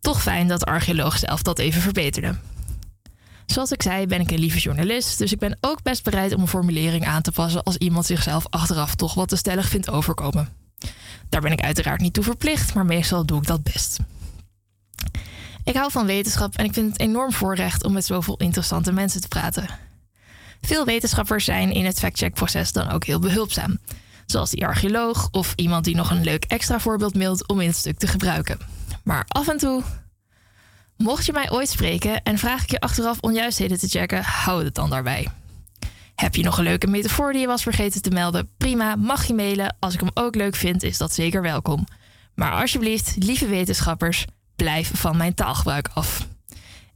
Toch 0.00 0.22
fijn 0.22 0.48
dat 0.48 0.60
de 0.60 0.66
archeoloog 0.66 1.18
zelf 1.18 1.42
dat 1.42 1.58
even 1.58 1.80
verbeterde. 1.80 2.34
Zoals 3.46 3.72
ik 3.72 3.82
zei, 3.82 4.06
ben 4.06 4.20
ik 4.20 4.30
een 4.30 4.38
lieve 4.38 4.58
journalist, 4.58 5.18
dus 5.18 5.32
ik 5.32 5.38
ben 5.38 5.58
ook 5.60 5.82
best 5.82 6.04
bereid 6.04 6.34
om 6.34 6.40
een 6.40 6.48
formulering 6.48 7.06
aan 7.06 7.22
te 7.22 7.32
passen 7.32 7.62
als 7.62 7.76
iemand 7.76 8.06
zichzelf 8.06 8.46
achteraf 8.50 8.94
toch 8.94 9.14
wat 9.14 9.28
te 9.28 9.36
stellig 9.36 9.68
vindt 9.68 9.90
overkomen. 9.90 10.48
Daar 11.28 11.40
ben 11.40 11.52
ik 11.52 11.60
uiteraard 11.60 12.00
niet 12.00 12.12
toe 12.12 12.24
verplicht, 12.24 12.74
maar 12.74 12.84
meestal 12.84 13.26
doe 13.26 13.38
ik 13.38 13.46
dat 13.46 13.62
best. 13.62 13.98
Ik 15.64 15.76
hou 15.76 15.90
van 15.90 16.06
wetenschap 16.06 16.56
en 16.56 16.64
ik 16.64 16.72
vind 16.72 16.92
het 16.92 17.00
enorm 17.00 17.32
voorrecht 17.32 17.84
om 17.84 17.92
met 17.92 18.04
zoveel 18.04 18.36
interessante 18.36 18.92
mensen 18.92 19.20
te 19.20 19.28
praten. 19.28 19.66
Veel 20.60 20.84
wetenschappers 20.84 21.44
zijn 21.44 21.72
in 21.72 21.84
het 21.84 21.98
factcheckproces 21.98 22.72
dan 22.72 22.88
ook 22.88 23.04
heel 23.04 23.18
behulpzaam. 23.18 23.78
Zoals 24.26 24.50
die 24.50 24.66
archeoloog 24.66 25.28
of 25.30 25.52
iemand 25.56 25.84
die 25.84 25.96
nog 25.96 26.10
een 26.10 26.24
leuk 26.24 26.44
extra 26.44 26.80
voorbeeld 26.80 27.14
mailt 27.14 27.48
om 27.48 27.60
in 27.60 27.68
het 27.68 27.76
stuk 27.76 27.98
te 27.98 28.06
gebruiken. 28.06 28.58
Maar 29.04 29.24
af 29.28 29.48
en 29.48 29.58
toe, 29.58 29.82
mocht 30.96 31.26
je 31.26 31.32
mij 31.32 31.50
ooit 31.50 31.68
spreken 31.68 32.22
en 32.22 32.38
vraag 32.38 32.62
ik 32.62 32.70
je 32.70 32.80
achteraf 32.80 33.18
onjuistheden 33.20 33.78
te 33.78 33.88
checken, 33.88 34.22
hou 34.22 34.64
het 34.64 34.74
dan 34.74 34.90
daarbij. 34.90 35.28
Heb 36.14 36.34
je 36.34 36.42
nog 36.42 36.58
een 36.58 36.64
leuke 36.64 36.86
metafoor 36.86 37.32
die 37.32 37.40
je 37.40 37.46
was 37.46 37.62
vergeten 37.62 38.02
te 38.02 38.10
melden? 38.10 38.48
Prima, 38.56 38.96
mag 38.96 39.24
je 39.24 39.34
mailen. 39.34 39.76
Als 39.78 39.94
ik 39.94 40.00
hem 40.00 40.10
ook 40.14 40.34
leuk 40.34 40.54
vind, 40.54 40.82
is 40.82 40.98
dat 40.98 41.14
zeker 41.14 41.42
welkom. 41.42 41.86
Maar 42.34 42.52
alsjeblieft, 42.52 43.16
lieve 43.18 43.46
wetenschappers, 43.46 44.24
blijf 44.56 44.90
van 44.94 45.16
mijn 45.16 45.34
taalgebruik 45.34 45.88
af. 45.94 46.26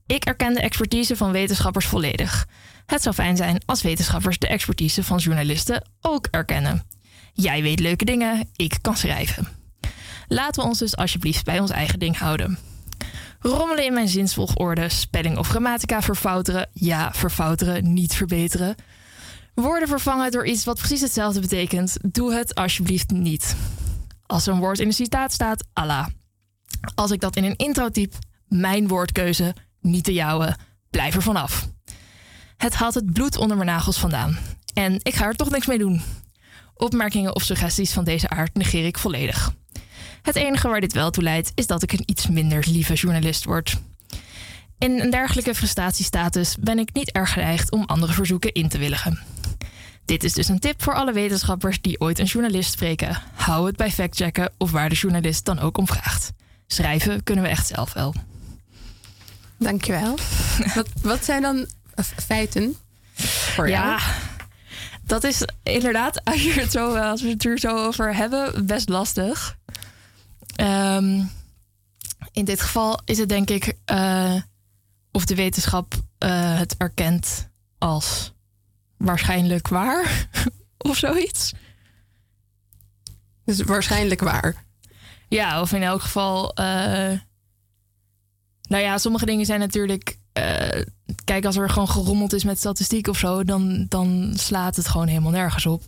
Ik 0.07 0.25
erken 0.25 0.55
de 0.55 0.61
expertise 0.61 1.17
van 1.17 1.33
wetenschappers 1.33 1.87
volledig. 1.87 2.47
Het 2.87 3.03
zou 3.03 3.15
fijn 3.15 3.37
zijn 3.37 3.63
als 3.67 3.83
wetenschappers 3.83 4.39
de 4.39 4.49
expertise 4.49 5.05
van 5.05 5.19
journalisten 5.19 5.89
ook 6.01 6.27
erkennen. 6.31 6.83
Jij 7.33 7.63
weet 7.63 7.81
leuke 7.81 8.05
dingen, 8.05 8.49
ik 8.57 8.79
kan 8.81 8.97
schrijven. 8.97 9.49
Laten 10.29 10.63
we 10.63 10.69
ons 10.69 10.79
dus 10.79 10.97
alsjeblieft 10.97 11.45
bij 11.45 11.61
ons 11.61 11.71
eigen 11.71 11.99
ding 11.99 12.19
houden. 12.19 12.59
Rommelen 13.41 13.85
in 13.85 13.93
mijn 13.93 14.09
zinsvolgorde, 14.09 14.89
spelling 14.89 15.39
of 15.39 15.49
grammatica 15.49 16.03
verfouteren, 16.03 16.69
ja, 16.73 17.13
verfouteren, 17.13 17.93
niet 17.93 18.15
verbeteren. 18.15 18.75
Woorden 19.55 19.89
vervangen 19.89 20.31
door 20.31 20.47
iets 20.47 20.65
wat 20.65 20.79
precies 20.79 21.01
hetzelfde 21.01 21.41
betekent, 21.41 21.97
doe 22.03 22.35
het 22.35 22.55
alsjeblieft 22.55 23.11
niet. 23.11 23.57
Als 24.27 24.47
een 24.47 24.59
woord 24.59 24.79
in 24.79 24.87
een 24.87 24.93
citaat 24.93 25.33
staat, 25.33 25.65
Allah. 25.73 26.07
Als 26.95 27.11
ik 27.11 27.21
dat 27.21 27.37
in 27.37 27.45
een 27.45 27.57
intro 27.57 27.89
typ, 27.89 28.15
mijn 28.49 28.89
woordkeuze, 28.89 29.55
niet 29.81 30.05
de 30.05 30.13
jouwe, 30.13 30.57
blijf 30.91 31.15
er 31.15 31.23
vanaf. 31.23 31.69
Het 32.57 32.75
haalt 32.75 32.95
het 32.95 33.13
bloed 33.13 33.37
onder 33.37 33.57
mijn 33.57 33.69
nagels 33.69 33.99
vandaan. 33.99 34.39
En 34.75 34.95
ik 35.03 35.15
ga 35.15 35.27
er 35.27 35.37
toch 35.37 35.51
niks 35.51 35.67
mee 35.67 35.79
doen. 35.79 36.03
Opmerkingen 36.75 37.35
of 37.35 37.43
suggesties 37.43 37.93
van 37.93 38.05
deze 38.05 38.29
aard 38.29 38.55
negeer 38.55 38.87
ik 38.87 38.99
volledig. 38.99 39.53
Het 40.29 40.37
enige 40.37 40.69
waar 40.69 40.81
dit 40.81 40.93
wel 40.93 41.11
toe 41.11 41.23
leidt, 41.23 41.53
is 41.55 41.67
dat 41.67 41.83
ik 41.83 41.93
een 41.93 42.03
iets 42.05 42.27
minder 42.27 42.65
lieve 42.69 42.95
journalist 42.95 43.45
word. 43.45 43.77
In 44.79 45.01
een 45.01 45.11
dergelijke 45.11 45.55
frustatiestatus 45.55 46.57
ben 46.61 46.79
ik 46.79 46.93
niet 46.93 47.13
erg 47.13 47.33
geneigd 47.33 47.71
om 47.71 47.85
andere 47.85 48.13
verzoeken 48.13 48.53
in 48.53 48.69
te 48.69 48.79
willigen. 48.79 49.19
Dit 50.05 50.25
is 50.25 50.33
dus 50.33 50.49
een 50.49 50.59
tip 50.59 50.83
voor 50.83 50.95
alle 50.95 51.13
wetenschappers 51.13 51.81
die 51.81 52.01
ooit 52.01 52.19
een 52.19 52.25
journalist 52.25 52.73
spreken. 52.73 53.23
Hou 53.35 53.67
het 53.67 53.77
bij 53.77 53.91
factchecken 53.91 54.53
of 54.59 54.71
waar 54.71 54.89
de 54.89 54.95
journalist 54.95 55.45
dan 55.45 55.59
ook 55.59 55.79
om 55.79 55.87
vraagt. 55.87 56.31
Schrijven 56.67 57.23
kunnen 57.23 57.45
we 57.45 57.51
echt 57.51 57.67
zelf 57.67 57.93
wel. 57.93 58.15
Dankjewel. 59.59 60.19
wat, 60.75 60.89
wat 61.03 61.25
zijn 61.25 61.43
dan 61.43 61.67
feiten 62.17 62.77
voor 63.55 63.69
ja, 63.69 63.99
dat 65.05 65.25
is 65.25 65.43
inderdaad, 65.63 66.25
als, 66.25 66.43
je 66.43 66.53
het 66.53 66.73
zo, 66.73 66.95
als 66.95 67.23
we 67.23 67.29
het 67.29 67.45
er 67.45 67.59
zo 67.59 67.87
over 67.87 68.17
hebben, 68.17 68.67
best 68.67 68.89
lastig. 68.89 69.58
Ehm, 70.59 71.23
in 72.33 72.45
dit 72.45 72.61
geval 72.61 73.01
is 73.05 73.19
het 73.19 73.29
denk 73.29 73.51
ik 73.51 73.77
eh, 73.85 74.35
of 75.13 75.25
de 75.25 75.35
wetenschap 75.35 75.95
eh, 76.19 76.59
het 76.59 76.77
erkent 76.77 77.49
als 77.79 78.33
waarschijnlijk 78.97 79.69
waar 79.69 80.29
of 80.89 80.97
zoiets. 80.97 81.53
Dus 83.45 83.63
waarschijnlijk 83.63 84.21
waar. 84.21 84.65
Ja, 85.29 85.61
of 85.61 85.73
in 85.73 85.83
elk 85.83 86.03
geval. 86.03 86.55
eh, 86.55 87.19
nou 88.63 88.83
ja, 88.83 88.99
sommige 88.99 89.27
dingen 89.27 89.47
zijn 89.47 89.61
natuurlijk. 89.61 90.19
kijk, 91.25 91.45
als 91.45 91.57
er 91.57 91.71
gewoon 91.71 91.89
gerommeld 91.89 92.33
is 92.33 92.45
met 92.45 92.59
statistiek 92.59 93.09
of 93.09 93.19
zo, 93.19 93.45
dan, 93.45 93.87
dan 93.89 94.33
slaat 94.37 94.77
het 94.77 94.89
gewoon 94.89 95.07
helemaal 95.09 95.31
nergens 95.31 95.67
op. 95.67 95.83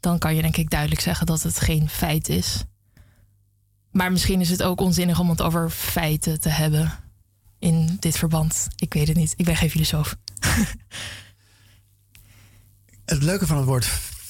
Dan 0.00 0.18
kan 0.18 0.34
je 0.34 0.42
denk 0.42 0.56
ik 0.56 0.70
duidelijk 0.70 1.00
zeggen 1.00 1.26
dat 1.26 1.42
het 1.42 1.60
geen 1.60 1.88
feit 1.88 2.28
is. 2.28 2.64
Maar 3.96 4.12
misschien 4.12 4.40
is 4.40 4.50
het 4.50 4.62
ook 4.62 4.80
onzinnig 4.80 5.18
om 5.18 5.30
het 5.30 5.42
over 5.42 5.70
feiten 5.70 6.40
te 6.40 6.48
hebben 6.48 6.92
in 7.58 7.96
dit 8.00 8.18
verband. 8.18 8.68
Ik 8.76 8.94
weet 8.94 9.08
het 9.08 9.16
niet. 9.16 9.34
Ik 9.36 9.44
ben 9.44 9.56
geen 9.56 9.70
filosoof. 9.70 10.16
Het 13.04 13.22
leuke 13.22 13.46
van 13.46 13.56
het 13.56 13.66
woord 13.66 13.84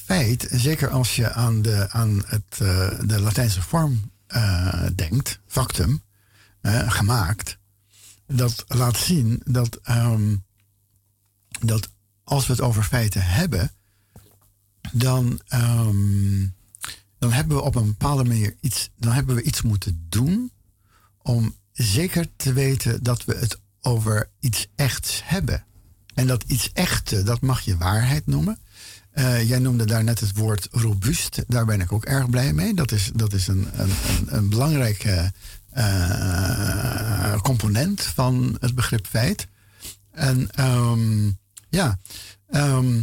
feit, 0.04 0.48
zeker 0.50 0.90
als 0.90 1.16
je 1.16 1.32
aan 1.32 1.62
de, 1.62 1.90
aan 1.90 2.22
het, 2.26 2.60
eh, 2.60 3.00
de 3.04 3.20
Latijnse 3.20 3.62
vorm 3.62 4.10
eh, 4.26 4.86
denkt, 4.94 5.40
factum, 5.46 6.02
eh, 6.60 6.90
gemaakt, 6.90 7.58
dat 8.26 8.64
laat 8.68 8.96
zien 8.96 9.40
dat, 9.44 9.78
ehm, 9.82 10.36
dat 11.60 11.88
als 12.24 12.46
we 12.46 12.52
het 12.52 12.62
over 12.62 12.82
feiten 12.82 13.22
hebben, 13.22 13.70
dan, 14.92 15.40
ehm, 15.46 16.46
dan 17.18 17.32
hebben 17.32 17.56
we 17.56 17.62
op 17.62 17.74
een 17.74 17.86
bepaalde 17.86 18.24
manier 18.24 18.56
iets, 18.60 18.90
dan 18.96 19.12
hebben 19.12 19.34
we 19.34 19.42
iets 19.42 19.62
moeten 19.62 20.06
doen 20.08 20.50
om 21.22 21.54
zeker 21.72 22.26
te 22.36 22.52
weten 22.52 23.02
dat 23.02 23.24
we 23.24 23.36
het 23.36 23.60
over 23.80 24.30
iets 24.40 24.66
echts 24.74 25.20
hebben. 25.24 25.64
En 26.14 26.26
dat 26.26 26.44
iets 26.46 26.70
echte, 26.72 27.22
dat 27.22 27.40
mag 27.40 27.60
je 27.60 27.76
waarheid 27.76 28.26
noemen. 28.26 28.58
Eh, 29.10 29.48
jij 29.48 29.58
noemde 29.58 29.84
daar 29.84 30.04
net 30.04 30.20
het 30.20 30.36
woord 30.36 30.68
robuust. 30.70 31.44
Daar 31.48 31.64
ben 31.64 31.80
ik 31.80 31.92
ook 31.92 32.04
erg 32.04 32.30
blij 32.30 32.52
mee. 32.52 32.74
Dat 32.74 32.92
is, 32.92 33.10
dat 33.14 33.32
is 33.32 33.48
een, 33.48 33.68
een, 33.72 33.90
een, 34.26 34.48
belangrijke 34.48 35.32
eh, 35.70 37.40
component 37.40 38.02
van 38.02 38.56
het 38.60 38.74
begrip 38.74 39.06
feit. 39.06 39.46
En 40.10 40.50
ehm, 40.50 41.30
ja, 41.68 41.98
ehm, 42.48 43.02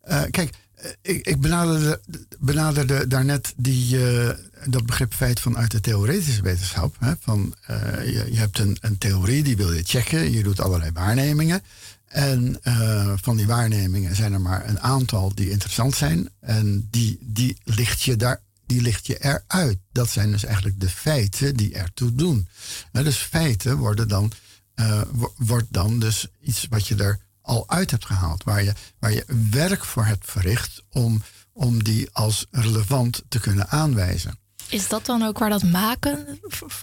eh, 0.00 0.22
kijk, 0.30 0.54
ik, 1.02 1.26
ik 1.26 1.40
benaderde, 1.40 2.00
benaderde 2.38 3.06
daarnet 3.06 3.52
die, 3.56 4.10
eh, 4.10 4.30
dat 4.64 4.86
begrip 4.86 5.14
feit 5.14 5.40
vanuit 5.40 5.70
de 5.70 5.80
theoretische 5.80 6.42
wetenschap. 6.42 6.96
Hè, 6.98 7.12
van, 7.20 7.54
eh, 7.66 8.04
je, 8.04 8.26
je 8.32 8.38
hebt 8.38 8.58
een, 8.58 8.76
een 8.80 8.98
theorie, 8.98 9.42
die 9.42 9.56
wil 9.56 9.72
je 9.72 9.82
checken. 9.82 10.30
Je 10.32 10.42
doet 10.42 10.60
allerlei 10.60 10.90
waarnemingen. 10.92 11.62
En 12.06 12.58
eh, 12.62 13.12
van 13.16 13.36
die 13.36 13.46
waarnemingen 13.46 14.16
zijn 14.16 14.32
er 14.32 14.40
maar 14.40 14.68
een 14.68 14.80
aantal 14.80 15.34
die 15.34 15.50
interessant 15.50 15.94
zijn. 15.96 16.28
En 16.40 16.88
die, 16.90 17.18
die, 17.20 17.56
licht 17.64 18.02
je 18.02 18.16
daar, 18.16 18.40
die 18.66 18.82
licht 18.82 19.06
je 19.06 19.18
eruit. 19.18 19.78
Dat 19.92 20.10
zijn 20.10 20.30
dus 20.30 20.44
eigenlijk 20.44 20.80
de 20.80 20.88
feiten 20.88 21.56
die 21.56 21.74
ertoe 21.74 22.14
doen. 22.14 22.48
Dus 22.92 23.16
feiten 23.16 23.76
worden 23.76 24.08
dan, 24.08 24.32
eh, 24.74 25.00
wo- 25.12 25.34
wordt 25.36 25.66
dan 25.70 25.98
dus 25.98 26.26
iets 26.42 26.66
wat 26.70 26.86
je 26.86 26.94
er 26.94 27.18
al 27.46 27.68
uit 27.68 27.90
hebt 27.90 28.04
gehaald. 28.06 28.44
Waar 28.44 28.62
je, 28.62 28.72
waar 28.98 29.12
je 29.12 29.24
werk 29.50 29.84
voor 29.84 30.04
hebt 30.04 30.30
verricht 30.30 30.82
om, 30.90 31.22
om 31.52 31.82
die 31.82 32.08
als 32.12 32.46
relevant 32.50 33.22
te 33.28 33.40
kunnen 33.40 33.68
aanwijzen. 33.68 34.38
Is 34.68 34.88
dat 34.88 35.06
dan 35.06 35.22
ook 35.22 35.38
waar 35.38 35.50
dat 35.50 35.62
maken 35.62 36.38
v- 36.42 36.62
v- 36.66 36.82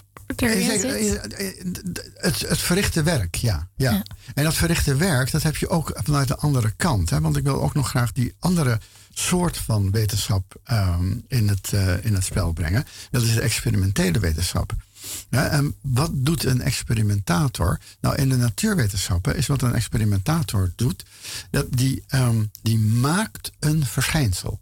het, 2.14 2.40
het 2.40 2.60
verrichte 2.60 3.02
werk, 3.02 3.34
ja, 3.34 3.68
ja, 3.76 4.02
En 4.34 4.44
dat 4.44 4.54
verrichte 4.54 4.96
werk, 4.96 5.30
dat 5.30 5.42
heb 5.42 5.56
je 5.56 5.68
ook 5.68 6.00
vanuit 6.04 6.28
de 6.28 6.36
andere 6.36 6.72
kant. 6.76 7.10
Hè? 7.10 7.20
Want 7.20 7.36
ik 7.36 7.44
wil 7.44 7.62
ook 7.62 7.74
nog 7.74 7.88
graag 7.88 8.12
die 8.12 8.34
andere 8.38 8.80
soort 9.10 9.56
van 9.56 9.90
wetenschap 9.90 10.54
um, 10.72 11.24
in, 11.28 11.48
het, 11.48 11.70
uh, 11.74 12.04
in 12.04 12.14
het 12.14 12.24
spel 12.24 12.52
brengen. 12.52 12.84
Dat 13.10 13.22
is 13.22 13.34
de 13.34 13.40
experimentele 13.40 14.18
wetenschap. 14.18 14.72
En 15.34 15.76
wat 15.80 16.10
doet 16.12 16.44
een 16.44 16.60
experimentator? 16.60 17.80
Nou, 18.00 18.16
in 18.16 18.28
de 18.28 18.36
natuurwetenschappen 18.36 19.36
is 19.36 19.46
wat 19.46 19.62
een 19.62 19.74
experimentator 19.74 20.72
doet, 20.76 21.04
dat 21.50 21.66
die, 21.70 22.04
um, 22.14 22.50
die 22.62 22.78
maakt 22.78 23.52
een 23.58 23.86
verschijnsel. 23.86 24.60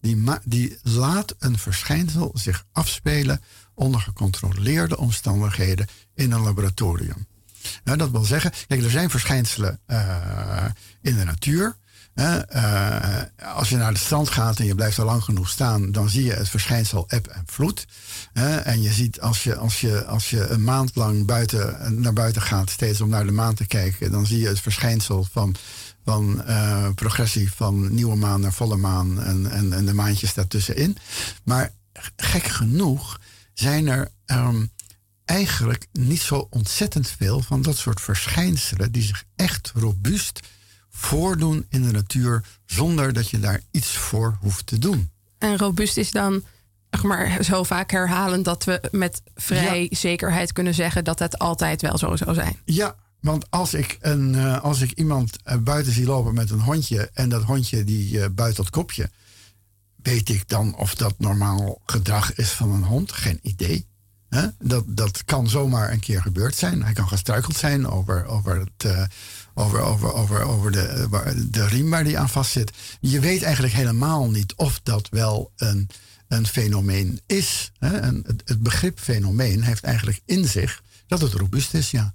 Die, 0.00 0.24
die 0.44 0.78
laat 0.82 1.34
een 1.38 1.58
verschijnsel 1.58 2.30
zich 2.34 2.66
afspelen 2.72 3.40
onder 3.74 4.00
gecontroleerde 4.00 4.98
omstandigheden 4.98 5.86
in 6.14 6.32
een 6.32 6.40
laboratorium. 6.40 7.26
Nou, 7.84 7.98
dat 7.98 8.10
wil 8.10 8.24
zeggen, 8.24 8.52
kijk, 8.66 8.82
er 8.82 8.90
zijn 8.90 9.10
verschijnselen 9.10 9.80
uh, 9.86 10.64
in 11.00 11.16
de 11.16 11.24
natuur. 11.24 11.76
Uh, 12.14 12.38
als 13.54 13.68
je 13.68 13.76
naar 13.76 13.92
de 13.92 13.98
strand 13.98 14.28
gaat 14.28 14.58
en 14.58 14.64
je 14.64 14.74
blijft 14.74 14.96
er 14.96 15.04
lang 15.04 15.24
genoeg 15.24 15.48
staan, 15.48 15.92
dan 15.92 16.08
zie 16.08 16.24
je 16.24 16.32
het 16.32 16.48
verschijnsel 16.48 17.04
eb 17.08 17.26
en 17.26 17.42
vloed. 17.46 17.86
En 18.64 18.82
je 18.82 18.92
ziet 18.92 19.20
als 19.20 19.42
je, 19.42 19.56
als, 19.56 19.80
je, 19.80 20.04
als 20.04 20.30
je 20.30 20.46
een 20.46 20.64
maand 20.64 20.94
lang 20.94 21.26
buiten, 21.26 22.00
naar 22.00 22.12
buiten 22.12 22.42
gaat, 22.42 22.70
steeds 22.70 23.00
om 23.00 23.08
naar 23.08 23.26
de 23.26 23.32
maan 23.32 23.54
te 23.54 23.66
kijken, 23.66 24.10
dan 24.10 24.26
zie 24.26 24.38
je 24.38 24.48
het 24.48 24.60
verschijnsel 24.60 25.26
van, 25.32 25.54
van 26.04 26.42
uh, 26.48 26.88
progressie 26.94 27.52
van 27.52 27.94
nieuwe 27.94 28.16
maan 28.16 28.40
naar 28.40 28.52
volle 28.52 28.76
maan 28.76 29.22
en, 29.22 29.50
en, 29.50 29.72
en 29.72 29.84
de 29.84 29.94
maandjes 29.94 30.34
daartussenin. 30.34 30.96
Maar 31.44 31.72
gek 32.16 32.44
genoeg 32.44 33.20
zijn 33.52 33.86
er 33.86 34.10
um, 34.26 34.70
eigenlijk 35.24 35.86
niet 35.92 36.20
zo 36.20 36.46
ontzettend 36.50 37.08
veel 37.18 37.40
van 37.40 37.62
dat 37.62 37.76
soort 37.76 38.00
verschijnselen 38.00 38.92
die 38.92 39.02
zich 39.02 39.24
echt 39.36 39.72
robuust 39.74 40.40
voordoen 40.96 41.66
in 41.68 41.82
de 41.82 41.90
natuur 41.90 42.44
zonder 42.66 43.12
dat 43.12 43.30
je 43.30 43.38
daar 43.38 43.60
iets 43.70 43.96
voor 43.96 44.36
hoeft 44.40 44.66
te 44.66 44.78
doen. 44.78 45.10
En 45.38 45.58
robuust 45.58 45.96
is 45.96 46.10
dan 46.10 46.42
maar, 47.02 47.44
zo 47.44 47.62
vaak 47.62 47.90
herhalen 47.90 48.42
dat 48.42 48.64
we 48.64 48.88
met 48.90 49.22
vrij 49.34 49.86
zekerheid 49.90 50.52
kunnen 50.52 50.74
zeggen 50.74 51.04
dat 51.04 51.18
het 51.18 51.38
altijd 51.38 51.82
wel 51.82 51.98
zo 51.98 52.16
zou 52.16 52.34
zijn. 52.34 52.56
Ja, 52.64 52.96
want 53.20 53.50
als 53.50 53.74
ik, 53.74 53.98
een, 54.00 54.34
uh, 54.34 54.62
als 54.62 54.80
ik 54.80 54.92
iemand 54.92 55.36
uh, 55.44 55.56
buiten 55.56 55.92
zie 55.92 56.06
lopen 56.06 56.34
met 56.34 56.50
een 56.50 56.60
hondje 56.60 57.10
en 57.14 57.28
dat 57.28 57.42
hondje 57.42 57.84
die 57.84 58.14
uh, 58.14 58.24
buit 58.32 58.56
dat 58.56 58.70
kopje, 58.70 59.10
weet 60.02 60.28
ik 60.28 60.48
dan 60.48 60.76
of 60.76 60.94
dat 60.94 61.14
normaal 61.18 61.80
gedrag 61.84 62.34
is 62.34 62.50
van 62.50 62.70
een 62.70 62.84
hond? 62.84 63.12
Geen 63.12 63.38
idee. 63.42 63.86
Dat, 64.58 64.84
dat 64.86 65.24
kan 65.24 65.48
zomaar 65.48 65.92
een 65.92 66.00
keer 66.00 66.22
gebeurd 66.22 66.56
zijn. 66.56 66.82
Hij 66.82 66.92
kan 66.92 67.08
gestruikeld 67.08 67.56
zijn 67.56 67.86
over, 67.86 68.26
over 68.26 68.60
het 68.60 69.08
over, 69.54 69.80
over, 69.80 70.12
over, 70.12 70.42
over 70.42 70.72
de, 70.72 71.06
de 71.50 71.66
riem 71.66 71.90
waar 71.90 72.04
die 72.04 72.18
aan 72.18 72.28
vastzit. 72.28 72.72
Je 73.00 73.20
weet 73.20 73.42
eigenlijk 73.42 73.74
helemaal 73.74 74.30
niet 74.30 74.54
of 74.54 74.80
dat 74.82 75.08
wel 75.08 75.52
een, 75.56 75.88
een 76.28 76.46
fenomeen 76.46 77.20
is. 77.26 77.72
En 77.78 78.22
het, 78.26 78.42
het 78.44 78.62
begrip 78.62 78.98
fenomeen 78.98 79.62
heeft 79.62 79.84
eigenlijk 79.84 80.20
in 80.24 80.48
zich 80.48 80.82
dat 81.06 81.20
het 81.20 81.32
robuust 81.32 81.74
is, 81.74 81.90
ja. 81.90 82.14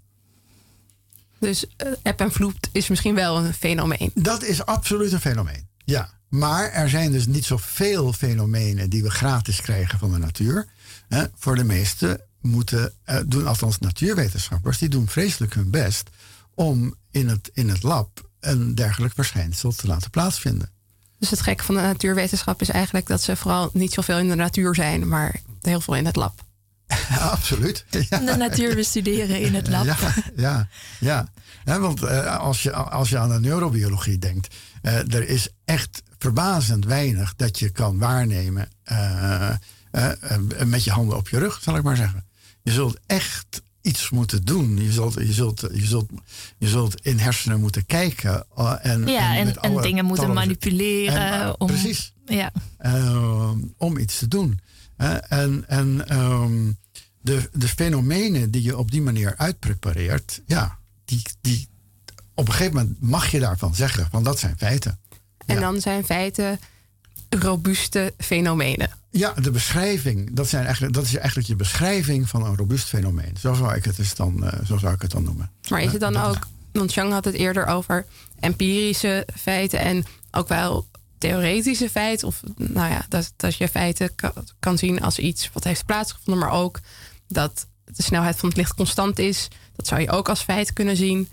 Dus 1.40 1.66
uh, 1.66 1.94
eb 2.04 2.20
en 2.20 2.32
vloed 2.32 2.70
is 2.72 2.88
misschien 2.88 3.16
wel 3.16 3.38
een 3.38 3.54
fenomeen. 3.54 4.12
Dat 4.14 4.44
is 4.44 4.66
absoluut 4.66 5.12
een 5.12 5.20
fenomeen, 5.20 5.68
ja. 5.86 6.18
Maar 6.30 6.72
er 6.72 6.90
zijn 6.90 7.12
dus 7.12 7.26
niet 7.26 7.46
zoveel 7.46 8.14
fenomenen 8.14 8.90
die 8.90 9.04
we 9.04 9.10
gratis 9.10 9.62
krijgen 9.62 10.00
van 10.00 10.12
de 10.12 10.18
natuur. 10.18 10.68
Hè? 11.10 11.26
Voor 11.36 11.56
de 11.56 11.64
meeste 11.64 12.26
moeten, 12.42 12.94
uh, 13.06 13.20
doen 13.26 13.48
althans 13.48 13.80
natuurwetenschappers, 13.80 14.78
die 14.78 14.90
doen 14.90 15.08
vreselijk 15.08 15.54
hun 15.54 15.70
best 15.70 16.10
om 16.54 16.96
in 17.12 17.28
het, 17.28 17.50
in 17.54 17.70
het 17.70 17.84
lab 17.84 18.30
een 18.40 18.76
dergelijk 18.76 19.14
verschijnsel 19.14 19.72
te 19.72 19.88
laten 19.88 20.10
plaatsvinden. 20.10 20.72
Dus 21.20 21.30
het 21.30 21.42
gekke 21.42 21.64
van 21.64 21.76
de 21.76 21.82
natuurwetenschap 21.82 22.62
is 22.62 22.70
eigenlijk 22.70 23.08
dat 23.08 23.22
ze 23.22 23.36
vooral 23.36 23.70
niet 23.74 23.94
zoveel 23.94 24.18
in 24.18 24.30
de 24.30 24.36
natuur 24.36 24.76
zijn, 24.76 25.08
maar 25.08 25.42
heel 25.62 25.82
veel 25.82 25.96
in 25.96 26.06
het 26.06 26.16
lab. 26.16 26.44
absoluut. 27.20 27.86
Ja. 27.90 28.20
De 28.20 28.36
natuur 28.38 28.76
bestuderen 28.76 29.42
in 29.42 29.56
het 29.56 29.68
lab. 29.68 29.86
Ja, 29.86 29.98
ja, 30.36 30.68
ja. 31.00 31.28
ja 31.66 31.80
want 31.80 32.02
uh, 32.02 32.38
als, 32.38 32.64
je, 32.64 32.74
als 32.74 33.10
je 33.10 33.18
aan 33.18 33.30
de 33.30 33.40
neurobiologie 33.40 34.18
denkt, 34.18 34.56
uh, 34.82 35.14
er 35.14 35.30
is 35.30 35.50
echt 35.66 36.04
verbazend 36.18 36.86
weinig 36.86 37.36
dat 37.36 37.60
je 37.60 37.70
kan 37.70 37.98
waarnemen 37.98 38.70
uh, 38.92 39.50
met 40.66 40.84
je 40.84 40.92
handen 40.92 41.18
op 41.18 41.30
je 41.30 41.38
rug, 41.38 41.60
zal 41.62 41.76
ik 41.76 41.84
maar 41.84 41.96
zeggen. 41.96 42.26
Je 42.62 42.72
zult 42.72 43.00
echt 43.06 43.62
iets 43.82 44.10
moeten 44.10 44.46
doen. 44.46 44.78
Je 44.78 44.92
zult, 44.92 45.14
je 45.14 45.34
zult, 45.34 45.60
je 45.74 45.86
zult, 45.86 46.10
je 46.58 46.68
zult 46.68 47.06
in 47.06 47.18
hersenen 47.18 47.60
moeten 47.60 47.86
kijken. 47.86 48.46
Uh, 48.58 48.74
en, 48.82 49.08
ja, 49.08 49.38
en, 49.38 49.48
en, 49.48 49.56
en 49.62 49.82
dingen 49.82 50.06
moeten 50.06 50.34
manipuleren. 50.34 51.32
En, 51.32 51.48
uh, 51.48 51.54
om, 51.58 51.68
precies. 51.68 52.14
Ja. 52.26 52.52
Uh, 52.82 53.52
om 53.78 53.98
iets 53.98 54.18
te 54.18 54.28
doen. 54.28 54.60
en 54.98 55.64
en 55.68 56.18
um, 56.20 56.78
de, 57.22 57.50
de 57.54 57.68
fenomenen 57.68 58.52
die 58.52 58.64
je 58.64 58.78
op 58.78 58.92
die 58.92 59.02
manier 59.02 59.34
uitprepareert, 59.38 60.42
ja, 60.46 60.78
die, 61.06 61.22
die, 61.42 61.70
op 62.34 62.48
een 62.48 62.54
gegeven 62.54 62.76
moment 62.76 63.02
mag 63.02 63.32
je 63.32 63.40
daarvan 63.40 63.76
zeggen, 63.76 64.08
van 64.12 64.24
dat 64.24 64.40
zijn 64.40 64.58
feiten. 64.58 65.00
En 65.46 65.56
ja. 65.56 65.62
dan 65.62 65.82
zijn 65.82 66.06
feiten 66.06 66.60
robuuste 67.30 68.14
fenomenen. 68.18 68.90
Ja, 69.12 69.34
de 69.34 69.52
beschrijving, 69.52 70.34
dat, 70.34 70.50
zijn 70.50 70.64
eigenlijk, 70.64 70.94
dat 70.94 71.04
is 71.04 71.16
eigenlijk 71.16 71.48
je 71.48 71.56
beschrijving 71.56 72.30
van 72.30 72.46
een 72.46 72.56
robuust 72.56 72.88
fenomeen. 72.88 73.38
Zo 73.40 73.54
zou 73.54 73.76
ik 73.76 73.86
het, 73.86 73.96
dus 73.96 74.16
dan, 74.16 74.44
uh, 74.44 74.54
zo 74.66 74.78
zou 74.78 74.94
ik 74.94 75.02
het 75.02 75.12
dan 75.12 75.24
noemen. 75.24 75.52
Maar 75.70 75.82
is 75.82 75.92
het 75.92 76.02
dan 76.02 76.18
ook, 76.18 76.48
want 76.72 76.92
Chang 76.92 77.12
had 77.12 77.26
het 77.26 77.36
eerder 77.36 77.66
over 77.66 78.06
empirische 78.40 79.28
feiten 79.36 79.80
en 79.80 80.06
ook 80.32 80.48
wel 80.48 80.88
theoretische 81.18 81.90
feiten. 81.90 82.28
Of 82.28 82.42
nou 82.56 82.92
ja, 82.92 83.06
dat, 83.10 83.34
dat 83.36 83.56
je 83.56 83.68
feiten 83.68 84.16
kan, 84.16 84.32
kan 84.60 84.78
zien 84.78 85.02
als 85.02 85.20
iets 85.20 85.50
wat 85.54 85.64
heeft 85.64 85.86
plaatsgevonden, 85.86 86.44
maar 86.44 86.54
ook 86.54 86.80
dat 87.28 87.68
de 87.86 88.04
snelheid 88.04 88.38
van 88.38 88.50
het 88.50 88.58
licht 88.58 88.74
constant 88.74 89.20
is. 89.20 89.48
Dat 89.76 89.88
zou 89.88 90.02
je 90.02 90.12
ook 90.12 90.30
als 90.30 90.42
feit 90.42 90.74
kunnen 90.74 90.96
zien. 90.96 91.30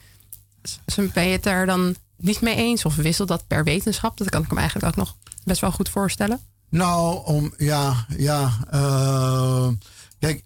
Ben 1.12 1.26
je 1.26 1.32
het 1.32 1.42
daar 1.42 1.66
dan 1.66 1.96
niet 2.16 2.40
mee 2.40 2.56
eens? 2.56 2.84
Of 2.84 2.96
wisselt 2.96 3.28
dat 3.28 3.46
per 3.46 3.64
wetenschap? 3.64 4.16
Dat 4.18 4.28
kan 4.28 4.42
ik 4.42 4.48
hem 4.48 4.58
eigenlijk 4.58 4.88
ook 4.88 4.96
nog 4.96 5.16
best 5.46 5.60
wel 5.60 5.72
goed 5.72 5.88
voorstellen. 5.88 6.40
Nou, 6.68 7.26
om, 7.26 7.54
ja, 7.56 8.06
ja. 8.16 8.58
Uh, 8.74 9.68
kijk. 10.18 10.44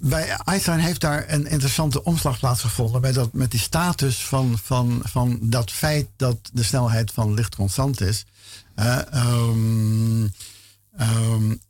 Bij 0.00 0.28
Einstein 0.28 0.78
heeft 0.78 1.00
daar 1.00 1.24
een 1.28 1.46
interessante 1.46 2.04
omslag 2.04 2.38
plaatsgevonden. 2.38 3.00
Bij 3.00 3.12
dat, 3.12 3.32
met 3.32 3.50
die 3.50 3.60
status 3.60 4.24
van, 4.24 4.58
van, 4.58 5.00
van 5.04 5.38
dat 5.42 5.70
feit 5.70 6.08
dat 6.16 6.50
de 6.52 6.62
snelheid 6.62 7.10
van 7.10 7.34
licht 7.34 7.54
constant 7.54 8.00
is. 8.00 8.24
Uh, 8.76 8.98
um, 9.14 10.32
um, 11.00 11.60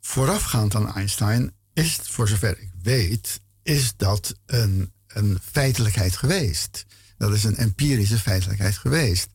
voorafgaand 0.00 0.74
aan 0.74 0.94
Einstein 0.94 1.52
is, 1.72 1.98
voor 2.02 2.28
zover 2.28 2.60
ik 2.60 2.70
weet, 2.82 3.40
is 3.62 3.92
dat 3.96 4.34
een, 4.46 4.92
een 5.06 5.38
feitelijkheid 5.52 6.16
geweest. 6.16 6.86
Dat 7.18 7.32
is 7.32 7.44
een 7.44 7.56
empirische 7.56 8.18
feitelijkheid 8.18 8.76
geweest. 8.76 9.28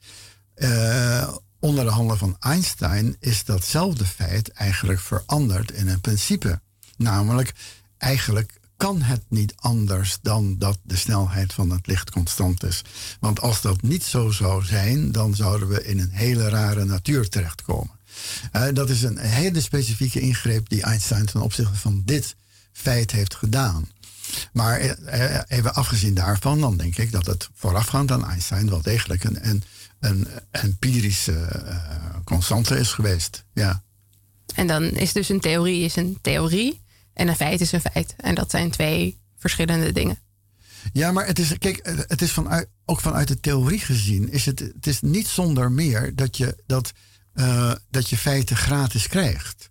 Uh, 0.55 1.33
onder 1.59 1.83
de 1.83 1.91
handen 1.91 2.17
van 2.17 2.35
Einstein 2.39 3.15
is 3.19 3.43
datzelfde 3.43 4.05
feit 4.05 4.51
eigenlijk 4.51 4.99
veranderd 4.99 5.71
in 5.71 5.87
een 5.87 6.01
principe. 6.01 6.61
Namelijk, 6.97 7.53
eigenlijk 7.97 8.59
kan 8.77 9.01
het 9.01 9.23
niet 9.27 9.53
anders 9.55 10.17
dan 10.21 10.57
dat 10.57 10.79
de 10.83 10.95
snelheid 10.95 11.53
van 11.53 11.69
het 11.69 11.87
licht 11.87 12.11
constant 12.11 12.63
is. 12.63 12.81
Want 13.19 13.41
als 13.41 13.61
dat 13.61 13.81
niet 13.81 14.03
zo 14.03 14.31
zou 14.31 14.63
zijn, 14.65 15.11
dan 15.11 15.35
zouden 15.35 15.67
we 15.67 15.83
in 15.83 15.99
een 15.99 16.11
hele 16.11 16.49
rare 16.49 16.85
natuur 16.85 17.29
terechtkomen. 17.29 17.99
Uh, 18.55 18.63
dat 18.73 18.89
is 18.89 19.03
een 19.03 19.17
hele 19.17 19.61
specifieke 19.61 20.19
ingreep 20.19 20.69
die 20.69 20.83
Einstein 20.83 21.25
ten 21.25 21.41
opzichte 21.41 21.75
van 21.75 22.01
dit 22.05 22.35
feit 22.71 23.11
heeft 23.11 23.35
gedaan. 23.35 23.87
Maar 24.53 24.79
eh, 24.79 25.35
eh, 25.35 25.41
even 25.47 25.73
afgezien 25.73 26.13
daarvan, 26.13 26.59
dan 26.59 26.77
denk 26.77 26.97
ik 26.97 27.11
dat 27.11 27.25
het 27.25 27.49
voorafgaand 27.53 28.11
aan 28.11 28.25
Einstein 28.25 28.69
wel 28.69 28.81
degelijk 28.81 29.23
een, 29.23 29.49
een, 29.49 29.63
een 29.99 30.27
empirische 30.51 31.61
uh, 31.65 32.15
constante 32.23 32.79
is 32.79 32.91
geweest. 32.91 33.43
Ja. 33.53 33.83
En 34.55 34.67
dan 34.67 34.83
is 34.83 35.13
dus 35.13 35.29
een 35.29 35.39
theorie 35.39 35.83
is 35.83 35.95
een 35.95 36.17
theorie 36.21 36.81
en 37.13 37.27
een 37.27 37.35
feit 37.35 37.61
is 37.61 37.71
een 37.71 37.81
feit. 37.81 38.13
En 38.17 38.35
dat 38.35 38.51
zijn 38.51 38.71
twee 38.71 39.19
verschillende 39.37 39.91
dingen. 39.91 40.19
Ja, 40.93 41.11
maar 41.11 41.25
het 41.25 41.39
is, 41.39 41.57
kijk, 41.57 42.05
het 42.07 42.21
is 42.21 42.31
vanuit, 42.31 42.67
ook 42.85 42.99
vanuit 42.99 43.27
de 43.27 43.39
theorie 43.39 43.79
gezien, 43.79 44.31
is 44.31 44.45
het, 44.45 44.59
het 44.59 44.87
is 44.87 45.01
niet 45.01 45.27
zonder 45.27 45.71
meer 45.71 46.15
dat 46.15 46.37
je, 46.37 46.57
dat, 46.65 46.91
uh, 47.33 47.73
dat 47.89 48.09
je 48.09 48.17
feiten 48.17 48.55
gratis 48.55 49.07
krijgt. 49.07 49.70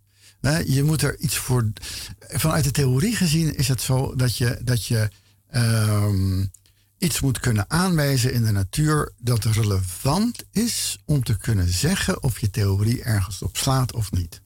Je 0.67 0.83
moet 0.83 1.03
er 1.03 1.19
iets 1.19 1.37
voor. 1.37 1.73
Vanuit 2.19 2.65
de 2.65 2.71
theorie 2.71 3.17
gezien 3.17 3.57
is 3.57 3.69
het 3.69 3.81
zo 3.81 4.15
dat 4.15 4.37
je, 4.37 4.61
dat 4.63 4.85
je 4.87 5.11
um, 5.55 6.51
iets 6.99 7.21
moet 7.21 7.41
kunnen 7.41 7.71
aanwijzen 7.71 8.33
in 8.33 8.45
de 8.45 8.51
natuur 8.51 9.13
dat 9.19 9.45
relevant 9.45 10.45
is 10.53 10.99
om 11.05 11.23
te 11.23 11.37
kunnen 11.37 11.69
zeggen 11.69 12.23
of 12.23 12.39
je 12.39 12.51
theorie 12.51 13.03
ergens 13.03 13.43
op 13.43 13.57
slaat 13.57 13.93
of 13.93 14.13
niet. 14.13 14.41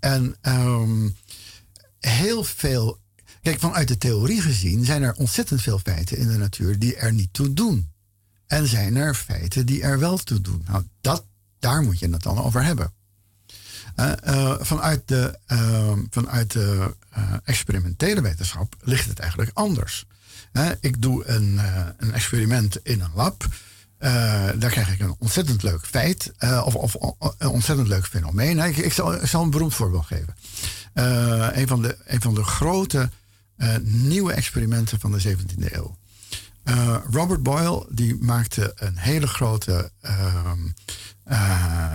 en 0.00 0.36
ehm, 0.40 1.08
heel 2.00 2.44
veel. 2.44 3.02
Kijk, 3.42 3.60
vanuit 3.60 3.88
de 3.88 3.98
theorie 3.98 4.40
gezien 4.40 4.84
zijn 4.84 5.02
er 5.02 5.14
ontzettend 5.14 5.62
veel 5.62 5.78
feiten 5.78 6.16
in 6.16 6.28
de 6.28 6.36
natuur 6.36 6.78
die 6.78 6.96
er 6.96 7.12
niet 7.12 7.32
toe 7.32 7.52
doen. 7.52 7.92
En 8.46 8.66
zijn 8.66 8.96
er 8.96 9.14
feiten 9.14 9.66
die 9.66 9.82
er 9.82 9.98
wel 9.98 10.16
toe 10.16 10.40
doen. 10.40 10.64
Nou, 10.66 10.84
dat, 11.00 11.26
daar 11.58 11.82
moet 11.82 11.98
je 11.98 12.08
het 12.08 12.22
dan 12.22 12.38
over 12.38 12.64
hebben. 12.64 12.92
Uh, 13.96 14.54
vanuit 14.60 15.08
de, 15.08 15.38
uh, 15.52 15.92
vanuit 16.10 16.52
de 16.52 16.94
uh, 17.18 17.32
experimentele 17.44 18.20
wetenschap 18.20 18.76
ligt 18.80 19.08
het 19.08 19.18
eigenlijk 19.18 19.50
anders. 19.54 20.06
ik 20.80 21.02
doe 21.02 21.26
een, 21.26 21.60
een 21.96 22.12
experiment 22.12 22.78
in 22.82 23.00
een 23.00 23.10
lab. 23.14 23.46
daar 24.58 24.70
krijg 24.70 24.92
ik 24.92 25.00
een 25.00 25.16
ontzettend 25.18 25.62
leuk 25.62 25.86
feit 25.86 26.32
of, 26.64 26.74
of, 26.74 26.96
een 27.38 27.48
ontzettend 27.48 27.88
leuk 27.88 28.06
fenomeen. 28.06 28.58
Ik, 28.58 28.92
zal, 28.92 29.42
een 29.42 29.50
beroemd 29.50 29.74
voorbeeld 29.74 30.06
geven. 30.06 30.34
een, 31.58 31.68
van 31.68 31.82
de, 31.82 31.96
een 32.04 32.20
van 32.20 32.34
de 32.34 32.44
grote 32.44 33.10
nieuwe 33.82 34.32
experimenten 34.32 35.00
van 35.00 35.12
de 35.12 35.36
17e 35.36 35.72
eeuw. 35.72 35.96
Robert 37.10 37.42
Boyle 37.42 37.86
die 37.90 38.16
maakte 38.20 38.72
een 38.74 38.96
hele 38.96 39.26
grote 39.26 39.90
ehm, 40.00 40.68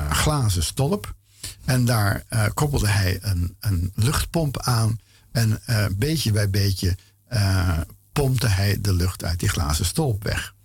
glazen 0.09 0.63
stolp. 0.63 1.17
En 1.66 1.86
daar 1.86 2.24
uh, 2.30 2.45
koppelde 2.53 2.88
hij 2.88 3.18
een, 3.22 3.55
een, 3.60 3.91
luchtpomp 3.95 4.60
aan. 4.60 4.99
En 5.32 5.62
uh, 5.70 5.86
beetje 5.95 6.32
bij 6.32 6.49
beetje 6.49 6.97
uh, 7.34 7.80
pompte 8.14 8.47
hij 8.47 8.82
de 8.82 8.93
lucht 8.93 9.24
uit 9.24 9.39
die 9.39 9.49
glazen 9.49 9.86
stolp 9.86 10.24
weg. 10.24 10.55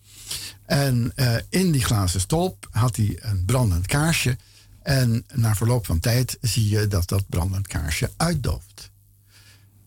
En 0.66 1.12
in 1.48 1.72
die 1.72 1.84
glazen 1.84 2.20
stolp 2.20 2.68
had 2.70 2.96
hij 2.96 3.18
een 3.20 3.44
brandend 3.44 3.86
kaarsje. 3.86 4.36
En 4.82 5.24
na 5.34 5.54
verloop 5.54 5.86
van 5.86 6.00
tijd 6.00 6.38
zie 6.40 6.68
je 6.68 6.88
dat 6.88 7.08
dat 7.08 7.28
brandend 7.28 7.66
kaarsje 7.66 8.10
uitdooft. 8.16 8.90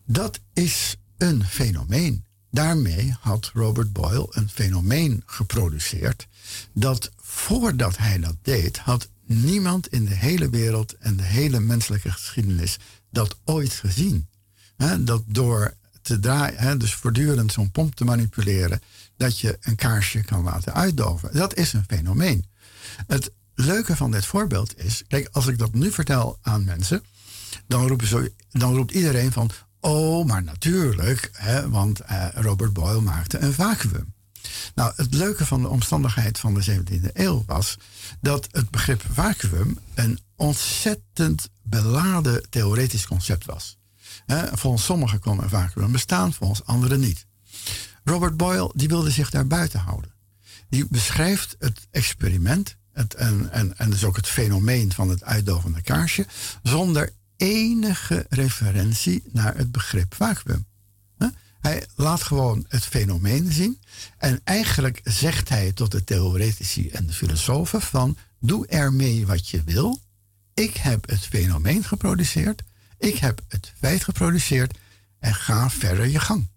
Dat 0.04 0.40
is 0.52 0.96
een 1.16 1.44
fenomeen. 1.44 2.24
Daarmee 2.50 3.16
had 3.20 3.50
Robert 3.54 3.92
Boyle 3.92 4.26
een 4.30 4.48
fenomeen 4.48 5.22
geproduceerd 5.26 6.26
dat 6.72 7.10
voordat 7.16 7.96
hij 7.96 8.18
dat 8.18 8.36
deed, 8.42 8.78
had 8.78 9.08
niemand 9.28 9.88
in 9.88 10.04
de 10.04 10.14
hele 10.14 10.50
wereld 10.50 10.96
en 10.98 11.16
de 11.16 11.22
hele 11.22 11.60
menselijke 11.60 12.12
geschiedenis 12.12 12.78
dat 13.10 13.38
ooit 13.44 13.72
gezien. 13.72 14.28
dat 14.98 15.22
door 15.26 15.74
te 16.02 16.20
draaien, 16.20 16.78
dus 16.78 16.94
voortdurend 16.94 17.52
zo'n 17.52 17.70
pomp 17.70 17.94
te 17.94 18.04
manipuleren, 18.04 18.80
dat 19.16 19.38
je 19.38 19.58
een 19.60 19.76
kaarsje 19.76 20.22
kan 20.22 20.42
laten 20.42 20.74
uitdoven. 20.74 21.30
Dat 21.32 21.56
is 21.56 21.72
een 21.72 21.84
fenomeen. 21.88 22.44
Het 23.06 23.30
leuke 23.54 23.96
van 23.96 24.10
dit 24.10 24.26
voorbeeld 24.26 24.78
is, 24.78 25.02
kijk, 25.08 25.28
als 25.32 25.46
ik 25.46 25.58
dat 25.58 25.74
nu 25.74 25.92
vertel 25.92 26.38
aan 26.42 26.64
mensen, 26.64 27.02
dan, 27.66 27.86
roepen 27.86 28.32
dan 28.50 28.74
roept 28.74 28.92
iedereen 28.92 29.32
van, 29.32 29.50
oh, 29.80 30.26
maar 30.26 30.42
natuurlijk, 30.42 31.30
want 31.68 32.00
eh, 32.00 32.26
Robert 32.34 32.72
Boyle 32.72 33.00
maakte 33.00 33.38
een 33.38 33.52
vacuüm. 33.52 34.12
Nou, 34.74 34.92
het 34.96 35.14
leuke 35.14 35.46
van 35.46 35.62
de 35.62 35.68
omstandigheid 35.68 36.38
van 36.38 36.54
de 36.54 36.64
17e 36.64 37.12
eeuw 37.12 37.42
was 37.46 37.76
dat 38.20 38.48
het 38.50 38.70
begrip 38.70 39.02
vacuüm 39.12 39.78
een 39.94 40.18
ontzettend 40.36 41.48
beladen 41.62 42.50
theoretisch 42.50 43.06
concept 43.06 43.44
was. 43.44 43.78
volgens 44.52 44.84
sommigen 44.84 45.20
kon 45.20 45.42
een 45.42 45.48
vacuüm 45.48 45.92
bestaan, 45.92 46.32
volgens 46.32 46.64
anderen 46.64 47.00
niet. 47.00 47.26
Robert 48.04 48.36
Boyle 48.36 48.72
die 48.74 48.88
wilde 48.88 49.10
zich 49.10 49.30
daar 49.30 49.46
buiten 49.46 49.80
houden. 49.80 50.12
Die 50.68 50.86
beschrijft 50.90 51.56
het 51.58 51.86
experiment 51.90 52.76
het, 52.92 53.14
en, 53.14 53.52
en, 53.52 53.78
en 53.78 53.90
dus 53.90 54.04
ook 54.04 54.16
het 54.16 54.26
fenomeen 54.26 54.92
van 54.92 55.08
het 55.08 55.24
uitdovende 55.24 55.82
kaarsje 55.82 56.26
zonder 56.62 57.12
enige 57.36 58.26
referentie 58.28 59.22
naar 59.32 59.56
het 59.56 59.72
begrip 59.72 60.14
vacuüm. 60.14 60.66
Hij 61.60 61.86
laat 61.94 62.22
gewoon 62.22 62.64
het 62.68 62.84
fenomeen 62.84 63.52
zien. 63.52 63.80
En 64.18 64.40
eigenlijk 64.44 65.00
zegt 65.04 65.48
hij 65.48 65.72
tot 65.72 65.90
de 65.90 66.04
theoretici 66.04 66.88
en 66.88 67.06
de 67.06 67.12
filosofen 67.12 67.80
van... 67.80 68.16
doe 68.40 68.66
ermee 68.66 69.26
wat 69.26 69.48
je 69.48 69.62
wil. 69.64 70.00
Ik 70.54 70.76
heb 70.76 71.08
het 71.08 71.20
fenomeen 71.20 71.84
geproduceerd. 71.84 72.62
Ik 72.98 73.16
heb 73.16 73.40
het 73.48 73.72
feit 73.80 74.04
geproduceerd. 74.04 74.78
En 75.18 75.34
ga 75.34 75.70
verder 75.70 76.06
je 76.06 76.20
gang. 76.20 76.48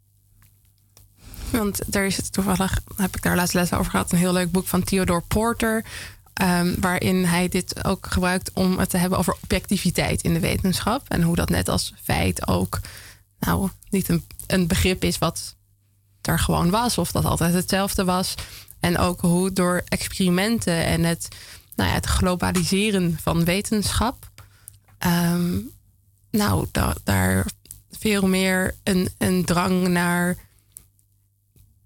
Want 1.50 1.96
er 1.96 2.06
is 2.06 2.30
toevallig, 2.30 2.80
heb 2.96 3.16
ik 3.16 3.22
daar 3.22 3.36
laatst 3.36 3.54
les 3.54 3.74
over 3.74 3.92
gehad... 3.92 4.12
een 4.12 4.18
heel 4.18 4.34
leuk 4.34 4.52
boek 4.52 4.68
van 4.68 4.84
Theodore 4.84 5.24
Porter... 5.28 5.86
Um, 6.42 6.76
waarin 6.80 7.26
hij 7.26 7.50
dit 7.50 7.86
ook 7.86 8.08
gebruikt 8.10 8.52
om 8.54 8.80
het 8.80 8.90
te 8.90 8.98
hebben 8.98 9.20
over 9.20 9.38
objectiviteit 9.44 10.22
in 10.22 10.34
de 10.34 10.40
wetenschap. 10.40 11.06
En 11.08 11.22
hoe 11.22 11.36
dat 11.36 11.50
net 11.50 11.70
als 11.70 11.94
feit 12.04 12.48
ook 12.48 12.80
nou, 13.40 13.70
niet 13.90 14.10
een, 14.10 14.24
een 14.54 14.68
begrip 14.68 15.04
is 15.04 15.18
wat 15.18 15.56
er 16.22 16.40
gewoon 16.40 16.70
was, 16.70 16.98
of 16.98 17.12
dat 17.12 17.26
altijd 17.26 17.54
hetzelfde 17.54 18.04
was. 18.04 18.36
En 18.80 18.98
ook 18.98 19.22
hoe 19.22 19.54
door 19.54 19.82
experimenten 19.88 20.86
en 20.86 21.04
het, 21.04 21.28
nou 21.76 21.90
ja, 21.90 21.96
het 21.96 22.06
globaliseren 22.06 23.18
van 23.22 23.44
wetenschap, 23.44 24.30
ehm, 24.98 25.60
nou, 26.32 26.68
da 26.72 26.96
daar 27.04 27.46
veel 27.92 28.28
meer 28.28 28.76
een, 28.84 29.10
een 29.18 29.46
drang 29.46 29.88
naar 29.88 30.38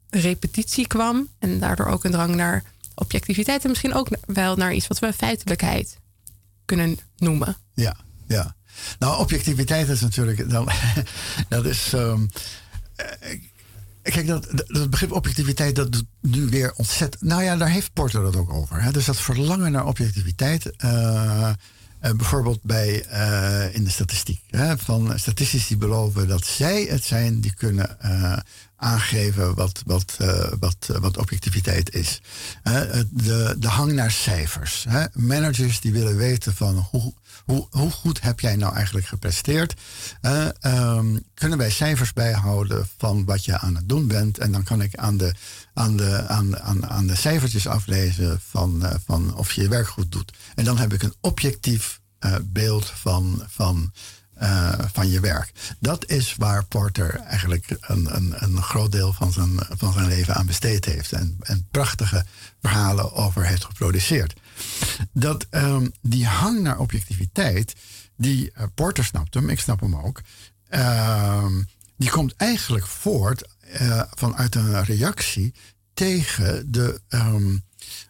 repetitie 0.09 0.87
kwam. 0.87 1.27
En 1.39 1.59
daardoor 1.59 1.85
ook 1.85 2.03
een 2.03 2.11
drang 2.11 2.35
naar 2.35 2.63
objectiviteit. 2.95 3.63
En 3.63 3.69
misschien 3.69 3.93
ook 3.93 4.07
wel 4.25 4.55
naar 4.55 4.73
iets 4.73 4.87
wat 4.87 4.99
we 4.99 5.13
feitelijkheid 5.13 5.99
kunnen 6.65 6.99
noemen. 7.17 7.57
Ja, 7.73 7.95
ja. 8.27 8.55
Nou, 8.99 9.19
objectiviteit 9.19 9.89
is 9.89 10.01
natuurlijk. 10.01 10.49
Dan, 10.49 10.69
dat 11.49 11.65
is. 11.65 11.93
Um, 11.93 12.29
kijk, 14.01 14.27
dat, 14.27 14.47
dat 14.67 14.89
begrip 14.89 15.11
objectiviteit, 15.11 15.75
dat 15.75 15.91
doet 15.91 16.05
nu 16.21 16.49
weer 16.49 16.73
ontzettend. 16.75 17.23
Nou 17.23 17.43
ja, 17.43 17.57
daar 17.57 17.69
heeft 17.69 17.93
Porter 17.93 18.21
dat 18.21 18.35
ook 18.35 18.53
over. 18.53 18.81
Hè? 18.81 18.91
Dus 18.91 19.05
dat 19.05 19.17
verlangen 19.17 19.71
naar 19.71 19.85
objectiviteit. 19.85 20.71
Uh, 20.85 21.51
uh, 22.05 22.11
bijvoorbeeld 22.11 22.63
bij, 22.63 23.05
uh, 23.11 23.75
in 23.75 23.83
de 23.83 23.89
statistiek. 23.89 24.41
Hè? 24.49 24.77
Van 24.77 25.19
statistici 25.19 25.77
beloven 25.77 26.27
dat 26.27 26.45
zij 26.45 26.83
het 26.83 27.03
zijn 27.03 27.41
die 27.41 27.53
kunnen 27.53 27.97
aangeven 28.77 29.55
wat, 29.55 29.81
wat, 29.85 30.17
wat, 30.59 30.89
wat 30.99 31.17
objectiviteit 31.17 31.93
is. 31.93 32.21
de, 33.09 33.55
de 33.59 33.67
hang 33.67 33.91
naar 33.91 34.11
cijfers. 34.11 34.85
Hè? 34.89 35.05
Managers 35.13 35.79
die 35.79 35.91
willen 35.91 36.17
weten 36.17 36.55
van 36.55 36.87
hoe 36.91 37.13
hoe, 37.45 37.67
hoe 37.71 37.91
goed 37.91 38.21
heb 38.21 38.39
jij 38.39 38.55
nou 38.55 38.75
eigenlijk 38.75 39.05
gepresteerd? 39.05 39.73
Uh, 40.21 40.99
kunnen 41.33 41.57
wij 41.57 41.69
cijfers 41.69 42.13
bijhouden 42.13 42.87
van 42.97 43.25
wat 43.25 43.45
je 43.45 43.57
aan 43.57 43.75
het 43.75 43.89
doen 43.89 44.07
bent? 44.07 44.37
En 44.37 44.51
dan 44.51 44.63
kan 44.63 44.81
ik 44.81 44.95
aan 44.95 45.17
de, 45.17 45.33
aan 45.75 45.97
de, 45.97 46.27
aan, 46.27 46.59
aan, 46.59 46.89
aan 46.89 47.07
de 47.07 47.15
cijfertjes 47.15 47.67
aflezen 47.67 48.39
van, 48.49 48.79
uh, 48.83 48.93
van 49.05 49.35
of 49.35 49.51
je 49.51 49.61
je 49.61 49.67
werk 49.67 49.87
goed 49.87 50.11
doet. 50.11 50.33
En 50.55 50.63
dan 50.63 50.77
heb 50.77 50.93
ik 50.93 51.03
een 51.03 51.13
objectief 51.21 51.99
uh, 52.19 52.35
beeld 52.43 52.85
van, 52.85 53.43
van, 53.47 53.91
van 54.93 55.09
je 55.09 55.19
werk. 55.19 55.51
Dat 55.79 56.09
is 56.09 56.35
waar 56.37 56.65
Porter 56.65 57.15
eigenlijk 57.15 57.77
een, 57.79 58.15
een, 58.15 58.33
een 58.43 58.61
groot 58.61 58.91
deel 58.91 59.13
van 59.13 59.31
zijn, 59.31 59.59
van 59.69 59.93
zijn 59.93 60.07
leven 60.07 60.35
aan 60.35 60.45
besteed 60.45 60.85
heeft. 60.85 61.11
En, 61.11 61.37
en 61.41 61.67
prachtige 61.71 62.25
verhalen 62.61 63.13
over 63.13 63.45
heeft 63.45 63.65
geproduceerd 63.65 64.33
dat 65.11 65.47
um, 65.51 65.91
die 66.01 66.25
hang 66.25 66.61
naar 66.61 66.79
objectiviteit, 66.79 67.75
die 68.17 68.53
Porter 68.73 69.03
snapt 69.03 69.33
hem, 69.33 69.49
ik 69.49 69.59
snap 69.59 69.79
hem 69.79 69.95
ook, 69.95 70.21
uh, 70.69 71.45
die 71.97 72.09
komt 72.09 72.35
eigenlijk 72.35 72.87
voort 72.87 73.43
uh, 73.81 74.01
vanuit 74.09 74.55
een 74.55 74.83
reactie 74.83 75.53
tegen 75.93 76.71
de, 76.71 77.01
um, 77.09 77.63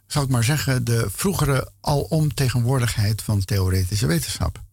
zou 0.08 0.26
ik 0.26 0.32
maar 0.32 0.44
zeggen, 0.44 0.84
de 0.84 1.08
vroegere 1.10 1.72
alomtegenwoordigheid 1.82 3.22
van 3.22 3.46
theoretische 3.46 4.06
wetenschap. 4.06 4.64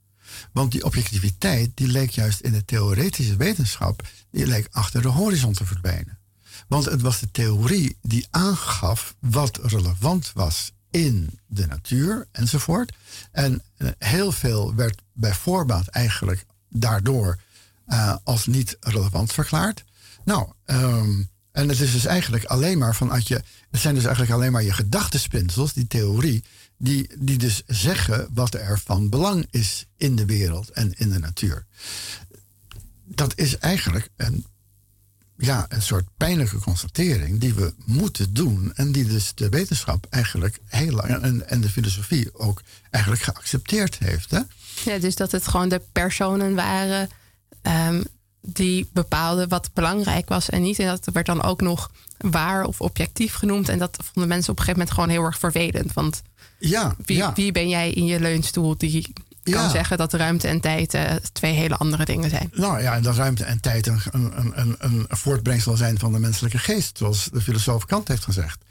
Want 0.53 0.73
die 0.73 0.85
objectiviteit, 0.85 1.71
die 1.75 1.87
leek 1.87 2.11
juist 2.11 2.41
in 2.41 2.53
de 2.53 2.65
theoretische 2.65 3.37
wetenschap, 3.37 4.09
die 4.31 4.47
leek 4.47 4.69
achter 4.71 5.03
de 5.03 5.09
horizon 5.09 5.53
te 5.53 5.67
verdwijnen. 5.67 6.19
Want 6.69 6.85
het 6.85 7.01
was 7.01 7.21
de 7.21 7.31
theorie 7.31 7.97
die 8.03 8.27
aangaf 8.31 9.15
wat 9.19 9.59
relevant 9.63 10.31
was 10.35 10.73
in 10.91 11.39
de 11.47 11.67
natuur 11.67 12.27
enzovoort. 12.33 12.93
En 13.31 13.63
uh, 13.79 13.89
heel 13.99 14.33
veel 14.33 14.75
werd 14.75 15.03
bij 15.13 15.35
voorbaat 15.35 15.87
eigenlijk 15.87 16.45
daardoor 16.69 17.39
uh, 17.89 18.17
als 18.25 18.47
niet 18.47 18.77
relevant 18.81 19.33
verklaard. 19.33 19.85
Nou, 20.25 20.53
um, 20.67 21.31
en 21.53 21.69
het 21.69 21.81
is 21.81 21.93
dus 21.93 22.05
eigenlijk 22.05 22.45
alleen 22.45 22.79
maar 22.79 22.95
vanuit 22.95 23.29
je. 23.29 23.43
Het 23.71 23.81
zijn 23.81 23.95
dus 23.95 24.05
eigenlijk 24.05 24.35
alleen 24.35 24.53
maar 24.53 24.63
je 24.63 24.73
gedachtenspinsels, 24.73 25.73
die 25.73 25.87
theorie, 25.87 26.45
die, 26.77 27.11
die 27.19 27.39
dus 27.39 27.63
zeggen 27.67 28.29
wat 28.33 28.55
er 28.55 28.81
van 28.85 29.09
belang 29.09 29.47
is 29.51 29.87
in 29.97 30.17
de 30.17 30.27
wereld 30.27 30.71
en 30.71 30.93
in 30.97 31.11
de 31.11 31.19
natuur. 31.19 31.65
Dat 33.05 33.33
is 33.39 33.59
eigenlijk 33.59 34.09
een 34.17 34.47
ja, 35.37 35.67
een 35.69 35.83
soort 35.83 36.05
pijnlijke 36.17 36.59
constatering 36.59 37.41
die 37.41 37.55
we 37.55 37.75
moeten 37.85 38.35
doen. 38.35 38.73
En 38.75 38.93
die 38.93 39.05
dus 39.05 39.33
de 39.35 39.49
wetenschap 39.49 40.07
eigenlijk 40.11 40.59
heel 40.65 40.93
lang 40.93 41.09
en, 41.09 41.49
en 41.49 41.61
de 41.61 41.71
filosofie 41.71 42.35
ook 42.35 42.63
eigenlijk 42.91 43.25
geaccepteerd 43.25 43.99
heeft. 43.99 44.31
Hè? 44.31 44.41
Ja, 44.85 44.99
dus 44.99 45.17
dat 45.17 45.33
het 45.33 45.49
gewoon 45.49 45.69
de 45.69 45.83
personen 45.93 46.55
waren 46.55 47.09
ehm, 47.63 48.03
die 48.43 48.89
bepaalden 48.93 49.49
wat 49.49 49.71
belangrijk 49.73 50.29
was 50.29 50.49
en 50.51 50.63
niet. 50.63 50.79
En 50.79 50.87
dat 50.87 51.09
werd 51.13 51.27
dan 51.27 51.43
ook 51.43 51.61
nog 51.61 51.91
waar 52.19 52.65
of 52.65 52.81
objectief 52.81 53.35
genoemd. 53.35 53.69
En 53.69 53.79
dat 53.79 53.99
vonden 54.03 54.29
mensen 54.29 54.53
op 54.53 54.59
een 54.59 54.65
gegeven 54.65 54.79
moment 54.87 54.91
gewoon 54.95 55.09
heel 55.09 55.25
erg 55.25 55.39
vervelend. 55.39 55.93
Want 55.93 56.23
ja, 56.59 56.95
wie, 57.05 57.17
ja. 57.17 57.33
wie 57.35 57.53
ben 57.53 57.69
jij 57.69 57.91
in 57.91 58.05
je 58.05 58.21
leunstoel 58.21 58.77
die 58.79 59.13
kan 59.43 59.53
Ja. 59.63 59.69
zeggen 59.69 59.97
dat 59.99 60.13
ruimte 60.13 60.49
en 60.49 60.61
tijd 60.61 60.95
eh, 60.95 61.15
twee 61.33 61.53
hele 61.53 61.77
andere 61.77 62.05
dingen 62.05 62.31
zijn? 62.31 62.51
Nou 62.55 62.83
ja, 62.83 62.95
en 62.95 63.03
dat 63.03 63.17
ruimte 63.17 63.45
en 63.45 63.61
tijd 63.61 63.87
een, 63.87 64.01
een, 64.13 64.53
een, 64.55 64.77
een 64.79 65.07
voortbrengsel 65.09 65.77
zijn 65.77 65.99
van 65.99 66.13
de 66.13 66.19
menselijke 66.19 66.59
geest, 66.59 66.99
zoals 66.99 67.29
de 67.33 67.41
filosoof 67.41 67.85
Kant 67.87 68.09
heeft 68.09 68.25
gezegd. 68.25 68.65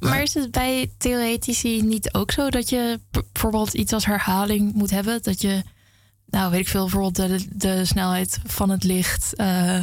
Maar 0.00 0.22
is 0.22 0.34
het 0.34 0.50
bij 0.50 0.90
theoretici 0.98 1.82
niet 1.82 2.12
ook 2.14 2.32
zo 2.32 2.50
dat 2.50 2.68
je 2.68 3.00
bijvoorbeeld 3.10 3.74
iets 3.74 3.92
als 3.92 4.06
herhaling 4.06 4.72
moet 4.74 4.90
hebben? 4.90 5.22
Dat 5.22 5.40
je, 5.40 5.62
nou 6.30 6.50
weet 6.50 6.60
ik 6.60 6.68
veel, 6.68 6.82
bijvoorbeeld 6.82 7.16
de, 7.16 7.46
de 7.50 7.84
snelheid 7.84 8.38
van 8.46 8.70
het 8.70 8.84
licht 8.84 9.34
eh, 9.34 9.80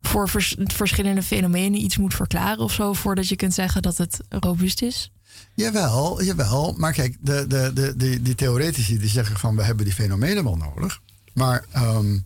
voor 0.00 0.28
vers- 0.28 0.56
verschillende 0.58 1.22
fenomenen 1.22 1.82
iets 1.82 1.96
moet 1.96 2.14
verklaren 2.14 2.64
of 2.64 2.72
zo, 2.72 2.92
voordat 2.92 3.28
je 3.28 3.36
kunt 3.36 3.54
zeggen 3.54 3.82
dat 3.82 3.96
het 3.96 4.20
robuust 4.28 4.82
is? 4.82 5.12
Jawel, 5.54 6.22
jawel. 6.22 6.74
Maar 6.76 6.92
kijk, 6.92 7.16
de, 7.20 7.46
de, 7.46 7.70
de, 7.74 7.96
die, 7.96 8.22
die 8.22 8.34
theoretici 8.34 8.98
die 8.98 9.08
zeggen 9.08 9.38
van 9.38 9.56
we 9.56 9.62
hebben 9.62 9.84
die 9.84 9.94
fenomenen 9.94 10.44
wel 10.44 10.56
nodig. 10.56 11.00
Maar 11.32 11.64
ehm, 11.72 12.18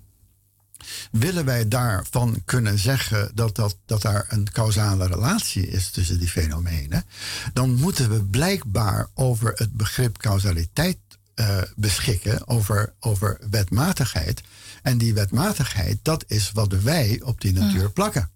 willen 1.11 1.45
wij 1.45 1.69
daarvan 1.69 2.43
kunnen 2.45 2.79
zeggen 2.79 3.31
dat, 3.35 3.57
dat, 3.57 3.77
dat 3.87 4.03
daar 4.03 4.27
een 4.29 4.51
causale 4.53 5.07
relatie 5.07 5.69
is 5.69 5.91
tussen 5.91 6.19
die 6.19 6.29
fenomenen, 6.29 7.05
dan 7.53 7.75
moeten 7.75 8.11
we 8.11 8.25
blijkbaar 8.25 9.09
over 9.15 9.53
het 9.55 9.73
begrip 9.73 10.19
causaliteit 10.19 10.99
eh, 11.35 11.59
beschikken, 11.77 12.49
over, 12.49 12.95
over 13.01 13.41
wetmatigheid. 13.51 14.43
En 14.83 14.99
die 14.99 15.15
wetmatigheid, 15.15 15.99
dat 16.03 16.25
is 16.27 16.51
wat 16.53 16.73
wij 16.73 17.21
op 17.25 17.41
die 17.41 17.53
natuur 17.53 17.91
plakken. 17.91 18.31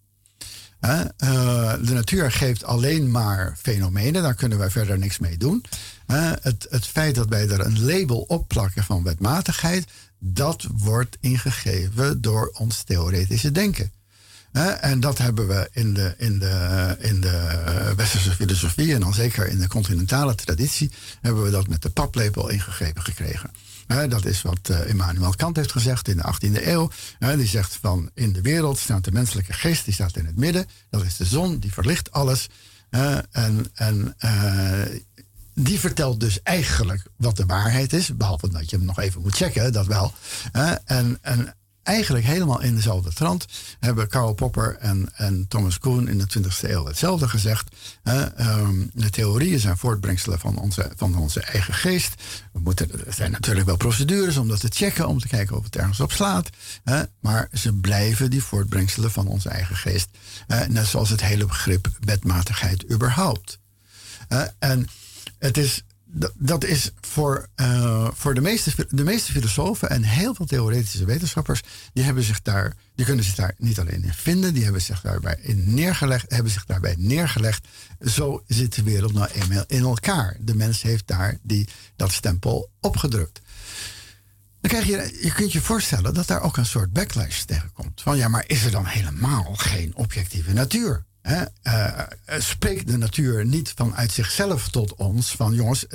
Eh, 0.80 1.00
de 1.82 1.92
natuur 1.92 2.32
geeft 2.32 2.64
alleen 2.64 3.10
maar 3.10 3.56
fenomenen, 3.60 4.22
daar 4.22 4.34
kunnen 4.34 4.58
wij 4.58 4.70
verder 4.70 4.98
niks 4.98 5.18
mee 5.18 5.36
doen. 5.36 5.64
Het, 6.40 6.66
het 6.70 6.86
feit 6.86 7.14
dat 7.14 7.28
wij 7.28 7.48
er 7.48 7.66
een 7.66 7.84
label 7.84 8.18
op 8.20 8.48
plakken 8.48 8.84
van 8.84 9.02
wetmatigheid, 9.02 9.86
dat 10.18 10.66
wordt 10.72 11.16
ingegeven 11.20 12.20
door 12.20 12.50
ons 12.58 12.82
theoretische 12.82 13.52
denken. 13.52 13.92
En 14.58 15.00
dat 15.00 15.18
hebben 15.18 15.48
we 15.48 15.68
in 15.72 15.94
de, 15.94 16.14
in, 16.18 16.38
de, 16.38 16.96
in 16.98 17.20
de 17.20 17.92
westerse 17.96 18.30
filosofie 18.30 18.94
en 18.94 19.00
dan 19.00 19.14
zeker 19.14 19.48
in 19.48 19.58
de 19.58 19.68
continentale 19.68 20.34
traditie, 20.34 20.90
hebben 21.20 21.42
we 21.42 21.50
dat 21.50 21.68
met 21.68 21.82
de 21.82 21.90
paplepel 21.90 22.48
ingegeven 22.48 23.02
gekregen. 23.02 23.50
Dat 24.08 24.24
is 24.24 24.42
wat 24.42 24.58
eh, 24.62 24.88
Immanuel 24.88 25.34
Kant 25.36 25.56
heeft 25.56 25.72
gezegd 25.72 26.08
in 26.08 26.16
de 26.16 26.34
18e 26.34 26.66
eeuw. 26.66 26.90
Die 27.18 27.46
zegt 27.46 27.78
van 27.80 28.10
in 28.14 28.32
de 28.32 28.40
wereld 28.40 28.78
staat 28.78 29.04
de 29.04 29.12
menselijke 29.12 29.52
geest, 29.52 29.84
die 29.84 29.94
staat 29.94 30.16
in 30.16 30.26
het 30.26 30.36
midden. 30.36 30.66
Dat 30.90 31.04
is 31.04 31.16
de 31.16 31.24
zon, 31.24 31.58
die 31.58 31.72
verlicht 31.72 32.12
alles. 32.12 32.48
En 32.90 33.66
en 33.74 34.14
eh, 34.18 34.82
die 35.54 35.78
vertelt 35.78 36.20
dus 36.20 36.42
eigenlijk 36.42 37.02
wat 37.16 37.36
de 37.36 37.46
waarheid 37.46 37.92
is. 37.92 38.16
Behalve 38.16 38.48
dat 38.48 38.70
je 38.70 38.76
hem 38.76 38.84
nog 38.84 38.98
even 38.98 39.20
moet 39.20 39.36
checken, 39.36 39.72
dat 39.72 39.86
wel. 39.86 40.12
En, 40.84 41.18
en 41.22 41.54
eigenlijk 41.88 42.24
helemaal 42.24 42.60
in 42.60 42.74
dezelfde 42.74 43.12
trant 43.12 43.46
hebben 43.80 44.08
Karl 44.08 44.34
Popper 44.34 44.76
en, 44.76 45.08
en 45.14 45.46
Thomas 45.48 45.78
Kuhn 45.78 46.08
in 46.08 46.18
de 46.18 46.26
20e 46.38 46.70
eeuw 46.70 46.84
hetzelfde 46.84 47.28
gezegd. 47.28 47.76
Ehm, 48.02 48.86
de 48.92 49.10
theorieën 49.10 49.58
zijn 49.58 49.76
voortbrengselen 49.76 50.38
van 50.38 50.58
onze, 50.58 50.92
van 50.96 51.16
onze 51.16 51.40
eigen 51.40 51.74
geest. 51.74 52.22
We 52.52 52.60
moeten, 52.60 53.06
er 53.06 53.12
zijn 53.12 53.30
natuurlijk 53.30 53.66
wel 53.66 53.76
procedures 53.76 54.36
om 54.36 54.48
dat 54.48 54.60
te 54.60 54.68
checken, 54.70 55.08
om 55.08 55.18
te 55.18 55.28
kijken 55.28 55.56
of 55.56 55.64
het 55.64 55.76
ergens 55.76 56.00
op 56.00 56.12
slaat. 56.12 56.50
Maar 57.20 57.48
ze 57.52 57.72
blijven 57.72 58.30
die 58.30 58.42
voortbrengselen 58.42 59.10
van 59.10 59.26
onze 59.26 59.48
eigen 59.48 59.76
geest. 59.76 60.08
Net 60.68 60.86
zoals 60.86 61.10
het 61.10 61.20
hele 61.20 61.46
begrip 61.46 61.88
wetmatigheid 62.00 62.90
überhaupt. 62.90 63.58
En 64.58 64.86
het 65.38 65.56
is, 65.56 65.82
dat- 66.34 66.64
is 66.64 66.90
voor, 67.00 67.48
eh, 67.54 68.08
voor 68.14 68.34
de, 68.34 68.40
meeste, 68.40 68.86
de 68.88 69.04
meeste 69.04 69.32
filosofen 69.32 69.90
en 69.90 70.02
heel 70.02 70.34
veel 70.34 70.46
theoretische 70.46 71.04
wetenschappers, 71.04 71.62
die, 71.92 72.04
hebben 72.04 72.22
zich 72.22 72.42
daar, 72.42 72.74
die 72.94 73.04
kunnen 73.04 73.24
zich 73.24 73.34
daar 73.34 73.54
niet 73.58 73.78
alleen 73.78 74.04
in 74.04 74.12
vinden, 74.14 74.54
die 74.54 74.64
hebben 74.64 74.82
zich 74.82 75.00
daarbij 75.00 75.38
in 75.42 75.74
neergelegd, 75.74 76.30
hebben 76.30 76.52
zich 76.52 76.64
daarbij 76.64 76.94
neergelegd. 76.98 77.66
Zo 78.00 78.42
zit 78.46 78.74
de 78.74 78.82
wereld 78.82 79.12
nou 79.12 79.28
eenmaal 79.32 79.64
in 79.66 79.82
elkaar. 79.82 80.36
De 80.40 80.54
mens 80.54 80.82
heeft 80.82 81.06
daar 81.06 81.38
die, 81.42 81.68
dat 81.96 82.12
stempel 82.12 82.70
opgedrukt. 82.80 83.40
Dan 84.60 84.70
krijg 84.70 84.86
je, 84.86 85.18
je 85.22 85.32
kunt 85.32 85.52
je 85.52 85.60
voorstellen 85.60 86.14
dat 86.14 86.26
daar 86.26 86.42
ook 86.42 86.56
een 86.56 86.66
soort 86.66 86.92
backlash 86.92 87.40
tegenkomt. 87.42 88.00
Van 88.02 88.16
ja, 88.16 88.28
maar 88.28 88.44
is 88.46 88.64
er 88.64 88.70
dan 88.70 88.84
helemaal 88.86 89.54
geen 89.54 89.96
objectieve 89.96 90.52
natuur? 90.52 91.04
Hè? 91.28 91.44
Eh, 91.62 91.98
eh, 92.24 92.40
spreekt 92.40 92.86
de 92.86 92.96
natuur 92.96 93.44
niet 93.44 93.72
vanuit 93.76 94.12
zichzelf 94.12 94.68
tot 94.68 94.94
ons 94.94 95.30
van 95.30 95.54
jongens, 95.54 95.86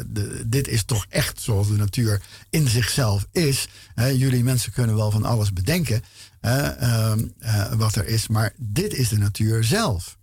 dit 0.46 0.68
is 0.68 0.84
toch 0.84 1.06
echt 1.10 1.42
zoals 1.42 1.68
de 1.68 1.74
natuur 1.74 2.22
in 2.50 2.68
zichzelf 2.68 3.28
is. 3.32 3.68
Hè? 3.96 4.08
jullie 4.08 4.44
mensen 4.44 4.72
kunnen 4.72 4.96
wel 4.96 5.12
van 5.12 5.26
alles 5.26 5.54
bedenken 5.54 6.04
hè, 6.40 6.62
ehm, 6.62 7.28
eh, 7.40 7.74
wat 7.74 7.96
er 7.96 8.08
is, 8.08 8.28
maar 8.28 8.54
dit 8.58 8.94
is 8.94 9.10
de 9.10 9.18
natuur 9.18 9.64
zelf. 9.64 10.18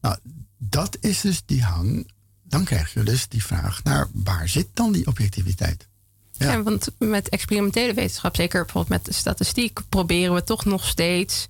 Nou, 0.00 0.16
dat 0.56 0.96
is 1.00 1.20
dus 1.20 1.42
die 1.46 1.62
hang. 1.62 2.10
Dan 2.42 2.64
krijg 2.64 2.92
je 2.92 3.02
dus 3.02 3.28
die 3.28 3.44
vraag 3.44 3.82
naar 3.82 4.08
waar 4.12 4.48
zit 4.48 4.68
dan 4.74 4.92
die 4.92 5.06
objectiviteit? 5.06 5.88
Ja. 6.32 6.52
Ja. 6.52 6.62
want 6.62 6.88
met 6.98 7.28
experimentele 7.28 7.94
wetenschap, 7.94 8.36
zeker 8.36 8.64
bijvoorbeeld 8.64 8.96
met 8.96 9.04
de 9.04 9.18
statistiek, 9.20 9.80
proberen 9.88 10.34
we 10.34 10.44
toch 10.44 10.64
nog 10.64 10.86
steeds 10.86 11.48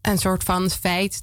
een 0.00 0.18
soort 0.18 0.44
van 0.44 0.70
feit 0.70 1.22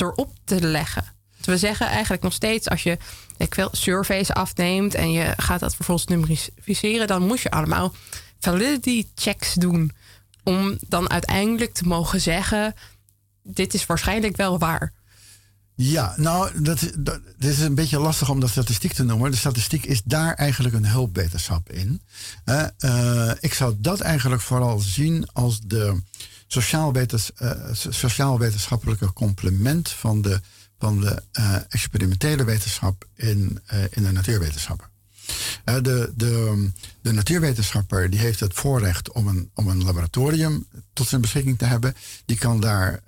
erop 0.00 0.32
te 0.44 0.60
leggen. 0.60 1.04
Dus 1.36 1.46
we 1.46 1.58
zeggen 1.58 1.86
eigenlijk 1.86 2.22
nog 2.22 2.32
steeds, 2.32 2.68
als 2.68 2.82
je 2.82 2.98
surveys 3.72 4.32
afneemt 4.32 4.94
en 4.94 5.10
je 5.12 5.32
gaat 5.36 5.60
dat 5.60 5.74
vervolgens 5.74 6.06
numeriseren, 6.08 7.06
dan 7.06 7.26
moet 7.26 7.40
je 7.40 7.50
allemaal 7.50 7.94
validity 8.38 9.06
checks 9.14 9.54
doen. 9.54 9.92
Om 10.44 10.78
dan 10.88 11.10
uiteindelijk 11.10 11.74
te 11.74 11.84
mogen 11.84 12.20
zeggen, 12.20 12.74
dit 13.42 13.74
is 13.74 13.86
waarschijnlijk 13.86 14.36
wel 14.36 14.58
waar. 14.58 14.92
Ja, 15.74 16.14
nou, 16.16 16.62
dat, 16.62 16.82
is- 16.82 16.92
is 17.38 17.58
een 17.60 17.74
beetje 17.74 17.98
lastig 17.98 18.30
om 18.30 18.40
dat 18.40 18.50
statistiek 18.50 18.92
te 18.92 19.02
noemen. 19.04 19.30
De 19.30 19.36
statistiek 19.36 19.84
is 19.84 20.02
daar 20.04 20.34
eigenlijk 20.34 20.74
een 20.74 20.86
hulpwetenschap 20.86 21.70
in. 21.72 22.02
Eh, 22.44 23.30
ik 23.40 23.54
zou 23.54 23.74
dat 23.78 24.00
eigenlijk 24.00 24.42
vooral 24.42 24.78
zien 24.78 25.28
als 25.32 25.60
de 25.60 26.02
sociaal-wetens- 26.48 27.32
eh, 27.34 27.50
sociaal-wetenschappelijke 27.72 29.12
complement 29.12 29.88
van 29.88 30.22
de, 30.22 30.40
van 30.78 31.00
de 31.00 31.22
eh, 31.32 31.54
experimentele 31.68 32.44
wetenschap 32.44 33.06
in, 33.14 33.60
eh, 33.66 33.82
in 33.90 34.02
de 34.02 34.12
natuurwetenschappen. 34.12 34.86
De, 35.64 36.12
de, 36.14 36.70
de 37.00 37.12
natuurwetenschapper 37.12 38.10
die 38.10 38.20
heeft 38.20 38.40
het 38.40 38.54
voorrecht 38.54 39.12
om 39.12 39.28
een, 39.28 39.50
om 39.54 39.68
een 39.68 39.84
laboratorium 39.84 40.66
tot 40.92 41.08
zijn 41.08 41.20
beschikking 41.20 41.58
te 41.58 41.64
hebben. 41.64 41.94
Die 42.24 42.38
kan 42.38 42.60
daar, 42.60 43.00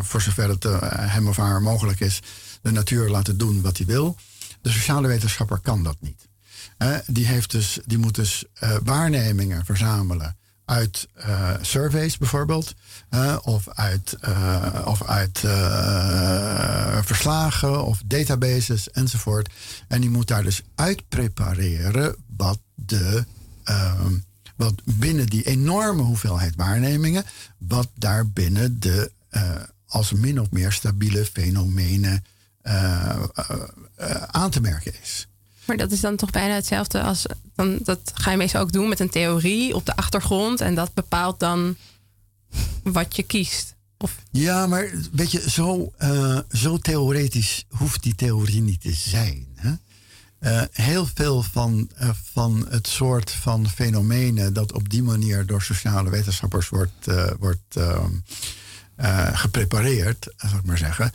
voor 0.00 0.22
zover 0.22 0.48
het 0.48 0.62
hem 1.10 1.28
of 1.28 1.36
haar 1.36 1.62
mogelijk 1.62 2.00
is, 2.00 2.20
de 2.62 2.70
natuur 2.70 3.08
laten 3.08 3.38
doen 3.38 3.60
wat 3.60 3.76
hij 3.76 3.86
wil. 3.86 4.16
De 4.62 4.70
sociale 4.70 5.08
wetenschapper 5.08 5.58
kan 5.58 5.82
dat 5.82 5.96
niet. 6.00 6.28
Die, 7.06 7.26
heeft 7.26 7.50
dus, 7.50 7.78
die 7.84 7.98
moet 7.98 8.14
dus 8.14 8.44
waarnemingen 8.82 9.64
verzamelen 9.64 10.36
uit 10.72 11.08
eh, 11.14 11.50
surveys 11.60 12.18
bijvoorbeeld, 12.18 12.74
eh, 13.08 13.36
of 13.42 13.68
uit, 13.68 14.16
eh, 14.20 14.82
of 14.84 15.04
uit 15.04 15.38
verslagen 17.04 17.84
of 17.84 18.02
databases 18.06 18.90
enzovoort. 18.90 19.50
En 19.88 20.00
die 20.00 20.10
moet 20.10 20.28
daar 20.28 20.42
dus 20.42 20.62
uit 20.74 21.08
prepareren 21.08 22.16
wat, 22.36 22.58
de, 22.74 23.24
ehm, 23.64 24.12
wat 24.56 24.74
binnen 24.84 25.26
die 25.26 25.42
enorme 25.42 26.02
hoeveelheid 26.02 26.56
waarnemingen, 26.56 27.24
wat 27.58 27.88
daar 27.94 28.28
binnen 28.28 28.80
de 28.80 29.12
als 29.86 30.12
min 30.12 30.40
of 30.40 30.50
meer 30.50 30.72
stabiele 30.72 31.24
fenomenen 31.24 32.24
aan 34.30 34.50
te 34.50 34.60
merken 34.60 34.92
is. 35.02 35.28
Maar 35.64 35.76
dat 35.76 35.92
is 35.92 36.00
dan 36.00 36.16
toch 36.16 36.30
bijna 36.30 36.54
hetzelfde 36.54 37.02
als. 37.02 37.26
Dan, 37.54 37.78
dat 37.82 38.12
ga 38.14 38.30
je 38.30 38.36
meestal 38.36 38.60
ook 38.60 38.72
doen 38.72 38.88
met 38.88 39.00
een 39.00 39.10
theorie 39.10 39.74
op 39.74 39.86
de 39.86 39.96
achtergrond. 39.96 40.60
En 40.60 40.74
dat 40.74 40.94
bepaalt 40.94 41.40
dan 41.40 41.76
wat 42.82 43.16
je 43.16 43.22
kiest. 43.22 43.74
Of, 43.98 44.16
Ja, 44.30 44.66
maar 44.66 44.90
weet 45.12 45.30
je, 45.30 45.50
zo, 45.50 45.92
eh, 45.96 46.38
zo 46.50 46.78
theoretisch 46.78 47.64
hoeft 47.68 48.02
die 48.02 48.14
theorie 48.14 48.60
niet 48.60 48.80
te 48.80 48.92
zijn. 48.92 49.46
Hè? 49.54 49.72
Eh, 50.38 50.62
heel 50.72 51.06
veel 51.14 51.42
van, 51.42 51.90
eh, 51.96 52.10
van 52.32 52.66
het 52.68 52.86
soort 52.88 53.30
van 53.30 53.68
fenomenen 53.68 54.52
dat 54.52 54.72
op 54.72 54.88
die 54.88 55.02
manier 55.02 55.46
door 55.46 55.62
sociale 55.62 56.10
wetenschappers 56.10 56.68
wordt, 56.68 57.06
wordt 57.38 57.76
ehm, 57.76 58.12
geprepareerd, 59.32 60.32
zal 60.36 60.58
ik 60.58 60.64
maar 60.64 60.78
zeggen. 60.78 61.12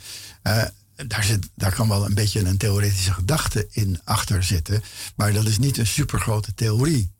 Daar, 1.06 1.24
zit, 1.24 1.48
daar 1.54 1.74
kan 1.74 1.88
wel 1.88 2.04
een 2.04 2.14
beetje 2.14 2.44
een 2.44 2.56
theoretische 2.56 3.12
gedachte 3.12 3.68
in 3.70 4.00
achter 4.04 4.42
zitten. 4.42 4.82
Maar 5.16 5.32
dat 5.32 5.46
is 5.46 5.58
niet 5.58 5.78
een 5.78 5.86
supergrote 5.86 6.54
theorie. 6.54 7.10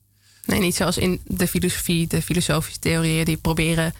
Nee, 0.44 0.60
niet 0.60 0.76
zoals 0.76 0.98
in 0.98 1.20
de 1.26 1.48
filosofie, 1.48 2.06
de 2.06 2.22
filosofische 2.22 2.78
theorieën 2.78 3.24
die 3.24 3.36
proberen 3.36 3.94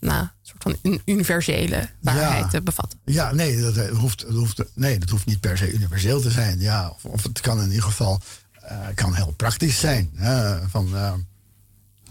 nou, 0.00 0.20
een 0.20 0.30
soort 0.42 0.62
van 0.62 0.76
een 0.82 1.02
universele 1.04 1.88
waarheid 2.00 2.50
te 2.50 2.62
bevatten. 2.62 2.98
Ja, 3.04 3.32
nee 3.32 3.60
dat, 3.60 3.88
hoeft, 3.88 4.20
dat 4.20 4.34
hoeft, 4.34 4.62
nee, 4.74 4.98
dat 4.98 5.08
hoeft 5.08 5.26
niet 5.26 5.40
per 5.40 5.58
se 5.58 5.72
universeel 5.72 6.20
te 6.20 6.30
zijn. 6.30 6.60
Ja, 6.60 6.88
of, 6.88 7.04
of 7.04 7.22
het 7.22 7.40
kan 7.40 7.60
in 7.60 7.68
ieder 7.68 7.82
geval 7.82 8.20
uh, 8.64 8.86
kan 8.94 9.14
heel 9.14 9.34
praktisch 9.36 9.78
zijn. 9.78 10.10
van, 10.68 10.88
uh, 10.94 11.12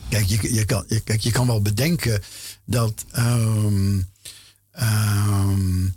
kijk, 0.09 0.26
je, 0.26 0.53
je, 0.53 0.65
kan, 0.65 0.86
je, 0.88 0.99
kijk, 0.99 1.22
je 1.22 1.32
kan 1.32 1.47
wel 1.47 1.61
bedenken 1.61 2.22
dat, 2.65 3.05
um, 3.18 4.09
um, 4.80 5.95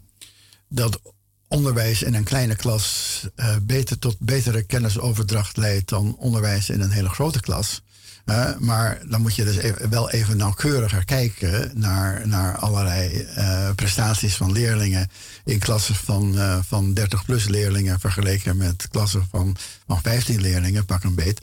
dat 0.70 1.00
onderwijs 1.48 2.02
in 2.02 2.14
een 2.14 2.24
kleine 2.24 2.56
klas 2.56 3.20
uh, 3.36 3.56
beter 3.62 3.98
tot 3.98 4.16
betere 4.18 4.62
kennisoverdracht 4.62 5.56
leidt 5.56 5.88
dan 5.88 6.16
onderwijs 6.16 6.70
in 6.70 6.80
een 6.80 6.90
hele 6.90 7.08
grote 7.08 7.40
klas. 7.40 7.82
Uh, 8.24 8.56
maar 8.58 9.00
dan 9.08 9.20
moet 9.20 9.34
je 9.34 9.44
dus 9.44 9.56
even, 9.56 9.90
wel 9.90 10.10
even 10.10 10.36
nauwkeuriger 10.36 11.04
kijken 11.04 11.70
naar, 11.74 12.28
naar 12.28 12.56
allerlei 12.56 13.26
uh, 13.38 13.70
prestaties 13.74 14.36
van 14.36 14.52
leerlingen 14.52 15.10
in 15.44 15.58
klassen 15.58 15.94
van, 15.94 16.34
van 16.66 16.94
30 16.94 17.24
plus 17.24 17.48
leerlingen 17.48 18.00
vergeleken 18.00 18.56
met 18.56 18.88
klassen 18.88 19.26
van, 19.30 19.56
van 19.86 20.02
15 20.02 20.40
leerlingen, 20.40 20.84
pak 20.84 21.04
een 21.04 21.14
beet. 21.14 21.40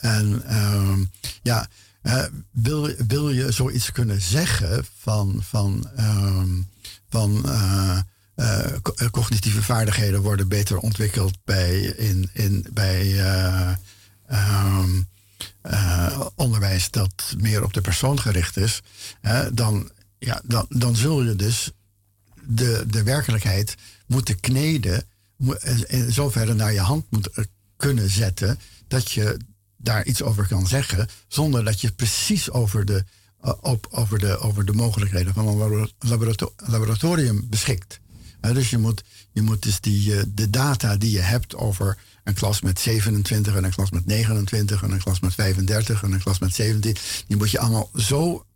en 0.00 0.42
ehm, 0.46 1.04
ja, 1.42 1.66
wil, 2.50 2.90
wil 3.06 3.30
je 3.30 3.52
zoiets 3.52 3.92
kunnen 3.92 4.20
zeggen 4.20 4.86
van, 4.98 5.42
van, 5.42 5.90
um, 5.98 6.68
van 8.34 9.10
cognitieve 9.10 9.62
vaardigheden 9.62 10.20
worden 10.20 10.48
beter 10.48 10.78
ontwikkeld 10.78 11.38
bij, 11.44 11.80
in, 11.80 12.30
in, 12.32 12.66
bij 12.72 13.20
um, 14.30 15.08
uh, 15.62 16.26
onderwijs 16.34 16.90
dat 16.90 17.34
meer 17.38 17.64
op 17.64 17.72
de 17.72 17.80
persoon 17.80 18.20
gericht 18.20 18.56
is, 18.56 18.82
dan, 19.52 19.90
ja, 20.18 20.40
dan, 20.44 20.66
dan 20.68 20.96
zul 20.96 21.22
je 21.22 21.36
dus 21.36 21.70
de, 22.46 22.84
de 22.86 23.02
werkelijkheid 23.02 23.74
moeten 24.06 24.40
kneden, 24.40 25.04
in 25.86 26.12
zoverre 26.12 26.54
naar 26.54 26.72
je 26.72 26.80
hand 26.80 27.06
moet 27.10 27.26
eh, 27.26 27.44
kunnen 27.76 28.10
zetten, 28.10 28.58
dat 28.88 29.10
je 29.10 29.36
daar 29.76 30.04
iets 30.04 30.22
over 30.22 30.46
kan 30.46 30.66
zeggen, 30.66 31.08
zonder 31.28 31.64
dat 31.64 31.80
je 31.80 31.92
precies 31.92 32.50
over 32.50 32.84
de, 32.84 33.04
op, 33.60 33.86
over 33.90 34.18
de, 34.18 34.38
over 34.38 34.64
de 34.64 34.72
mogelijkheden 34.72 35.34
van 35.34 35.48
een 35.48 35.90
laboratorium 36.58 37.46
beschikt. 37.48 38.00
Dus 38.42 38.70
je 38.70 38.78
moet, 38.78 39.02
je 39.32 39.42
moet 39.42 39.62
dus 39.62 39.80
die, 39.80 40.32
de 40.34 40.50
data 40.50 40.96
die 40.96 41.10
je 41.10 41.20
hebt 41.20 41.56
over 41.56 41.98
een 42.24 42.34
klas 42.34 42.60
met 42.60 42.80
27 42.80 43.54
en 43.54 43.64
een 43.64 43.74
klas 43.74 43.90
met 43.90 44.06
29 44.06 44.82
en 44.82 44.90
een 44.90 45.02
klas 45.02 45.20
met 45.20 45.34
35 45.34 46.02
en 46.02 46.12
een 46.12 46.22
klas 46.22 46.38
met 46.38 46.54
17. 46.54 46.96
Die 47.26 47.36
moet 47.36 47.50
je 47.50 47.58
allemaal 47.58 47.90
zo 47.96 48.46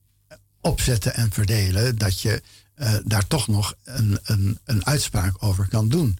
opzetten 0.60 1.14
en 1.14 1.32
verdelen 1.32 1.98
dat 1.98 2.20
je 2.20 2.42
uh, 2.78 2.94
daar 3.04 3.26
toch 3.26 3.48
nog 3.48 3.74
een, 3.84 4.18
een, 4.22 4.58
een 4.64 4.86
uitspraak 4.86 5.34
over 5.38 5.68
kan 5.68 5.88
doen. 5.88 6.18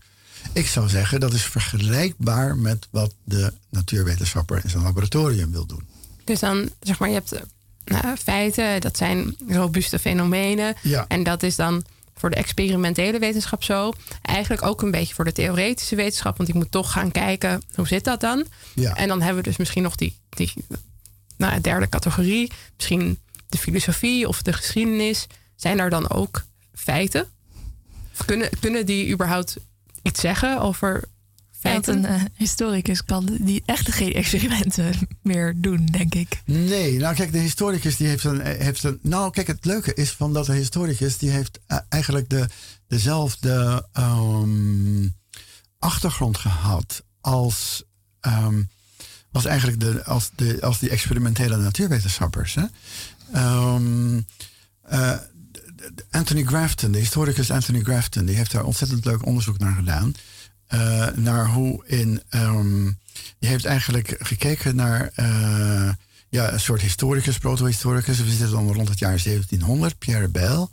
Ik 0.53 0.67
zou 0.67 0.89
zeggen 0.89 1.21
dat 1.21 1.33
is 1.33 1.45
vergelijkbaar 1.45 2.57
met 2.57 2.89
wat 2.91 3.15
de 3.25 3.53
natuurwetenschapper 3.71 4.61
in 4.65 4.71
zijn 4.71 4.83
laboratorium 4.83 5.53
wil 5.53 5.67
doen. 5.67 5.83
Dus 6.25 6.41
dan 6.41 6.71
zeg 6.81 6.99
maar, 6.99 7.09
je 7.09 7.15
hebt 7.15 7.43
nou, 7.85 8.17
feiten, 8.17 8.81
dat 8.81 8.97
zijn 8.97 9.37
robuuste 9.49 9.99
fenomenen. 9.99 10.75
Ja. 10.83 11.05
En 11.09 11.23
dat 11.23 11.43
is 11.43 11.57
dan 11.57 11.85
voor 12.19 12.31
de 12.31 12.37
experimentele 12.37 13.19
wetenschap 13.19 13.63
zo. 13.63 13.93
Eigenlijk 14.23 14.63
ook 14.63 14.83
een 14.83 14.91
beetje 14.91 15.15
voor 15.15 15.25
de 15.25 15.33
theoretische 15.33 15.97
wetenschap. 15.97 16.37
Want 16.37 16.49
ik 16.49 16.55
moet 16.55 16.71
toch 16.71 16.93
gaan 16.93 17.11
kijken, 17.11 17.63
hoe 17.75 17.87
zit 17.87 18.05
dat 18.05 18.21
dan? 18.21 18.47
Ja. 18.75 18.95
En 18.95 19.09
dan 19.09 19.21
hebben 19.21 19.43
we 19.43 19.49
dus 19.49 19.59
misschien 19.59 19.83
nog 19.83 19.95
die, 19.97 20.19
die 20.29 20.53
nou, 21.37 21.61
derde 21.61 21.89
categorie. 21.89 22.51
Misschien 22.77 23.19
de 23.49 23.59
filosofie 23.59 24.29
of 24.29 24.43
de 24.43 24.53
geschiedenis. 24.53 25.27
Zijn 25.57 25.79
er 25.79 25.91
dan 25.91 26.11
ook 26.11 26.45
feiten? 26.75 27.29
kunnen, 28.25 28.51
kunnen 28.61 28.87
die 28.87 29.13
überhaupt 29.13 29.57
iets 30.03 30.21
zeggen 30.21 30.61
over 30.61 31.03
een 31.75 32.05
uh, 32.05 32.23
historicus 32.35 33.05
kan 33.05 33.39
die 33.41 33.63
echt 33.67 33.93
geen 33.93 34.13
experimenten 34.13 34.93
meer 35.23 35.55
doen, 35.57 35.87
denk 35.87 36.15
ik. 36.15 36.43
Nee, 36.45 36.99
nou 36.99 37.15
kijk, 37.15 37.33
de 37.33 37.39
historicus 37.39 37.97
die 37.97 38.07
heeft 38.07 38.25
een, 38.25 38.41
heeft 38.41 38.83
een. 38.83 38.99
Nou, 39.03 39.31
kijk, 39.31 39.47
het 39.47 39.65
leuke 39.65 39.95
is 39.95 40.11
van 40.11 40.33
dat 40.33 40.47
de 40.47 40.53
historicus 40.53 41.19
die 41.19 41.31
heeft 41.31 41.61
eh, 41.67 41.79
eigenlijk 41.89 42.29
de, 42.29 42.49
dezelfde 42.89 43.87
um, 43.99 45.15
achtergrond 45.79 46.39
gehad 46.39 47.05
als. 47.21 47.85
Um, 48.21 48.69
als 49.33 49.45
eigenlijk 49.45 49.81
de, 49.81 50.05
als, 50.05 50.31
de, 50.35 50.59
als 50.61 50.79
die 50.79 50.91
experimentele 50.91 51.57
natuurwetenschappers. 51.57 52.55
Hè? 52.55 52.65
Um, 53.75 54.27
uh, 54.93 55.13
Anthony 56.11 56.45
Grafton, 56.45 56.93
de 56.93 56.99
historicus 56.99 57.51
Anthony 57.51 57.81
Grafton, 57.81 58.25
die 58.25 58.37
heeft 58.37 58.53
daar 58.53 58.65
ontzettend 58.65 59.05
leuk 59.05 59.27
onderzoek 59.27 59.59
naar 59.59 59.75
gedaan. 59.75 60.15
Uh, 60.75 61.07
naar 61.15 61.49
hoe 61.49 61.87
in. 61.87 62.23
Um, 62.31 62.99
die 63.39 63.49
heeft 63.49 63.65
eigenlijk 63.65 64.17
gekeken 64.19 64.77
naar 64.77 65.13
uh, 65.17 65.91
ja, 66.29 66.53
een 66.53 66.61
soort 66.61 66.81
historicus, 66.81 67.39
proto-historicus. 67.39 68.19
We 68.19 68.31
zitten 68.31 68.51
dan 68.51 68.73
rond 68.73 68.89
het 68.89 68.99
jaar 68.99 69.23
1700, 69.23 69.99
Pierre 69.99 70.29
Bell. 70.29 70.67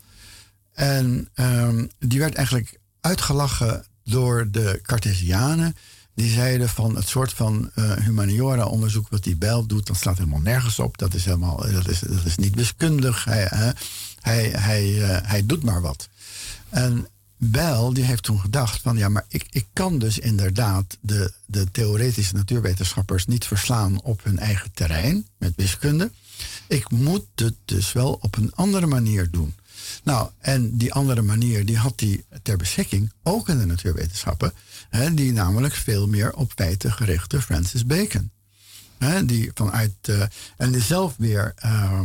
En 0.74 1.30
um, 1.36 1.90
die 2.00 2.20
werd 2.20 2.36
eigenlijk 2.36 2.80
uitgelachen 3.02 3.86
door 4.04 4.48
de 4.52 4.80
Cartesianen. 4.82 5.76
Die 6.16 6.32
zeiden 6.32 6.70
van 6.70 6.96
het 6.96 7.08
soort 7.08 7.34
van 7.34 7.72
uh, 7.76 7.92
humaniora-onderzoek 7.92 9.10
wat 9.10 9.24
die 9.24 9.36
Bell 9.36 9.64
doet, 9.68 9.88
dat 9.88 9.98
slaat 9.98 10.18
helemaal 10.18 10.40
nergens 10.40 10.80
op. 10.80 10.98
Dat 10.98 11.14
is, 11.14 11.26
helemaal, 11.26 11.58
dat 11.72 11.88
is, 11.88 12.00
dat 12.00 12.26
is 12.26 12.36
niet 12.36 12.56
wiskundig. 12.56 13.24
Hij, 13.24 13.48
hij, 14.22 14.50
hij, 14.50 14.84
hij 15.24 15.46
doet 15.46 15.64
maar 15.64 15.82
wat. 15.82 16.10
En 16.70 17.08
Bell 17.52 17.90
die 17.94 18.04
heeft 18.04 18.24
toen 18.24 18.40
gedacht 18.40 18.82
van 18.82 18.98
ja, 18.98 19.10
maar 19.10 19.26
ik, 19.28 19.46
ik 19.50 19.66
kan 19.74 20.00
dus 20.00 20.20
inderdaad 20.20 20.98
de, 21.02 21.34
de 21.46 21.72
theoretische 21.72 22.36
natuurwetenschappers 22.36 23.26
niet 23.26 23.46
verslaan 23.46 24.02
op 24.02 24.24
hun 24.24 24.40
eigen 24.40 24.72
terrein 24.74 25.28
met 25.38 25.54
wiskunde. 25.56 26.12
Ik 26.68 26.90
moet 26.90 27.26
het 27.36 27.56
dus 27.66 27.92
wel 27.92 28.18
op 28.22 28.38
een 28.38 28.52
andere 28.56 28.86
manier 28.86 29.32
doen. 29.32 29.56
Nou, 30.04 30.30
en 30.40 30.78
die 30.78 30.94
andere 30.94 31.22
manier 31.22 31.66
die 31.66 31.78
had 31.78 32.00
hij 32.00 32.24
ter 32.42 32.58
beschikking, 32.58 33.12
ook 33.24 33.50
in 33.50 33.60
de 33.60 33.66
natuurwetenschappen, 33.66 34.54
hè, 34.90 35.14
die 35.14 35.32
namelijk 35.32 35.74
veel 35.74 36.08
meer 36.08 36.34
op 36.34 36.52
feiten 36.56 36.92
gerichte 36.92 37.42
Francis 37.42 37.86
Bacon. 37.86 38.32
Hè, 38.98 39.26
die 39.26 39.52
vanuit, 39.54 39.94
uh, 40.10 40.24
en 40.58 40.72
die 40.72 40.82
zelf 40.82 41.16
weer, 41.18 41.54
uh, 41.66 42.02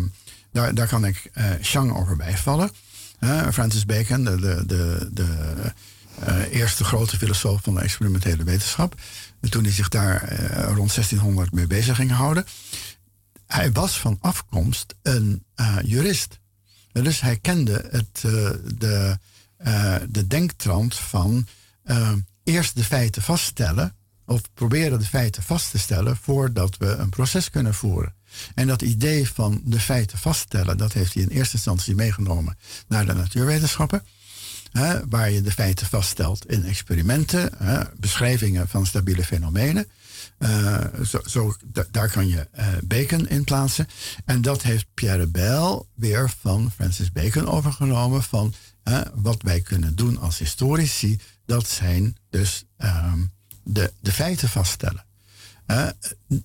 daar, 0.53 0.75
daar 0.75 0.89
kan 0.89 1.05
ik 1.05 1.31
uh, 1.35 1.51
Chang 1.61 1.97
over 1.97 2.17
bijvallen. 2.17 2.71
Francis 3.53 3.85
Bacon, 3.85 4.25
de, 4.25 4.41
de, 4.41 4.65
de, 4.67 5.09
de 5.13 5.73
uh, 6.29 6.53
eerste 6.53 6.85
grote 6.85 7.17
filosoof 7.19 7.63
van 7.63 7.75
de 7.75 7.81
experimentele 7.81 8.45
wetenschap. 8.45 9.01
Toen 9.41 9.63
hij 9.63 9.73
zich 9.73 9.89
daar 9.89 10.33
uh, 10.33 10.39
rond 10.49 10.95
1600 10.95 11.53
mee 11.53 11.67
bezig 11.67 11.97
ging 11.97 12.11
houden. 12.11 12.45
Hij 13.47 13.73
was 13.73 14.01
van 14.01 14.19
afkomst 14.21 14.95
een 15.03 15.45
uh, 15.57 15.77
jurist. 15.83 16.39
Dus 16.93 17.21
hij 17.21 17.37
kende 17.37 17.89
het, 17.91 18.21
de, 18.79 19.19
de 20.09 20.27
denktrand 20.27 20.95
van 20.95 21.47
eerst 22.45 22.77
de 22.77 22.85
feiten 22.85 23.23
vaststellen. 23.23 23.97
Of 24.27 24.41
proberen 24.55 24.99
de 24.99 25.05
feiten 25.05 25.43
vast 25.43 25.71
te 25.71 25.79
stellen 25.79 26.17
voordat 26.17 26.77
we 26.77 26.87
een 26.87 27.09
proces 27.09 27.51
kunnen 27.51 27.75
voeren. 27.75 28.15
En 28.55 28.67
dat 28.67 28.83
idee 28.83 29.31
van 29.31 29.61
de 29.65 29.81
feiten 29.81 30.19
vaststellen, 30.19 30.77
dat 30.77 30.93
heeft 30.93 31.15
hij 31.15 31.23
in 31.23 31.29
eerste 31.29 31.55
instantie 31.55 31.95
meegenomen 31.95 32.57
naar 32.89 33.07
de 33.07 33.13
natuurwetenschappen. 33.13 34.03
Hè, 34.73 35.09
waar 35.09 35.31
je 35.31 35.43
de 35.43 35.53
feiten 35.53 35.87
vaststelt 35.87 36.47
in 36.51 36.65
experimenten, 36.65 37.51
hè, 37.57 37.83
beschrijvingen 37.97 38.69
van 38.69 38.87
stabiele 38.87 39.25
fenomenen. 39.25 39.87
Uh, 40.39 40.85
zo, 41.27 41.55
daar 41.91 42.11
kan 42.11 42.29
je 42.29 42.49
uh, 42.59 42.67
Bacon 42.85 43.29
in 43.29 43.45
plaatsen. 43.45 43.89
En 44.25 44.43
dat 44.43 44.63
heeft 44.63 44.87
Pierre 44.95 45.27
Bell 45.27 45.83
weer 45.95 46.31
van 46.41 46.73
Francis 46.75 47.13
Bacon 47.13 47.49
overgenomen. 47.49 48.23
Van 48.23 48.55
wat 49.15 49.43
wij 49.43 49.61
kunnen 49.61 49.97
doen 49.97 50.19
als 50.19 50.39
historici, 50.39 51.21
dat 51.47 51.69
zijn 51.69 52.17
dus 52.31 52.65
um, 52.79 53.33
de, 53.63 53.93
de 54.01 54.13
feiten 54.13 54.49
vaststellen. 54.49 55.05
Uh, 55.71 55.87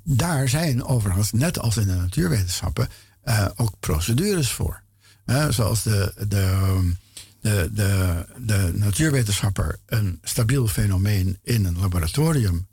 daar 0.03 0.49
zijn 0.49 0.84
overigens, 0.86 1.32
net 1.32 1.59
als 1.59 1.78
in 1.78 1.88
de 1.88 1.93
natuurwetenschappen, 1.93 2.88
uh, 3.26 3.47
ook 3.55 3.74
procedures 3.80 4.51
voor. 4.51 4.82
Uh, 5.26 5.49
zoals 5.49 5.84
de, 5.84 6.13
de, 6.28 6.93
de, 7.41 7.69
de, 7.74 8.26
de 8.38 8.71
natuurwetenschapper 8.74 9.80
een 9.86 10.19
stabiel 10.24 10.67
fenomeen 10.67 11.38
in 11.43 11.65
een 11.65 11.80
laboratorium 11.80 12.67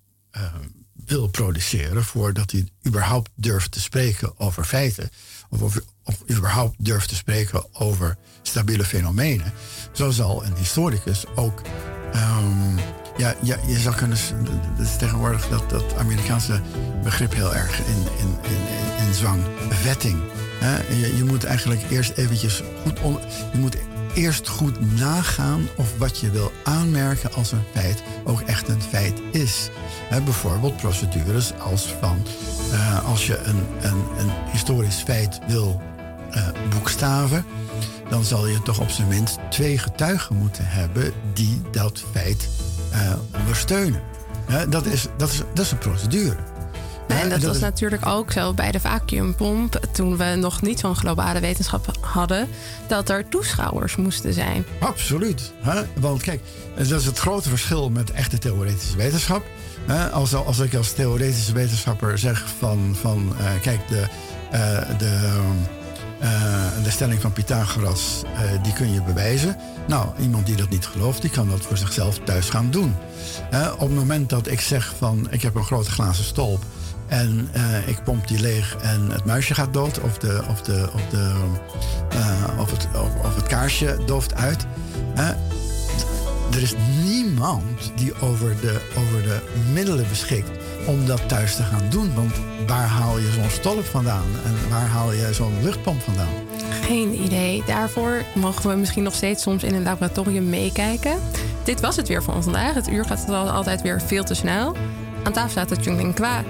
wil 1.11 1.27
produceren 1.29 2.05
voordat 2.05 2.51
hij 2.51 2.69
überhaupt 2.87 3.31
durft 3.35 3.71
te 3.71 3.81
spreken 3.81 4.39
over 4.39 4.65
feiten. 4.65 5.11
Of, 5.49 5.81
of, 6.05 6.23
überhaupt 6.31 6.85
durft 6.85 7.09
te 7.09 7.15
spreken 7.15 7.75
over 7.75 8.17
stabiele 8.43 8.85
fenomenen. 8.85 9.53
Zo 9.93 10.11
zal 10.11 10.45
een 10.45 10.57
historicus 10.57 11.25
ook. 11.35 11.63
Um, 12.15 13.00
ja, 13.21 13.35
ja, 13.41 13.57
je 13.67 13.79
zou 13.79 13.95
kunnen. 13.95 14.19
Dat 14.77 14.87
is 14.87 14.97
tegenwoordig 14.97 15.49
dat, 15.49 15.71
dat 15.71 15.97
Amerikaanse 15.99 16.61
begrip 17.03 17.35
heel 17.35 17.55
erg 17.55 17.79
in, 17.79 18.03
in, 18.19 18.51
in, 18.51 19.07
in 19.07 19.15
zwang. 19.15 19.43
Vetting. 19.69 20.19
Je, 21.17 21.25
moet 21.25 21.45
eigenlijk 21.45 21.83
eerst 21.91 22.13
eventjes 22.17 22.63
goed. 22.83 22.99
Je 23.53 23.59
moet 23.59 23.77
eerst 24.15 24.49
goed 24.49 24.99
nagaan 24.99 25.69
of 25.77 25.99
wat 25.99 26.19
je 26.19 26.31
wil 26.31 26.53
aanmerken 26.63 27.33
als 27.33 27.53
een 27.53 27.65
feit 27.75 28.03
ook 28.25 28.41
echt 28.41 28.69
een 28.69 28.83
feit 28.83 29.21
is. 29.31 29.71
bijvoorbeeld 30.09 30.77
procedures 30.77 31.53
als 31.59 31.95
van 32.01 32.27
uh, 32.73 33.09
als 33.09 33.27
je 33.27 33.39
een, 33.39 33.67
een, 33.81 34.05
een 34.19 34.31
historisch 34.53 35.03
feit 35.05 35.39
wil 35.47 35.81
uh, 36.35 36.49
boekstaven, 36.71 37.45
dan 38.09 38.25
zal 38.25 38.47
je 38.47 38.63
toch 38.63 38.81
op 38.81 38.91
zijn 38.91 39.09
minst 39.09 39.39
twee 39.51 39.79
getuigen 39.79 40.37
moeten 40.37 40.67
hebben 40.67 41.13
die 41.33 41.63
dat 41.71 42.03
feit 42.13 42.49
uh, 42.93 43.13
ondersteunen. 43.39 44.01
dat, 44.69 44.87
is, 44.87 45.07
dat, 45.17 45.31
is, 45.31 45.43
dat 45.55 45.65
is 45.65 45.71
een 45.71 45.79
procedure. 45.79 46.37
En 47.09 47.29
dat, 47.29 47.43
was 47.43 47.59
natuurlijk 47.59 48.07
ook 48.07 48.33
zo 48.33 48.55
bij 48.55 48.71
de 48.71 48.81
vacuumpomp, 48.81 49.81
toen 49.93 50.17
we 50.17 50.25
nog 50.25 50.63
niet 50.63 50.81
zo'n 50.81 50.97
globale 50.97 51.41
wetenschap 51.41 51.97
hadden, 52.01 52.49
dat 52.87 53.09
er 53.09 53.29
toeschouwers 53.29 53.97
moesten 53.97 54.33
zijn. 54.33 54.65
Absoluut. 54.81 55.53
Hè? 55.61 55.83
Want 56.01 56.23
kijk, 56.23 56.41
dat 56.77 57.01
is 57.01 57.07
het 57.07 57.19
grote 57.19 57.49
verschil 57.49 57.91
met 57.91 58.11
echte 58.11 58.39
theoretische 58.39 58.97
wetenschap. 58.97 59.45
Als, 60.13 60.35
als 60.35 60.59
ik 60.59 60.75
als 60.75 60.93
theoretische 60.93 61.53
wetenschapper 61.53 62.19
zeg 62.19 62.45
van, 62.59 62.97
van 63.01 63.33
uh, 63.41 63.47
kijk, 63.61 63.89
de, 63.89 64.05
uh, 64.53 64.99
de, 64.99 65.41
uh, 66.23 66.85
de 66.85 66.91
stelling 66.91 67.21
van 67.21 67.33
Pythagoras, 67.33 68.23
die 68.63 68.73
kun 68.73 68.93
je 68.93 69.03
bewijzen. 69.03 69.57
Nou, 69.87 70.09
iemand 70.21 70.47
die 70.47 70.57
dat 70.57 70.69
niet 70.69 70.87
gelooft, 70.87 71.21
die 71.21 71.31
kan 71.31 71.49
dat 71.49 71.61
voor 71.61 71.77
zichzelf 71.77 72.19
thuis 72.19 72.49
gaan 72.49 72.71
doen. 72.71 72.97
op 73.73 73.81
het 73.81 73.95
moment 73.95 74.29
dat 74.29 74.47
ik 74.47 74.61
zeg 74.61 74.95
van, 74.99 75.27
ik 75.31 75.43
heb 75.43 75.55
een 75.55 75.65
grote 75.65 75.91
glazen 75.91 76.25
stolp 76.25 76.65
en 77.07 77.49
ik 77.87 78.05
pomp 78.05 78.29
die 78.29 78.41
leeg 78.41 78.77
en 78.83 79.11
het 79.11 79.25
muisje 79.25 79.55
gaat 79.55 79.73
dood. 79.73 80.01
Of, 80.01 80.19
de, 80.19 80.41
of, 80.49 80.63
de, 80.63 80.89
of, 80.95 81.03
de, 81.11 81.33
of, 82.59 82.71
het, 82.71 82.89
of, 82.95 83.25
of, 83.25 83.35
het 83.35 83.47
kaarsje 83.47 83.99
dooft 84.07 84.35
uit. 84.35 84.67
Er 86.51 86.63
is 86.63 86.75
niemand 87.05 87.93
die 87.97 88.21
over 88.21 88.57
de, 88.61 88.81
over 88.97 89.23
de 89.23 89.41
middelen 89.73 90.09
beschikt 90.09 90.51
om 90.87 91.07
dat 91.07 91.29
thuis 91.29 91.57
te 91.57 91.63
gaan 91.63 91.89
doen. 91.89 92.15
Want 92.15 92.33
waar 92.67 92.87
haal 92.87 93.19
je 93.19 93.31
zo'n 93.31 93.51
stolp 93.51 93.85
vandaan? 93.85 94.27
En 94.45 94.71
waar 94.71 94.87
haal 94.87 95.13
je 95.13 95.35
zo'n 95.35 95.63
luchtpomp 95.63 96.03
vandaan? 96.03 96.29
Geen 96.83 97.23
idee. 97.23 97.63
Daarvoor 97.67 98.23
mogen 98.35 98.71
we 98.71 98.77
misschien 98.77 99.03
nog 99.03 99.15
steeds 99.15 99.43
soms 99.43 99.63
in 99.63 99.75
een 99.75 99.83
laboratorium 99.83 100.49
meekijken. 100.49 101.19
Dit 101.65 101.81
was 101.81 101.97
het 101.97 102.09
weer 102.09 102.23
van 102.23 102.43
vandaag. 102.43 102.75
Het 102.75 102.89
uur 102.89 103.05
gaat 103.05 103.29
altijd 103.29 103.83
weer 103.83 104.01
veel 104.01 104.25
te 104.25 104.35
snel. 104.35 104.77
Aan 105.23 105.33
tafel 105.33 105.51
staat 105.51 105.71
het 105.71 105.85
Jungling 105.85 106.15
Kwa. 106.15 106.45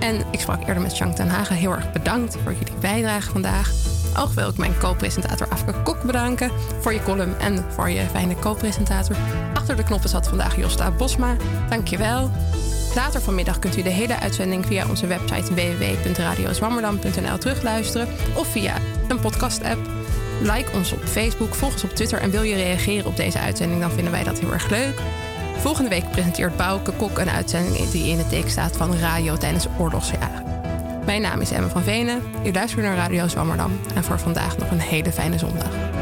En 0.00 0.24
ik 0.30 0.40
sprak 0.40 0.66
eerder 0.66 0.82
met 0.82 0.96
Jean 0.96 1.14
ten 1.14 1.28
Hagen. 1.28 1.56
Heel 1.56 1.72
erg 1.72 1.92
bedankt 1.92 2.36
voor 2.42 2.52
jullie 2.52 2.80
bijdrage 2.80 3.30
vandaag. 3.30 3.72
Ook 4.18 4.32
wil 4.32 4.48
ik 4.48 4.56
mijn 4.56 4.78
co-presentator 4.78 5.48
Afke 5.48 5.72
Kok 5.82 6.02
bedanken 6.02 6.50
voor 6.80 6.92
je 6.92 7.02
column 7.02 7.38
en 7.38 7.64
voor 7.68 7.90
je 7.90 8.06
fijne 8.10 8.34
co-presentator. 8.34 9.16
Achter 9.54 9.76
de 9.76 9.82
knoppen 9.82 10.08
zat 10.08 10.28
vandaag 10.28 10.56
Josta 10.56 10.90
Bosma. 10.90 11.36
Dankjewel. 11.68 12.30
Later 12.96 13.20
vanmiddag 13.20 13.58
kunt 13.58 13.76
u 13.76 13.82
de 13.82 13.90
hele 13.90 14.18
uitzending 14.18 14.66
via 14.66 14.88
onze 14.88 15.06
website 15.06 15.54
www.radiozwammerdam.nl 15.54 17.38
terugluisteren 17.38 18.08
of 18.34 18.46
via 18.46 18.74
een 19.08 19.20
podcast-app. 19.20 19.78
Like 20.42 20.70
ons 20.74 20.92
op 20.92 21.04
Facebook, 21.04 21.54
volg 21.54 21.72
ons 21.72 21.84
op 21.84 21.90
Twitter 21.90 22.20
en 22.20 22.30
wil 22.30 22.42
je 22.42 22.54
reageren 22.54 23.06
op 23.06 23.16
deze 23.16 23.38
uitzending, 23.38 23.80
dan 23.80 23.90
vinden 23.90 24.12
wij 24.12 24.24
dat 24.24 24.38
heel 24.38 24.52
erg 24.52 24.70
leuk. 24.70 25.00
Volgende 25.56 25.90
week 25.90 26.10
presenteert 26.10 26.56
Bouke 26.56 26.92
Kok 26.92 27.18
een 27.18 27.30
uitzending 27.30 27.90
die 27.90 28.10
in 28.10 28.18
het 28.18 28.28
teken 28.28 28.50
staat 28.50 28.76
van 28.76 28.98
radio 28.98 29.36
tijdens 29.36 29.66
oorlogsjaren. 29.78 30.44
Mijn 31.04 31.22
naam 31.22 31.40
is 31.40 31.50
Emma 31.50 31.68
van 31.68 31.82
Venen. 31.82 32.22
U 32.44 32.52
luistert 32.52 32.82
naar 32.82 32.96
Radio 32.96 33.28
Zwammerdam 33.28 33.80
en 33.94 34.04
voor 34.04 34.18
vandaag 34.18 34.58
nog 34.58 34.70
een 34.70 34.80
hele 34.80 35.12
fijne 35.12 35.38
zondag. 35.38 35.95